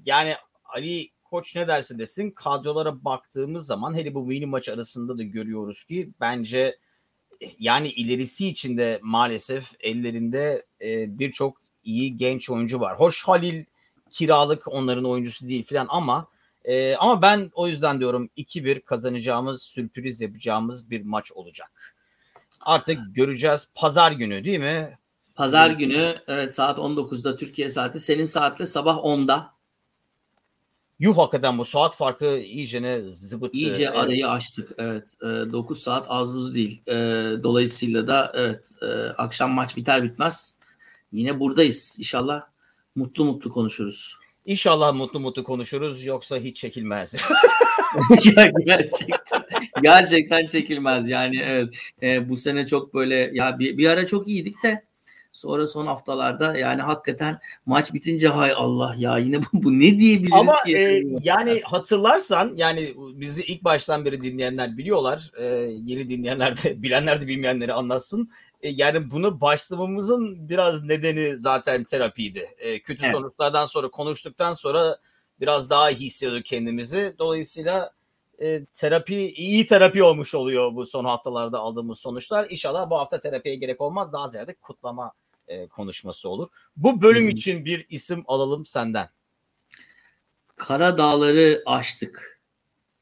yani 0.06 0.36
Ali 0.66 1.10
Koç 1.24 1.56
ne 1.56 1.68
derse 1.68 2.00
desin 2.00 2.32
kadrolara 2.32 3.06
baktığımız 3.06 3.66
zaman 3.66 3.96
hele 3.96 4.14
bu 4.14 4.26
mini 4.26 4.46
maç 4.46 4.70
arasında 4.70 5.18
da 5.18 5.24
görüyoruz 5.24 5.84
ki 5.86 6.12
bence 6.22 6.78
yani 7.60 7.90
ilerisi 7.90 8.48
için 8.48 8.78
de 8.78 9.00
maalesef 9.04 9.72
ellerinde 9.80 10.66
e, 10.82 11.20
birçok 11.20 11.58
iyi 11.84 12.18
genç 12.18 12.50
oyuncu 12.50 12.80
var. 12.80 13.00
Hoş 13.00 13.24
Halil 13.24 13.66
kiralık 14.10 14.68
onların 14.68 15.06
oyuncusu 15.06 15.48
değil 15.48 15.66
falan 15.68 15.88
ama 15.90 16.28
ee, 16.66 16.96
ama 16.96 17.22
ben 17.22 17.52
o 17.54 17.68
yüzden 17.68 18.00
diyorum 18.00 18.30
2-1 18.38 18.82
kazanacağımız, 18.82 19.62
sürpriz 19.62 20.22
yapacağımız 20.22 20.90
bir 20.90 21.02
maç 21.02 21.32
olacak. 21.32 21.96
Artık 22.62 23.00
göreceğiz 23.16 23.70
pazar 23.76 24.12
günü 24.12 24.44
değil 24.44 24.60
mi? 24.60 24.98
Pazar 25.36 25.70
günü 25.70 26.16
evet 26.28 26.54
saat 26.56 26.78
19'da 26.78 27.36
Türkiye 27.36 27.70
saati. 27.70 28.00
Senin 28.00 28.24
saatle 28.24 28.66
sabah 28.66 28.98
10'da. 28.98 29.58
Yuh 31.00 31.18
hakikaten 31.18 31.58
bu 31.58 31.66
saat 31.66 31.96
farkı 31.96 32.38
iyice 32.38 32.82
ne 32.82 33.02
zıbıttı. 33.02 33.58
İyice 33.58 33.84
evet. 33.84 33.98
arayı 33.98 34.30
açtık. 34.30 34.72
Evet. 34.78 35.16
E, 35.22 35.26
9 35.26 35.80
saat 35.80 36.06
az 36.10 36.34
buz 36.34 36.56
değil. 36.56 36.82
E, 36.88 36.94
dolayısıyla 37.44 38.08
da 38.08 38.32
evet 38.36 38.74
e, 38.82 38.86
akşam 39.10 39.52
maç 39.52 39.78
biter 39.78 40.04
bitmez 40.04 40.56
yine 41.12 41.40
buradayız. 41.40 41.96
İnşallah 42.00 42.42
mutlu 42.96 43.26
mutlu 43.26 43.50
konuşuruz. 43.50 44.18
İnşallah 44.48 44.94
mutlu 44.94 45.20
mutlu 45.20 45.44
konuşuruz 45.44 46.06
yoksa 46.06 46.38
hiç 46.38 46.58
çekilmez. 46.58 47.14
gerçekten 48.66 49.44
gerçekten 49.82 50.48
çekilmez 50.48 51.10
yani 51.10 51.42
evet 51.46 51.70
e, 52.02 52.30
bu 52.30 52.38
sene 52.38 52.66
çok 52.66 52.94
böyle 52.94 53.32
ya 53.34 53.60
bir, 53.60 53.78
bir 53.78 53.90
ara 53.90 54.06
çok 54.06 54.28
iyiydik 54.28 54.64
de 54.64 54.84
sonra 55.38 55.68
son 55.68 55.88
haftalarda 55.88 56.58
yani 56.58 56.82
hakikaten 56.82 57.40
maç 57.66 57.94
bitince 57.94 58.28
hay 58.28 58.54
Allah 58.56 58.96
ya 58.98 59.18
yine 59.18 59.42
bu, 59.42 59.46
bu 59.54 59.80
ne 59.80 60.00
diyebiliriz 60.00 60.34
Ama 60.34 60.64
ki? 60.66 60.78
E, 60.78 61.04
yani 61.24 61.62
hatırlarsan 61.64 62.54
yani 62.56 62.94
bizi 63.14 63.42
ilk 63.42 63.64
baştan 63.64 64.06
beri 64.06 64.22
dinleyenler 64.22 64.78
biliyorlar. 64.78 65.32
E, 65.38 65.46
yeni 65.84 66.10
dinleyenler 66.10 66.64
de 66.64 66.82
bilenler 66.84 67.22
de 67.22 67.28
bilmeyenleri 67.28 67.74
anlatsın. 67.74 68.30
E, 68.62 68.70
yani 68.70 69.12
bunu 69.12 69.42
başlamamızın 69.42 70.50
biraz 70.50 70.84
nedeni 70.84 71.38
zaten 71.38 71.84
terapiydi. 71.84 72.50
E, 72.58 72.82
kötü 72.82 73.06
evet. 73.06 73.16
sonuçlardan 73.16 73.66
sonra 73.66 73.90
konuştuktan 73.90 74.54
sonra 74.54 74.98
biraz 75.40 75.70
daha 75.70 75.92
iyi 75.92 76.00
hissediyorduk 76.00 76.46
kendimizi. 76.46 77.16
Dolayısıyla 77.20 77.94
e, 78.42 78.66
terapi 78.66 79.16
iyi 79.16 79.66
terapi 79.66 80.04
olmuş 80.04 80.36
oluyor 80.36 80.76
bu 80.76 80.86
son 80.86 81.06
haftalarda 81.06 81.60
aldığımız 81.60 82.00
sonuçlar. 82.00 82.48
İnşallah 82.50 82.90
bu 82.90 82.98
hafta 82.98 83.20
terapiye 83.20 83.56
gerek 83.56 83.82
olmaz. 83.82 84.14
Daha 84.14 84.28
ziyade 84.28 84.54
kutlama 84.54 85.14
e, 85.48 85.68
konuşması 85.68 86.30
olur. 86.30 86.48
Bu 86.78 87.02
bölüm 87.02 87.22
Bizim... 87.22 87.36
için 87.36 87.66
bir 87.66 87.86
isim 87.90 88.24
alalım 88.28 88.66
senden. 88.66 89.10
Kara 90.56 90.98
Dağları 90.98 91.64
aştık. 91.66 92.42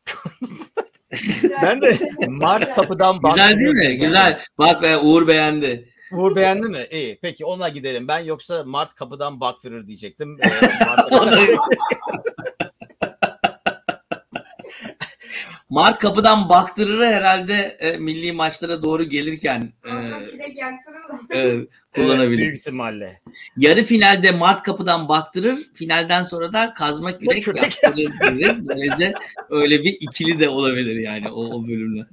ben 1.61 1.82
de 1.82 1.97
Mart 2.28 2.76
kapıdan 2.76 3.20
Güzel 3.24 3.59
değil 3.59 3.74
mi? 3.74 3.97
Güzel. 3.97 4.39
Bak 4.57 4.84
e, 4.84 4.97
Uğur 4.97 5.28
beğendi. 5.28 5.89
Uğur 6.11 6.36
beğendi 6.36 6.68
mi? 6.68 6.88
İyi. 6.91 7.20
Peki 7.22 7.45
ona 7.45 7.70
gidelim. 7.70 8.07
Ben 8.07 8.20
yoksa 8.20 8.63
Mart 8.63 8.93
kapıdan 8.93 9.39
baktırır 9.39 9.88
diyecektim. 9.88 10.30
Mart 10.86 11.09
kapıdan 11.09 11.39
baktırır 16.50 17.06
herhalde 17.06 17.54
e, 17.54 17.98
milli 17.98 18.32
maçlara 18.32 18.84
doğru 18.84 19.04
gelirken. 19.04 19.74
E, 19.86 19.89
e, 21.39 21.52
büyük 21.52 21.70
kullanabiliriz. 21.96 22.60
ihtimalle. 22.60 23.22
Yarı 23.58 23.84
finalde 23.84 24.32
Mart 24.32 24.64
kapıdan 24.64 25.10
baktırır. 25.10 25.60
Finalden 25.74 26.24
sonra 26.24 26.54
da 26.54 26.74
kazma 26.74 27.18
kürek 27.18 27.43
Kürek 27.43 27.84
yaptırır. 27.84 28.68
Böylece 28.68 29.14
öyle 29.50 29.84
bir 29.84 29.98
ikili 30.00 30.39
de 30.39 30.50
olabilir 30.50 30.96
yani 30.96 31.32
o, 31.32 31.46
o 31.46 31.68
bölümler. 31.68 32.06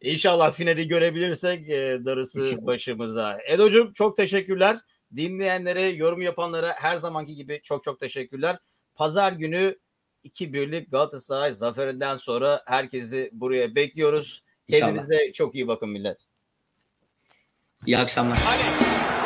İnşallah 0.00 0.52
finali 0.52 0.88
görebilirsek 0.88 1.68
e, 1.68 1.98
darısı 2.04 2.40
İnşallah. 2.40 2.66
başımıza. 2.66 3.38
Edo'cum 3.48 3.92
çok 3.92 4.16
teşekkürler. 4.16 4.76
Dinleyenlere, 5.16 5.82
yorum 5.82 6.22
yapanlara 6.22 6.74
her 6.78 6.96
zamanki 6.96 7.34
gibi 7.34 7.60
çok 7.64 7.84
çok 7.84 8.00
teşekkürler. 8.00 8.58
Pazar 8.94 9.32
günü 9.32 9.78
2-1'lik 10.24 10.90
Galatasaray 10.90 11.52
zaferinden 11.52 12.16
sonra 12.16 12.62
herkesi 12.66 13.30
buraya 13.32 13.74
bekliyoruz. 13.74 14.42
İnşallah. 14.68 14.94
Kendinize 14.94 15.32
çok 15.32 15.54
iyi 15.54 15.68
bakın 15.68 15.88
millet. 15.88 16.26
İyi 17.86 17.98
akşamlar. 17.98 18.38
Alex. 18.46 19.23